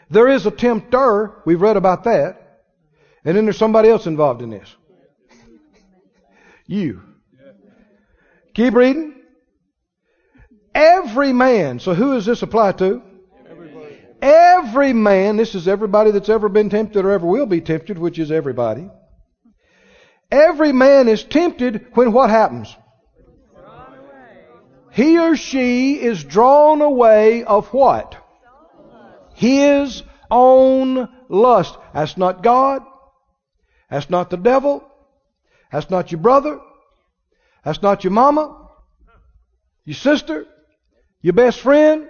There 0.10 0.28
is 0.28 0.46
a 0.46 0.52
tempter. 0.52 1.42
We've 1.46 1.62
read 1.62 1.78
about 1.78 2.04
that. 2.04 2.38
And 3.24 3.38
then 3.38 3.46
there's 3.46 3.58
somebody 3.58 3.90
else 3.90 4.08
involved 4.08 4.42
in 4.42 4.50
this. 4.50 4.76
you. 6.68 7.02
Keep 8.54 8.74
reading. 8.74 9.16
Every 10.76 11.32
man. 11.32 11.80
So 11.80 11.94
who 11.94 12.16
does 12.16 12.26
this 12.26 12.42
apply 12.42 12.74
to? 12.74 13.02
Everybody. 13.50 14.00
Every 14.22 14.94
man. 14.94 15.38
This 15.38 15.56
is 15.56 15.68
everybody 15.68 16.12
that's 16.12 16.30
ever 16.30 16.50
been 16.50 16.70
tempted 16.70 17.06
or 17.06 17.12
ever 17.12 17.26
will 17.26 17.46
be 17.46 17.62
tempted, 17.62 17.98
which 17.98 18.20
is 18.20 18.32
everybody. 18.32 18.90
Every 20.32 20.72
man 20.72 21.10
is 21.10 21.24
tempted 21.24 21.88
when 21.94 22.14
what 22.14 22.30
happens? 22.30 22.74
He 24.92 25.20
or 25.20 25.36
she 25.36 26.02
is 26.02 26.24
drawn 26.24 26.82
away 26.82 27.44
of 27.44 27.68
what? 27.74 28.16
His 29.36 30.04
own 30.30 31.10
lust. 31.30 31.78
That's 31.94 32.18
not 32.18 32.44
God. 32.44 32.84
That's 33.90 34.10
not 34.10 34.30
the 34.30 34.38
devil. 34.38 34.88
That's 35.72 35.90
not 35.90 36.12
your 36.12 36.22
brother. 36.22 36.60
That's 37.64 37.82
not 37.82 38.04
your 38.04 38.12
mama. 38.12 38.70
Your 39.86 39.96
sister. 39.96 40.46
Your 41.22 41.34
best 41.34 41.60
friend. 41.60 42.08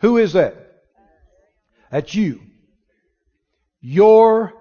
Who 0.00 0.18
is 0.18 0.34
that? 0.34 0.54
That's 1.90 2.14
you. 2.14 2.40
Your 3.80 4.52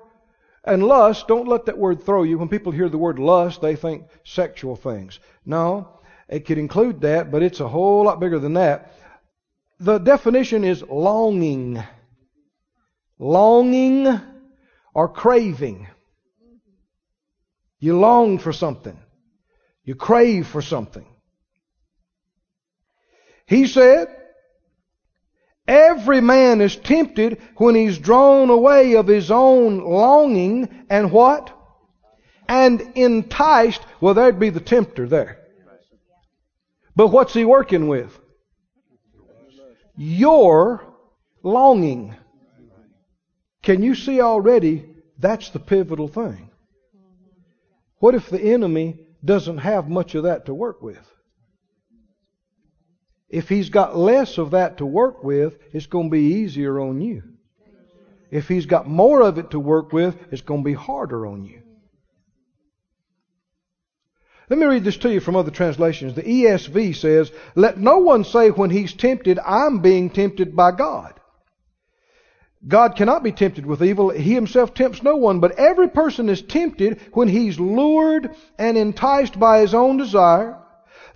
and 0.64 0.84
lust, 0.84 1.28
don't 1.28 1.48
let 1.48 1.66
that 1.66 1.78
word 1.78 2.04
throw 2.04 2.24
you. 2.24 2.38
When 2.38 2.50
people 2.50 2.72
hear 2.72 2.90
the 2.90 2.98
word 2.98 3.20
lust, 3.20 3.62
they 3.62 3.76
think 3.76 4.06
sexual 4.24 4.76
things. 4.76 5.20
No, 5.46 6.00
it 6.30 6.46
could 6.46 6.58
include 6.58 7.02
that, 7.02 7.32
but 7.32 7.44
it's 7.44 7.60
a 7.60 7.68
whole 7.68 8.06
lot 8.06 8.20
bigger 8.20 8.40
than 8.40 8.54
that. 8.54 8.94
The 9.80 9.98
definition 9.98 10.64
is 10.64 10.82
longing. 10.84 11.84
Longing 13.20 14.20
or 14.94 15.10
craving. 15.10 15.88
You 17.80 18.00
long 18.00 18.40
for 18.40 18.54
something. 18.54 18.98
You 19.84 19.96
crave 19.96 20.48
for 20.48 20.62
something. 20.62 21.06
He 23.46 23.68
said, 23.68 24.08
Every 25.68 26.20
man 26.20 26.60
is 26.60 26.76
tempted 26.76 27.42
when 27.56 27.76
he's 27.76 27.98
drawn 27.98 28.50
away 28.50 28.96
of 28.96 29.08
his 29.08 29.32
own 29.32 29.80
longing 29.80 30.86
and 30.90 31.12
what? 31.12 31.58
And 32.50 32.82
enticed. 32.96 33.82
Well, 34.02 34.14
there'd 34.14 34.40
be 34.40 34.50
the 34.50 34.60
tempter 34.60 35.08
there. 35.08 35.40
But 36.96 37.08
what's 37.08 37.34
he 37.34 37.46
working 37.46 37.88
with? 37.88 38.20
Your 39.96 40.86
longing. 41.44 42.16
Can 43.62 43.82
you 43.82 43.96
see 43.96 44.20
already 44.20 44.86
that's 45.18 45.50
the 45.50 45.60
pivotal 45.60 46.10
thing? 46.10 46.50
What 48.00 48.16
if 48.16 48.30
the 48.30 48.42
enemy 48.42 49.00
doesn't 49.24 49.60
have 49.60 49.88
much 49.88 50.14
of 50.16 50.24
that 50.24 50.48
to 50.48 50.54
work 50.54 50.82
with? 50.82 51.10
If 53.34 53.50
he's 53.50 53.70
got 53.70 53.98
less 53.98 54.38
of 54.38 54.52
that 54.52 54.78
to 54.78 54.86
work 54.86 55.24
with, 55.24 55.58
it's 55.72 55.88
going 55.88 56.10
to 56.10 56.12
be 56.12 56.36
easier 56.36 56.80
on 56.80 57.02
you. 57.02 57.24
If 58.30 58.48
he's 58.48 58.68
got 58.68 58.88
more 58.88 59.24
of 59.24 59.40
it 59.40 59.50
to 59.52 59.60
work 59.60 59.92
with, 59.92 60.16
it's 60.32 60.44
going 60.44 60.62
to 60.62 60.66
be 60.66 60.76
harder 60.76 61.26
on 61.26 61.44
you. 61.44 61.64
Let 64.52 64.60
me 64.60 64.68
read 64.68 64.84
this 64.84 64.98
to 64.98 65.12
you 65.12 65.20
from 65.20 65.36
other 65.36 65.50
translations. 65.50 66.14
The 66.14 66.22
ESV 66.22 66.96
says, 66.96 67.32
Let 67.56 67.80
no 67.80 67.98
one 67.98 68.24
say 68.24 68.52
when 68.52 68.70
he's 68.70 68.94
tempted, 68.94 69.40
I'm 69.44 69.80
being 69.80 70.12
tempted 70.12 70.56
by 70.56 70.72
God. 70.72 71.20
God 72.68 72.96
cannot 72.96 73.24
be 73.24 73.32
tempted 73.32 73.66
with 73.66 73.82
evil. 73.82 74.12
He 74.12 74.36
himself 74.36 74.76
tempts 74.76 75.02
no 75.02 75.16
one, 75.16 75.40
but 75.40 75.58
every 75.58 75.90
person 75.90 76.30
is 76.30 76.44
tempted 76.44 77.02
when 77.14 77.30
he's 77.30 77.60
lured 77.60 78.30
and 78.60 78.78
enticed 78.78 79.40
by 79.40 79.62
his 79.62 79.74
own 79.74 79.98
desire. 79.98 80.63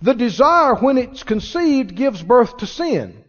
The 0.00 0.14
desire, 0.14 0.74
when 0.74 0.96
it's 0.96 1.22
conceived, 1.22 1.94
gives 1.94 2.22
birth 2.22 2.58
to 2.58 2.66
sin. 2.66 3.24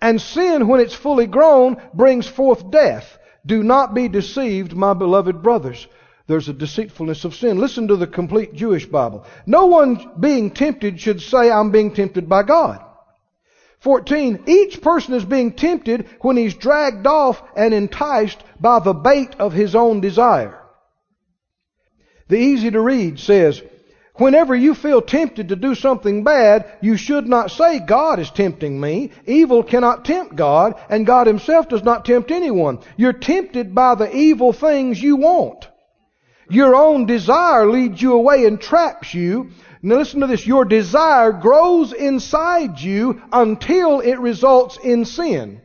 And 0.00 0.20
sin, 0.20 0.68
when 0.68 0.80
it's 0.80 0.94
fully 0.94 1.26
grown, 1.26 1.80
brings 1.94 2.26
forth 2.26 2.70
death. 2.70 3.18
Do 3.44 3.62
not 3.62 3.94
be 3.94 4.08
deceived, 4.08 4.74
my 4.74 4.94
beloved 4.94 5.42
brothers. 5.42 5.86
There's 6.28 6.48
a 6.48 6.52
deceitfulness 6.52 7.24
of 7.24 7.34
sin. 7.34 7.58
Listen 7.58 7.88
to 7.88 7.96
the 7.96 8.06
complete 8.06 8.54
Jewish 8.54 8.86
Bible. 8.86 9.26
No 9.46 9.66
one 9.66 10.12
being 10.18 10.52
tempted 10.52 11.00
should 11.00 11.20
say, 11.20 11.50
I'm 11.50 11.72
being 11.72 11.92
tempted 11.92 12.28
by 12.28 12.44
God. 12.44 12.84
14. 13.80 14.44
Each 14.46 14.80
person 14.80 15.14
is 15.14 15.24
being 15.24 15.52
tempted 15.52 16.08
when 16.20 16.36
he's 16.36 16.54
dragged 16.54 17.06
off 17.06 17.42
and 17.56 17.74
enticed 17.74 18.40
by 18.60 18.78
the 18.78 18.92
bait 18.92 19.34
of 19.40 19.52
his 19.52 19.74
own 19.74 20.00
desire. 20.00 20.60
The 22.28 22.36
easy 22.38 22.70
to 22.70 22.80
read 22.80 23.18
says, 23.18 23.60
Whenever 24.22 24.54
you 24.54 24.76
feel 24.76 25.02
tempted 25.02 25.48
to 25.48 25.56
do 25.56 25.74
something 25.74 26.22
bad, 26.22 26.78
you 26.80 26.96
should 26.96 27.26
not 27.26 27.50
say, 27.50 27.80
God 27.80 28.20
is 28.20 28.30
tempting 28.30 28.80
me. 28.80 29.10
Evil 29.26 29.64
cannot 29.64 30.04
tempt 30.04 30.36
God, 30.36 30.80
and 30.88 31.04
God 31.04 31.26
Himself 31.26 31.68
does 31.68 31.82
not 31.82 32.04
tempt 32.04 32.30
anyone. 32.30 32.78
You're 32.96 33.14
tempted 33.14 33.74
by 33.74 33.96
the 33.96 34.14
evil 34.14 34.52
things 34.52 35.02
you 35.02 35.16
want. 35.16 35.66
Your 36.48 36.76
own 36.76 37.06
desire 37.06 37.68
leads 37.68 38.00
you 38.00 38.12
away 38.12 38.46
and 38.46 38.60
traps 38.60 39.12
you. 39.12 39.50
Now 39.82 39.96
listen 39.96 40.20
to 40.20 40.28
this. 40.28 40.46
Your 40.46 40.66
desire 40.66 41.32
grows 41.32 41.92
inside 41.92 42.78
you 42.78 43.20
until 43.32 43.98
it 43.98 44.20
results 44.20 44.78
in 44.84 45.04
sin. 45.04 45.62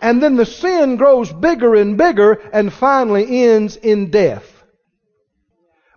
And 0.00 0.20
then 0.20 0.34
the 0.34 0.44
sin 0.44 0.96
grows 0.96 1.32
bigger 1.32 1.76
and 1.76 1.96
bigger 1.96 2.32
and 2.32 2.72
finally 2.72 3.44
ends 3.44 3.76
in 3.76 4.10
death. 4.10 4.64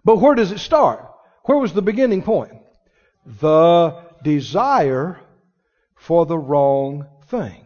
But 0.06 0.18
where 0.18 0.36
does 0.36 0.52
it 0.52 0.60
start? 0.60 1.10
Where 1.44 1.58
was 1.58 1.74
the 1.74 1.82
beginning 1.82 2.22
point? 2.22 2.54
The 3.26 4.02
desire 4.24 5.20
for 5.96 6.26
the 6.26 6.38
wrong 6.38 7.08
thing. 7.28 7.66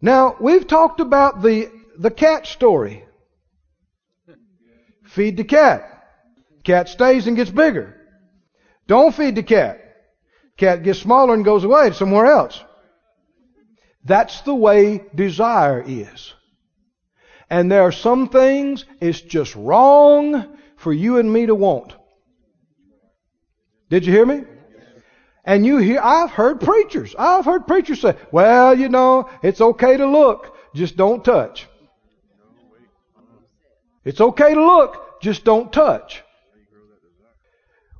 Now, 0.00 0.36
we've 0.40 0.66
talked 0.66 1.00
about 1.00 1.42
the, 1.42 1.70
the 1.98 2.10
cat 2.10 2.46
story. 2.46 3.04
Feed 5.04 5.36
the 5.36 5.44
cat. 5.44 5.88
Cat 6.64 6.88
stays 6.88 7.26
and 7.26 7.36
gets 7.36 7.50
bigger. 7.50 7.96
Don't 8.86 9.14
feed 9.14 9.36
the 9.36 9.42
cat. 9.42 9.78
Cat 10.56 10.82
gets 10.82 10.98
smaller 10.98 11.34
and 11.34 11.44
goes 11.44 11.64
away 11.64 11.92
somewhere 11.92 12.26
else. 12.26 12.62
That's 14.04 14.40
the 14.42 14.54
way 14.54 15.04
desire 15.14 15.82
is. 15.86 16.34
And 17.48 17.70
there 17.70 17.82
are 17.82 17.92
some 17.92 18.28
things 18.28 18.84
it's 19.00 19.20
just 19.20 19.54
wrong 19.54 20.51
for 20.82 20.92
you 20.92 21.18
and 21.18 21.32
me 21.32 21.46
to 21.46 21.54
want. 21.54 21.94
Did 23.88 24.04
you 24.04 24.12
hear 24.12 24.26
me? 24.26 24.42
And 25.44 25.64
you 25.64 25.78
hear, 25.78 26.00
I've 26.02 26.30
heard 26.30 26.60
preachers, 26.60 27.14
I've 27.18 27.44
heard 27.44 27.66
preachers 27.66 28.00
say, 28.00 28.16
well, 28.30 28.78
you 28.78 28.88
know, 28.88 29.28
it's 29.42 29.60
okay 29.60 29.96
to 29.96 30.06
look, 30.06 30.56
just 30.74 30.96
don't 30.96 31.24
touch. 31.24 31.68
It's 34.04 34.20
okay 34.20 34.54
to 34.54 34.64
look, 34.64 35.20
just 35.20 35.44
don't 35.44 35.72
touch. 35.72 36.22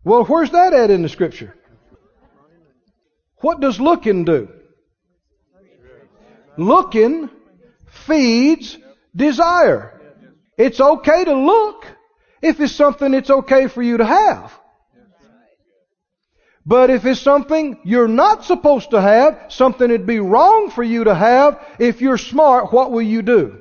Well, 0.05 0.25
where's 0.25 0.51
that 0.51 0.73
at 0.73 0.91
in 0.91 1.03
the 1.03 1.09
scripture? 1.09 1.57
What 3.39 3.61
does 3.61 3.81
looking 3.81 4.25
do? 4.25 4.49
Looking 6.57 7.31
feeds 8.07 8.77
desire. 9.15 10.01
It's 10.57 10.81
okay 10.81 11.25
to 11.25 11.35
look 11.35 11.87
if 12.43 12.61
it's 12.61 12.75
something 12.75 13.15
it's 13.15 13.31
okay 13.31 13.69
for 13.69 13.83
you 13.83 13.97
to 13.99 14.05
have. 14.05 14.53
But 16.65 16.91
if 16.91 17.05
it's 17.05 17.21
something 17.21 17.81
you're 17.83 18.09
not 18.09 18.45
supposed 18.45 18.91
to 18.91 19.01
have, 19.01 19.47
something 19.49 19.91
it'd 19.91 20.07
be 20.07 20.21
wrong 20.21 20.71
for 20.71 20.83
you 20.83 21.05
to 21.05 21.15
have, 21.15 21.61
if 21.79 22.01
you're 22.01 22.19
smart, 22.19 22.73
what 22.73 22.93
will 22.93 23.03
you 23.03 23.23
do? 23.23 23.59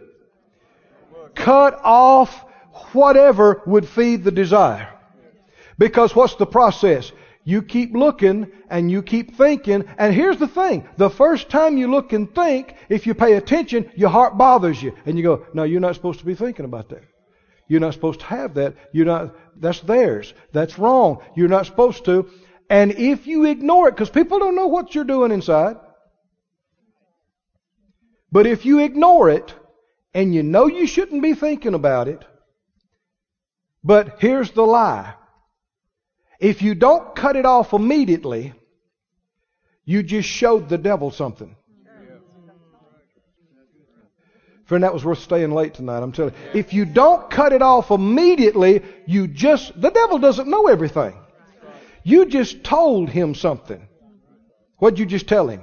Cut 1.33 1.79
off 1.83 2.45
whatever 2.93 3.63
would 3.65 3.87
feed 3.87 4.23
the 4.23 4.31
desire. 4.31 4.89
Because 5.79 6.15
what's 6.15 6.35
the 6.35 6.45
process? 6.45 7.11
You 7.43 7.63
keep 7.63 7.95
looking 7.95 8.51
and 8.69 8.91
you 8.91 9.01
keep 9.01 9.35
thinking. 9.35 9.83
And 9.97 10.13
here's 10.13 10.37
the 10.37 10.47
thing. 10.47 10.87
The 10.97 11.09
first 11.09 11.49
time 11.49 11.77
you 11.77 11.89
look 11.89 12.13
and 12.13 12.33
think, 12.35 12.75
if 12.87 13.07
you 13.07 13.15
pay 13.15 13.33
attention, 13.33 13.89
your 13.95 14.09
heart 14.09 14.37
bothers 14.37 14.81
you. 14.81 14.93
And 15.07 15.17
you 15.17 15.23
go, 15.23 15.45
no, 15.55 15.63
you're 15.63 15.79
not 15.79 15.95
supposed 15.95 16.19
to 16.19 16.25
be 16.25 16.35
thinking 16.35 16.65
about 16.65 16.89
that. 16.89 17.01
You're 17.71 17.79
not 17.79 17.93
supposed 17.93 18.19
to 18.19 18.25
have 18.25 18.55
that. 18.55 18.75
You're 18.91 19.05
not, 19.05 19.33
that's 19.55 19.79
theirs. 19.79 20.33
That's 20.51 20.77
wrong. 20.77 21.23
You're 21.37 21.47
not 21.47 21.65
supposed 21.65 22.03
to. 22.03 22.29
And 22.69 22.91
if 22.91 23.27
you 23.27 23.45
ignore 23.45 23.87
it, 23.87 23.91
because 23.91 24.09
people 24.09 24.39
don't 24.39 24.57
know 24.57 24.67
what 24.67 24.93
you're 24.93 25.05
doing 25.05 25.31
inside, 25.31 25.77
but 28.29 28.45
if 28.45 28.65
you 28.65 28.79
ignore 28.79 29.29
it 29.29 29.55
and 30.13 30.35
you 30.35 30.43
know 30.43 30.67
you 30.67 30.85
shouldn't 30.85 31.21
be 31.21 31.33
thinking 31.33 31.73
about 31.73 32.09
it, 32.09 32.25
but 33.85 34.19
here's 34.19 34.51
the 34.51 34.63
lie. 34.63 35.13
If 36.41 36.61
you 36.61 36.75
don't 36.75 37.15
cut 37.15 37.37
it 37.37 37.45
off 37.45 37.71
immediately, 37.71 38.51
you 39.85 40.03
just 40.03 40.27
showed 40.27 40.67
the 40.67 40.77
devil 40.77 41.09
something. 41.09 41.55
Friend, 44.71 44.85
that 44.85 44.93
was 44.93 45.03
worth 45.03 45.19
staying 45.19 45.51
late 45.51 45.73
tonight. 45.73 46.01
I'm 46.01 46.13
telling 46.13 46.33
you. 46.33 46.57
If 46.57 46.71
you 46.71 46.85
don't 46.85 47.29
cut 47.29 47.51
it 47.51 47.61
off 47.61 47.91
immediately, 47.91 48.81
you 49.05 49.27
just, 49.27 49.73
the 49.75 49.89
devil 49.89 50.17
doesn't 50.17 50.47
know 50.47 50.67
everything. 50.67 51.13
You 52.03 52.25
just 52.25 52.63
told 52.63 53.09
him 53.09 53.35
something. 53.35 53.85
What'd 54.77 54.97
you 54.97 55.05
just 55.05 55.27
tell 55.27 55.49
him? 55.49 55.59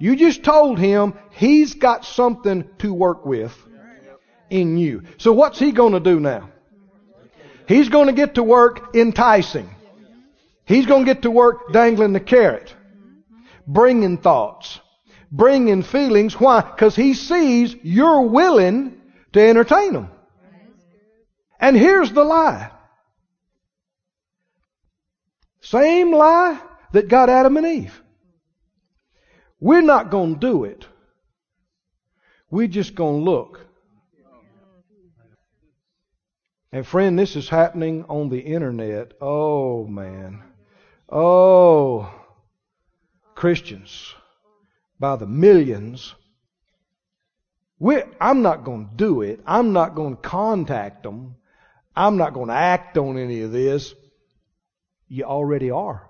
You 0.00 0.16
just 0.16 0.42
told 0.42 0.80
him 0.80 1.14
he's 1.30 1.74
got 1.74 2.04
something 2.04 2.68
to 2.78 2.92
work 2.92 3.24
with 3.24 3.56
in 4.50 4.76
you. 4.76 5.04
So 5.18 5.32
what's 5.32 5.60
he 5.60 5.70
going 5.70 5.92
to 5.92 6.00
do 6.00 6.18
now? 6.18 6.50
He's 7.68 7.88
going 7.88 8.08
to 8.08 8.12
get 8.12 8.34
to 8.34 8.42
work 8.42 8.96
enticing. 8.96 9.72
He's 10.64 10.86
going 10.86 11.06
to 11.06 11.14
get 11.14 11.22
to 11.22 11.30
work 11.30 11.72
dangling 11.72 12.12
the 12.12 12.18
carrot, 12.18 12.74
bringing 13.68 14.18
thoughts, 14.18 14.80
bringing 15.32 15.82
feelings. 15.82 16.38
Why? 16.38 16.60
Because 16.60 16.94
he 16.94 17.14
sees 17.14 17.74
you're 17.82 18.22
willing 18.22 19.00
to 19.32 19.40
entertain 19.40 19.94
them. 19.94 20.10
And 21.58 21.76
here's 21.76 22.12
the 22.12 22.22
lie. 22.22 22.70
Same 25.60 26.12
lie 26.12 26.60
that 26.92 27.08
got 27.08 27.30
Adam 27.30 27.56
and 27.56 27.66
Eve. 27.66 28.02
We're 29.58 29.80
not 29.80 30.10
going 30.10 30.34
to 30.34 30.40
do 30.40 30.64
it. 30.64 30.86
We're 32.50 32.68
just 32.68 32.94
going 32.94 33.20
to 33.20 33.30
look. 33.30 33.66
And 36.72 36.86
friend, 36.86 37.18
this 37.18 37.36
is 37.36 37.48
happening 37.48 38.04
on 38.08 38.28
the 38.28 38.40
internet. 38.40 39.12
Oh 39.20 39.86
man. 39.86 40.42
Oh. 41.08 42.12
Christians 43.34 44.14
by 45.02 45.16
the 45.16 45.26
millions. 45.26 46.14
We're, 47.80 48.08
I'm 48.20 48.42
not 48.42 48.62
going 48.62 48.88
to 48.88 48.94
do 48.94 49.22
it. 49.22 49.40
I'm 49.44 49.72
not 49.72 49.96
going 49.96 50.14
to 50.14 50.22
contact 50.22 51.02
them. 51.02 51.34
I'm 51.96 52.16
not 52.16 52.34
going 52.34 52.46
to 52.46 52.54
act 52.54 52.96
on 52.96 53.18
any 53.18 53.42
of 53.42 53.50
this. 53.50 53.92
You 55.08 55.24
already 55.24 55.72
are. 55.72 56.08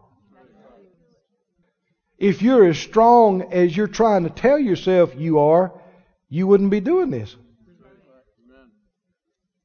If 2.19 2.43
you're 2.43 2.69
as 2.69 2.79
strong 2.79 3.51
as 3.51 3.75
you're 3.75 3.89
trying 3.89 4.25
to 4.25 4.31
tell 4.31 4.59
yourself 4.59 5.15
you 5.17 5.39
are, 5.39 5.73
you 6.29 6.47
wouldn't 6.47 6.71
be 6.71 6.81
doing 6.81 7.11
this. 7.11 7.35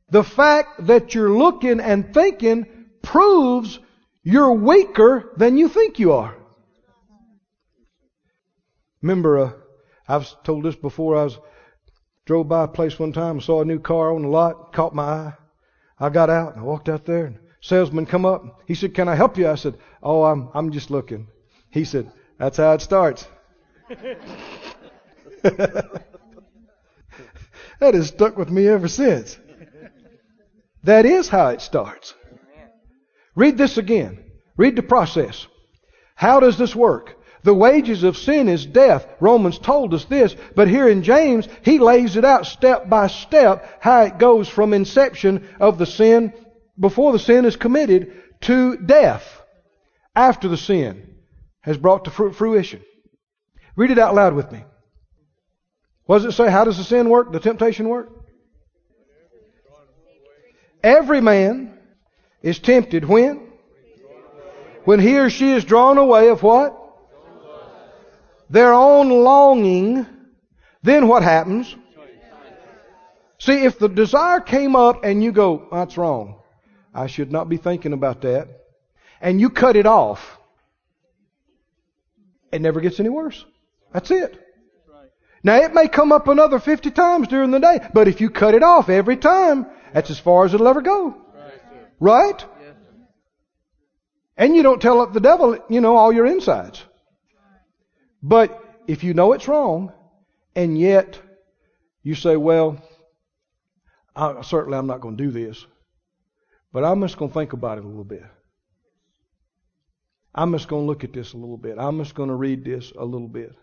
The 0.10 0.24
fact 0.24 0.88
that 0.88 1.14
you're 1.14 1.38
looking 1.38 1.82
and 1.82 2.14
thinking 2.14 2.66
proves 3.02 3.78
you're 4.24 4.54
weaker 4.54 5.34
than 5.36 5.58
you 5.58 5.68
think 5.68 6.00
you 6.00 6.14
are. 6.14 6.37
Remember, 9.02 9.38
uh, 9.40 9.52
I've 10.08 10.44
told 10.44 10.64
this 10.64 10.76
before. 10.76 11.18
I 11.18 11.24
was 11.26 11.38
drove 12.26 12.48
by 12.48 12.66
a 12.66 12.68
place 12.68 13.00
one 13.00 13.14
time, 13.14 13.40
saw 13.40 13.62
a 13.62 13.66
new 13.66 13.80
car 13.80 14.14
on 14.14 14.24
the 14.24 14.28
lot, 14.28 14.74
caught 14.74 14.94
my 14.94 15.04
eye. 15.04 15.34
I 16.00 16.10
got 16.10 16.30
out 16.30 16.54
and 16.54 16.62
I 16.62 16.64
walked 16.64 16.90
out 16.90 17.06
there, 17.06 17.26
and 17.26 17.40
salesman 17.62 18.06
come 18.06 18.26
up. 18.26 18.62
He 18.68 18.76
said, 18.76 18.94
"Can 18.94 19.08
I 19.08 19.16
help 19.16 19.38
you?" 19.38 19.48
I 19.48 19.56
said, 19.56 19.78
"Oh, 20.04 20.24
I'm 20.24 20.50
I'm 20.54 20.72
just 20.72 20.92
looking." 20.92 21.28
He 21.70 21.86
said, 21.86 22.12
"That's 22.38 22.58
how 22.58 22.74
it 22.74 22.82
starts." 22.82 23.28
that 25.42 26.02
has 27.80 28.08
stuck 28.08 28.38
with 28.38 28.50
me 28.50 28.68
ever 28.68 28.88
since. 28.88 29.38
That 30.84 31.06
is 31.06 31.30
how 31.30 31.50
it 31.50 31.62
starts. 31.62 32.14
Read 33.36 33.58
this 33.58 33.78
again. 33.78 34.24
Read 34.58 34.76
the 34.76 34.84
process. 34.84 35.48
How 36.16 36.40
does 36.40 36.58
this 36.58 36.76
work? 36.76 37.17
The 37.48 37.54
wages 37.54 38.04
of 38.04 38.18
sin 38.18 38.50
is 38.50 38.66
death. 38.66 39.08
Romans 39.22 39.58
told 39.58 39.94
us 39.94 40.04
this, 40.04 40.36
but 40.54 40.68
here 40.68 40.90
in 40.90 41.02
James, 41.02 41.48
he 41.64 41.80
lays 41.80 42.18
it 42.18 42.26
out 42.26 42.46
step 42.46 42.90
by 42.90 43.08
step 43.08 43.78
how 43.80 44.02
it 44.02 44.18
goes 44.18 44.50
from 44.50 44.74
inception 44.74 45.48
of 45.58 45.78
the 45.78 45.86
sin 45.86 46.34
before 46.78 47.14
the 47.14 47.20
sin 47.20 47.46
is 47.46 47.56
committed 47.56 48.22
to 48.42 48.76
death 48.76 49.24
after 50.14 50.50
the 50.50 50.58
sin 50.58 51.16
has 51.62 51.78
brought 51.78 52.04
to 52.04 52.12
fruition. 52.12 52.82
Read 53.78 53.92
it 53.92 53.98
out 53.98 54.14
loud 54.14 54.34
with 54.34 54.52
me. 54.52 54.66
What 56.04 56.18
does 56.18 56.26
it 56.26 56.36
say? 56.36 56.52
How 56.52 56.66
does 56.66 56.78
the 56.78 56.84
sin 56.84 57.08
work? 57.08 57.32
The 57.32 57.40
temptation 57.40 57.88
work? 57.88 58.10
Every 60.84 61.22
man 61.22 61.80
is 62.42 62.60
tempted 62.60 63.06
when? 63.06 63.54
When 64.84 65.00
he 65.00 65.18
or 65.18 65.30
she 65.30 65.54
is 65.54 65.64
drawn 65.64 65.98
away 65.98 66.28
of 66.28 66.44
what? 66.44 66.84
Their 68.50 68.74
own 68.74 69.10
longing. 69.10 70.06
Then 70.84 71.08
what 71.08 71.24
happens? 71.24 71.76
See, 73.40 73.64
if 73.64 73.78
the 73.78 73.90
desire 73.90 74.40
came 74.40 74.76
up 74.76 75.04
and 75.04 75.24
you 75.24 75.32
go, 75.32 75.68
that's 75.72 75.98
wrong. 75.98 76.40
I 76.94 77.08
should 77.08 77.32
not 77.32 77.50
be 77.50 77.58
thinking 77.58 77.94
about 77.94 78.22
that. 78.22 78.48
And 79.22 79.40
you 79.40 79.50
cut 79.50 79.76
it 79.76 79.86
off. 79.86 80.38
It 82.52 82.62
never 82.62 82.82
gets 82.82 83.00
any 83.00 83.10
worse. 83.10 83.46
That's 83.94 84.10
it. 84.10 84.44
Now 85.44 85.58
it 85.58 85.74
may 85.74 85.88
come 85.88 86.12
up 86.12 86.28
another 86.28 86.60
50 86.60 86.92
times 86.92 87.28
during 87.28 87.52
the 87.52 87.60
day, 87.60 87.80
but 87.94 88.08
if 88.08 88.22
you 88.22 88.30
cut 88.30 88.56
it 88.56 88.64
off 88.64 88.90
every 88.90 89.18
time, 89.18 89.68
that's 89.94 90.10
as 90.10 90.20
far 90.20 90.46
as 90.46 90.54
it'll 90.54 90.68
ever 90.68 90.82
go. 90.82 91.16
Right? 92.00 92.44
And 94.36 94.56
you 94.56 94.64
don't 94.64 94.82
tell 94.82 95.06
the 95.08 95.20
devil, 95.20 95.58
you 95.70 95.82
know, 95.82 95.96
all 95.96 96.12
your 96.12 96.26
insides. 96.26 96.84
But 98.22 98.64
if 98.88 99.04
you 99.04 99.14
know 99.14 99.34
it's 99.34 99.48
wrong, 99.48 99.92
and 100.56 100.78
yet 100.78 101.20
you 102.04 102.16
say, 102.16 102.36
well, 102.36 102.82
I, 104.16 104.42
certainly 104.42 104.78
I'm 104.78 104.88
not 104.88 105.02
going 105.02 105.18
to 105.18 105.24
do 105.24 105.32
this. 105.32 105.66
But 106.74 106.84
I'm 106.84 107.02
just 107.02 107.18
going 107.18 107.32
to 107.32 107.34
think 107.34 107.54
about 107.54 107.78
it 107.78 107.84
a 107.84 107.88
little 107.88 108.04
bit. 108.04 108.24
I'm 110.34 110.52
just 110.52 110.68
going 110.68 110.84
to 110.84 110.88
look 110.88 111.04
at 111.04 111.14
this 111.14 111.34
a 111.34 111.38
little 111.38 111.58
bit. 111.58 111.78
I'm 111.80 111.98
just 111.98 112.16
going 112.16 112.30
to 112.30 112.36
read 112.36 112.64
this 112.64 112.92
a 112.92 113.04
little 113.04 113.28
bit. 113.28 113.56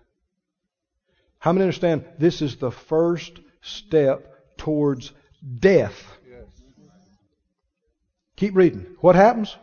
How 1.39 1.53
many 1.53 1.65
understand 1.65 2.05
this 2.19 2.43
is 2.43 2.57
the 2.57 2.71
first 2.71 3.39
step 3.61 4.57
towards 4.57 5.13
death? 5.59 6.03
Keep 8.37 8.57
reading. 8.57 8.87
What 9.01 9.15
happens? 9.15 9.57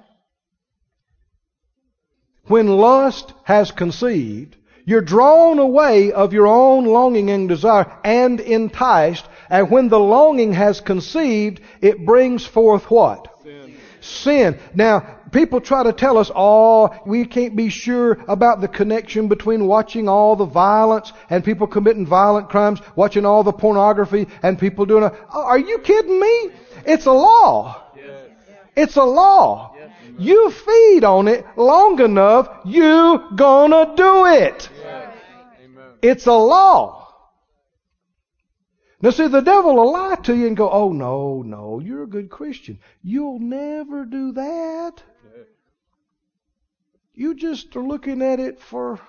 When 2.45 2.67
lust 2.67 3.33
has 3.43 3.71
conceived, 3.71 4.55
You're 4.91 4.99
drawn 4.99 5.57
away 5.57 6.11
of 6.11 6.33
your 6.33 6.47
own 6.47 6.83
longing 6.83 7.29
and 7.29 7.47
desire 7.47 7.89
and 8.03 8.41
enticed. 8.41 9.25
And 9.49 9.71
when 9.71 9.87
the 9.87 9.97
longing 9.97 10.51
has 10.51 10.81
conceived, 10.81 11.61
it 11.79 12.05
brings 12.05 12.45
forth 12.45 12.91
what? 12.91 13.33
Sin. 13.41 13.77
Sin. 14.01 14.59
Now, 14.75 14.99
people 15.31 15.61
try 15.61 15.83
to 15.83 15.93
tell 15.93 16.17
us, 16.17 16.29
oh, 16.35 16.93
we 17.05 17.23
can't 17.23 17.55
be 17.55 17.69
sure 17.69 18.21
about 18.27 18.59
the 18.59 18.67
connection 18.67 19.29
between 19.29 19.65
watching 19.65 20.09
all 20.09 20.35
the 20.35 20.43
violence 20.43 21.13
and 21.29 21.41
people 21.41 21.67
committing 21.67 22.05
violent 22.05 22.49
crimes, 22.49 22.81
watching 22.93 23.25
all 23.25 23.43
the 23.43 23.53
pornography 23.53 24.27
and 24.43 24.59
people 24.59 24.85
doing 24.85 25.05
it. 25.05 25.13
Are 25.29 25.57
you 25.57 25.79
kidding 25.79 26.19
me? 26.19 26.49
It's 26.85 27.05
a 27.05 27.13
law. 27.13 27.81
It's 28.75 28.97
a 28.97 29.05
law. 29.05 29.73
You 30.17 30.51
feed 30.51 31.05
on 31.05 31.29
it 31.29 31.45
long 31.55 32.01
enough, 32.01 32.49
you 32.65 33.23
gonna 33.35 33.93
do 33.95 34.25
it. 34.25 34.69
It's 36.01 36.25
a 36.25 36.33
law. 36.33 37.07
Now 39.01 39.09
see, 39.09 39.27
the 39.27 39.41
devil 39.41 39.75
will 39.75 39.91
lie 39.91 40.15
to 40.23 40.35
you 40.35 40.47
and 40.47 40.55
go, 40.55 40.69
oh 40.69 40.91
no, 40.91 41.41
no, 41.41 41.79
you're 41.79 42.03
a 42.03 42.07
good 42.07 42.29
Christian. 42.29 42.79
You'll 43.03 43.39
never 43.39 44.05
do 44.05 44.33
that. 44.33 45.01
You 47.13 47.35
just 47.35 47.75
are 47.75 47.83
looking 47.83 48.21
at 48.21 48.39
it 48.39 48.59
for 48.59 48.99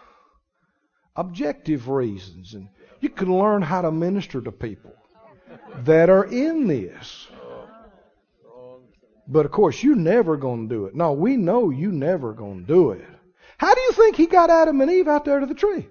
objective 1.14 1.88
reasons. 1.88 2.54
And 2.54 2.68
you 3.00 3.10
can 3.10 3.38
learn 3.38 3.62
how 3.62 3.82
to 3.82 3.92
minister 3.92 4.40
to 4.40 4.52
people 4.52 4.94
that 5.84 6.08
are 6.08 6.24
in 6.24 6.66
this. 6.66 7.28
But 9.28 9.46
of 9.46 9.52
course, 9.52 9.82
you're 9.82 9.94
never 9.94 10.36
going 10.36 10.68
to 10.68 10.74
do 10.74 10.86
it. 10.86 10.94
No, 10.94 11.12
we 11.12 11.36
know 11.36 11.70
you 11.70 11.92
never 11.92 12.32
going 12.32 12.60
to 12.62 12.66
do 12.66 12.90
it. 12.90 13.06
How 13.58 13.74
do 13.74 13.80
you 13.80 13.92
think 13.92 14.16
he 14.16 14.26
got 14.26 14.50
Adam 14.50 14.80
and 14.80 14.90
Eve 14.90 15.06
out 15.06 15.24
there 15.24 15.40
to 15.40 15.46
the 15.46 15.54
tree? 15.54 15.86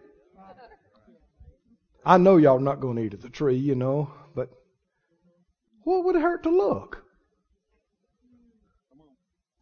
I 2.06 2.18
know 2.18 2.38
y'all 2.38 2.60
not 2.60 2.80
going 2.80 2.98
to 2.98 3.04
eat 3.04 3.14
at 3.14 3.22
the 3.22 3.30
tree, 3.30 3.58
you 3.58 3.76
know, 3.76 4.12
but 4.36 4.50
what 5.84 6.04
would 6.06 6.16
it 6.16 6.22
hurt 6.22 6.44
to 6.44 6.50
look? 6.50 7.04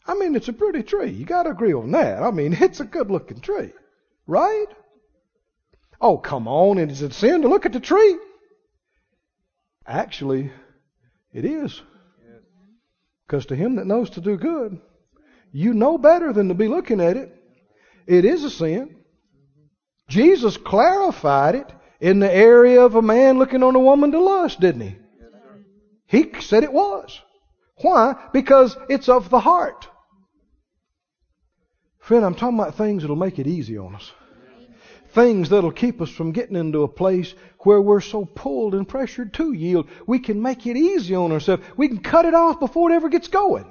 I 0.05 0.15
mean, 0.15 0.35
it's 0.35 0.47
a 0.47 0.53
pretty 0.53 0.83
tree. 0.83 1.11
You 1.11 1.25
got 1.25 1.43
to 1.43 1.51
agree 1.51 1.73
on 1.73 1.91
that. 1.91 2.23
I 2.23 2.31
mean, 2.31 2.53
it's 2.59 2.79
a 2.79 2.85
good 2.85 3.11
looking 3.11 3.41
tree, 3.41 3.71
right? 4.25 4.67
Oh, 6.01 6.17
come 6.17 6.47
on. 6.47 6.77
And 6.77 6.89
is 6.89 7.01
it 7.01 7.13
sin 7.13 7.41
to 7.41 7.47
look 7.47 7.65
at 7.65 7.73
the 7.73 7.79
tree? 7.79 8.17
Actually, 9.85 10.51
it 11.33 11.45
is. 11.45 11.81
Because 13.27 13.45
to 13.47 13.55
him 13.55 13.75
that 13.75 13.85
knows 13.85 14.11
to 14.11 14.21
do 14.21 14.37
good, 14.37 14.79
you 15.51 15.73
know 15.73 15.97
better 15.97 16.33
than 16.33 16.47
to 16.47 16.53
be 16.53 16.67
looking 16.67 17.01
at 17.01 17.17
it. 17.17 17.35
It 18.07 18.25
is 18.25 18.43
a 18.43 18.49
sin. 18.49 18.95
Jesus 20.07 20.57
clarified 20.57 21.53
it 21.53 21.71
in 21.99 22.19
the 22.19 22.31
area 22.31 22.81
of 22.81 22.95
a 22.95 23.01
man 23.01 23.37
looking 23.37 23.63
on 23.63 23.75
a 23.75 23.79
woman 23.79 24.11
to 24.11 24.19
lust, 24.19 24.59
didn't 24.59 24.81
he? 24.81 24.95
He 26.07 26.41
said 26.41 26.63
it 26.63 26.73
was. 26.73 27.19
Why? 27.81 28.15
Because 28.33 28.75
it's 28.89 29.09
of 29.09 29.29
the 29.29 29.39
heart. 29.39 29.87
Friend, 31.99 32.25
I'm 32.25 32.35
talking 32.35 32.57
about 32.59 32.75
things 32.75 33.03
that'll 33.03 33.15
make 33.15 33.37
it 33.37 33.47
easy 33.47 33.77
on 33.77 33.95
us. 33.95 34.11
Things 35.09 35.49
that'll 35.49 35.71
keep 35.71 36.01
us 36.01 36.09
from 36.09 36.31
getting 36.31 36.55
into 36.55 36.83
a 36.83 36.87
place 36.87 37.33
where 37.59 37.81
we're 37.81 38.01
so 38.01 38.25
pulled 38.25 38.75
and 38.75 38.87
pressured 38.87 39.33
to 39.35 39.53
yield. 39.53 39.87
We 40.07 40.19
can 40.19 40.41
make 40.41 40.65
it 40.65 40.77
easy 40.77 41.15
on 41.15 41.31
ourselves. 41.31 41.63
We 41.77 41.87
can 41.87 41.99
cut 41.99 42.25
it 42.25 42.33
off 42.33 42.59
before 42.59 42.91
it 42.91 42.95
ever 42.95 43.09
gets 43.09 43.27
going. 43.27 43.65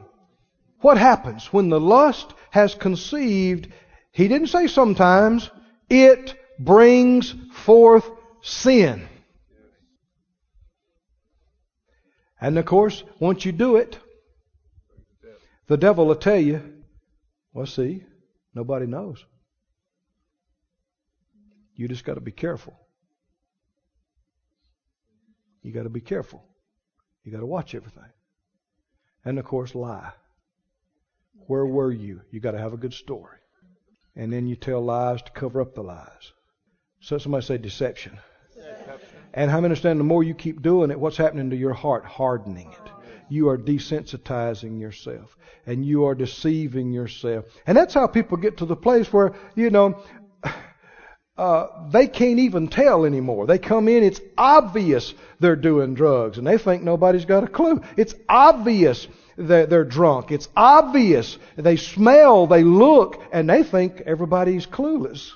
What 0.80 0.98
happens 0.98 1.52
when 1.52 1.68
the 1.68 1.80
lust 1.80 2.32
has 2.50 2.74
conceived? 2.74 3.68
He 4.12 4.28
didn't 4.28 4.48
say 4.48 4.66
sometimes. 4.66 5.50
It 5.88 6.36
brings 6.58 7.34
forth 7.52 8.08
sin. 8.42 9.08
And 12.40 12.58
of 12.58 12.66
course, 12.66 13.02
once 13.18 13.44
you 13.44 13.52
do 13.52 13.76
it, 13.76 13.98
the 15.66 15.76
devil 15.76 16.06
will 16.06 16.16
tell 16.16 16.38
you, 16.38 16.62
well, 17.52 17.66
see, 17.66 18.04
Nobody 18.58 18.86
knows. 18.86 19.24
You 21.76 21.86
just 21.86 22.04
got 22.04 22.14
to 22.14 22.20
be 22.20 22.32
careful. 22.32 22.74
You 25.62 25.72
got 25.72 25.84
to 25.84 25.88
be 25.88 26.00
careful. 26.00 26.42
You 27.22 27.30
got 27.30 27.38
to 27.38 27.46
watch 27.46 27.76
everything. 27.76 28.10
And 29.24 29.38
of 29.38 29.44
course, 29.44 29.76
lie. 29.76 30.10
Where 31.46 31.66
were 31.66 31.92
you? 31.92 32.22
You 32.32 32.40
got 32.40 32.50
to 32.50 32.58
have 32.58 32.72
a 32.72 32.78
good 32.78 32.94
story. 32.94 33.38
And 34.16 34.32
then 34.32 34.48
you 34.48 34.56
tell 34.56 34.84
lies 34.84 35.22
to 35.22 35.30
cover 35.30 35.60
up 35.60 35.76
the 35.76 35.82
lies. 35.82 36.32
So 37.00 37.18
somebody 37.18 37.44
say 37.44 37.58
deception. 37.58 38.18
deception. 38.54 39.18
And 39.34 39.50
many 39.50 39.64
understand 39.64 40.00
the 40.00 40.04
more 40.04 40.22
you 40.22 40.34
keep 40.34 40.62
doing 40.62 40.90
it, 40.90 40.98
what's 40.98 41.16
happening 41.16 41.50
to 41.50 41.56
your 41.56 41.74
heart? 41.74 42.04
Hardening 42.04 42.72
it 42.72 42.90
you 43.28 43.48
are 43.48 43.58
desensitizing 43.58 44.80
yourself 44.80 45.36
and 45.66 45.84
you 45.84 46.06
are 46.06 46.14
deceiving 46.14 46.92
yourself. 46.92 47.44
And 47.66 47.76
that's 47.76 47.94
how 47.94 48.06
people 48.06 48.36
get 48.38 48.58
to 48.58 48.66
the 48.66 48.76
place 48.76 49.12
where, 49.12 49.34
you 49.54 49.70
know, 49.70 50.02
uh, 51.36 51.66
they 51.90 52.06
can't 52.06 52.38
even 52.38 52.68
tell 52.68 53.04
anymore. 53.04 53.46
They 53.46 53.58
come 53.58 53.88
in, 53.88 54.02
it's 54.02 54.20
obvious 54.36 55.14
they're 55.40 55.56
doing 55.56 55.94
drugs 55.94 56.38
and 56.38 56.46
they 56.46 56.58
think 56.58 56.82
nobody's 56.82 57.26
got 57.26 57.44
a 57.44 57.48
clue. 57.48 57.82
It's 57.96 58.14
obvious 58.28 59.06
that 59.36 59.70
they're 59.70 59.84
drunk. 59.84 60.32
It's 60.32 60.48
obvious. 60.56 61.38
They 61.56 61.76
smell, 61.76 62.46
they 62.46 62.64
look, 62.64 63.22
and 63.30 63.48
they 63.48 63.62
think 63.62 64.02
everybody's 64.04 64.66
clueless. 64.66 65.32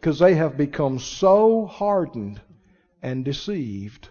Because 0.00 0.18
they 0.18 0.34
have 0.34 0.56
become 0.56 0.98
so 0.98 1.66
hardened 1.66 2.40
and 3.02 3.24
deceived 3.24 4.08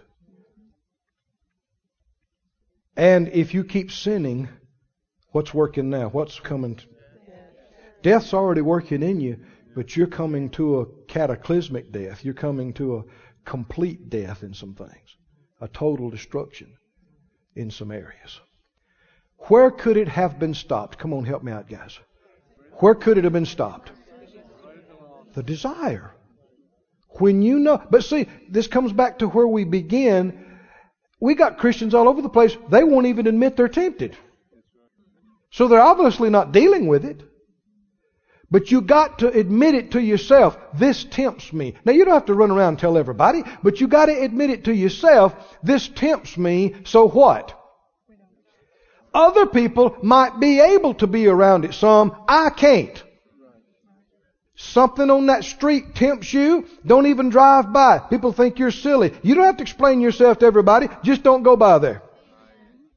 and 2.98 3.28
if 3.28 3.54
you 3.54 3.62
keep 3.62 3.92
sinning, 3.92 4.48
what's 5.30 5.54
working 5.54 5.88
now? 5.88 6.08
What's 6.08 6.40
coming? 6.40 6.80
Death's 8.02 8.34
already 8.34 8.60
working 8.60 9.04
in 9.04 9.20
you, 9.20 9.38
but 9.76 9.96
you're 9.96 10.08
coming 10.08 10.50
to 10.50 10.80
a 10.80 10.86
cataclysmic 11.06 11.92
death. 11.92 12.24
You're 12.24 12.34
coming 12.34 12.72
to 12.74 12.96
a 12.96 13.04
complete 13.44 14.10
death 14.10 14.42
in 14.42 14.52
some 14.52 14.74
things, 14.74 15.16
a 15.60 15.68
total 15.68 16.10
destruction 16.10 16.74
in 17.54 17.70
some 17.70 17.92
areas. 17.92 18.40
Where 19.46 19.70
could 19.70 19.96
it 19.96 20.08
have 20.08 20.40
been 20.40 20.54
stopped? 20.54 20.98
Come 20.98 21.14
on, 21.14 21.24
help 21.24 21.44
me 21.44 21.52
out, 21.52 21.68
guys. 21.68 22.00
Where 22.80 22.96
could 22.96 23.16
it 23.16 23.22
have 23.22 23.32
been 23.32 23.46
stopped? 23.46 23.92
The 25.34 25.42
desire. 25.42 26.14
When 27.18 27.42
you 27.42 27.58
know, 27.58 27.82
but 27.90 28.04
see, 28.04 28.28
this 28.48 28.66
comes 28.66 28.92
back 28.92 29.18
to 29.18 29.28
where 29.28 29.46
we 29.46 29.64
begin 29.64 30.44
we 31.20 31.34
got 31.34 31.58
Christians 31.58 31.94
all 31.94 32.08
over 32.08 32.22
the 32.22 32.28
place. 32.28 32.56
They 32.70 32.84
won't 32.84 33.06
even 33.06 33.26
admit 33.26 33.56
they're 33.56 33.68
tempted. 33.68 34.16
So 35.50 35.66
they're 35.66 35.80
obviously 35.80 36.30
not 36.30 36.52
dealing 36.52 36.86
with 36.86 37.04
it. 37.04 37.22
But 38.50 38.70
you 38.70 38.80
got 38.80 39.18
to 39.18 39.28
admit 39.28 39.74
it 39.74 39.90
to 39.92 40.00
yourself. 40.00 40.56
This 40.74 41.04
tempts 41.04 41.52
me. 41.52 41.74
Now 41.84 41.92
you 41.92 42.04
don't 42.04 42.14
have 42.14 42.26
to 42.26 42.34
run 42.34 42.50
around 42.50 42.68
and 42.68 42.78
tell 42.78 42.96
everybody, 42.96 43.42
but 43.62 43.80
you 43.80 43.88
got 43.88 44.06
to 44.06 44.18
admit 44.18 44.50
it 44.50 44.64
to 44.64 44.74
yourself. 44.74 45.34
This 45.62 45.88
tempts 45.88 46.38
me. 46.38 46.74
So 46.84 47.08
what? 47.08 47.54
Other 49.12 49.46
people 49.46 49.96
might 50.02 50.38
be 50.38 50.60
able 50.60 50.94
to 50.94 51.06
be 51.06 51.26
around 51.26 51.64
it 51.64 51.74
some. 51.74 52.14
I 52.26 52.50
can't. 52.50 53.02
Something 54.60 55.08
on 55.08 55.26
that 55.26 55.44
street 55.44 55.94
tempts 55.94 56.34
you, 56.34 56.66
don't 56.84 57.06
even 57.06 57.28
drive 57.28 57.72
by. 57.72 58.00
People 58.00 58.32
think 58.32 58.58
you're 58.58 58.72
silly. 58.72 59.14
You 59.22 59.36
don't 59.36 59.44
have 59.44 59.58
to 59.58 59.62
explain 59.62 60.00
yourself 60.00 60.40
to 60.40 60.46
everybody. 60.46 60.88
Just 61.04 61.22
don't 61.22 61.44
go 61.44 61.54
by 61.54 61.78
there. 61.78 62.02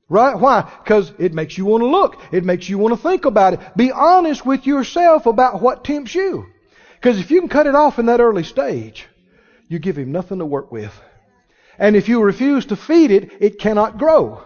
Right? 0.10 0.36
Why? 0.36 0.68
Because 0.84 1.14
it 1.20 1.36
makes 1.36 1.56
you 1.60 1.66
want 1.66 1.82
to 1.82 1.88
look. 1.88 2.20
It 2.32 2.44
makes 2.44 2.68
you 2.68 2.80
want 2.80 2.96
to 2.96 3.02
think 3.02 3.26
about 3.26 3.54
it. 3.54 3.60
Be 3.78 3.92
honest 3.92 4.44
with 4.44 4.66
yourself 4.66 5.28
about 5.28 5.62
what 5.62 5.84
tempts 5.84 6.16
you. 6.16 6.48
Because 6.96 7.20
if 7.20 7.30
you 7.30 7.40
can 7.40 7.48
cut 7.48 7.68
it 7.68 7.76
off 7.76 8.00
in 8.00 8.08
that 8.08 8.22
early 8.22 8.44
stage, 8.44 9.08
you 9.68 9.78
give 9.78 10.00
him 10.00 10.12
nothing 10.12 10.40
to 10.40 10.46
work 10.46 10.72
with. 10.72 11.00
And 11.78 11.96
if 11.96 12.10
you 12.10 12.24
refuse 12.24 12.66
to 12.66 12.76
feed 12.76 13.12
it, 13.12 13.34
it 13.40 13.60
cannot 13.60 14.00
grow. 14.00 14.44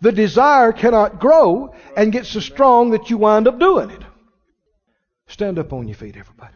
The 0.00 0.10
desire 0.10 0.72
cannot 0.72 1.20
grow 1.20 1.76
and 1.96 2.12
get 2.12 2.26
so 2.26 2.40
strong 2.40 2.90
that 2.90 3.08
you 3.08 3.18
wind 3.18 3.46
up 3.46 3.60
doing 3.60 3.90
it. 3.90 4.02
Stand 5.28 5.60
up 5.60 5.72
on 5.72 5.86
your 5.86 5.96
feet, 5.96 6.16
everybody. 6.16 6.55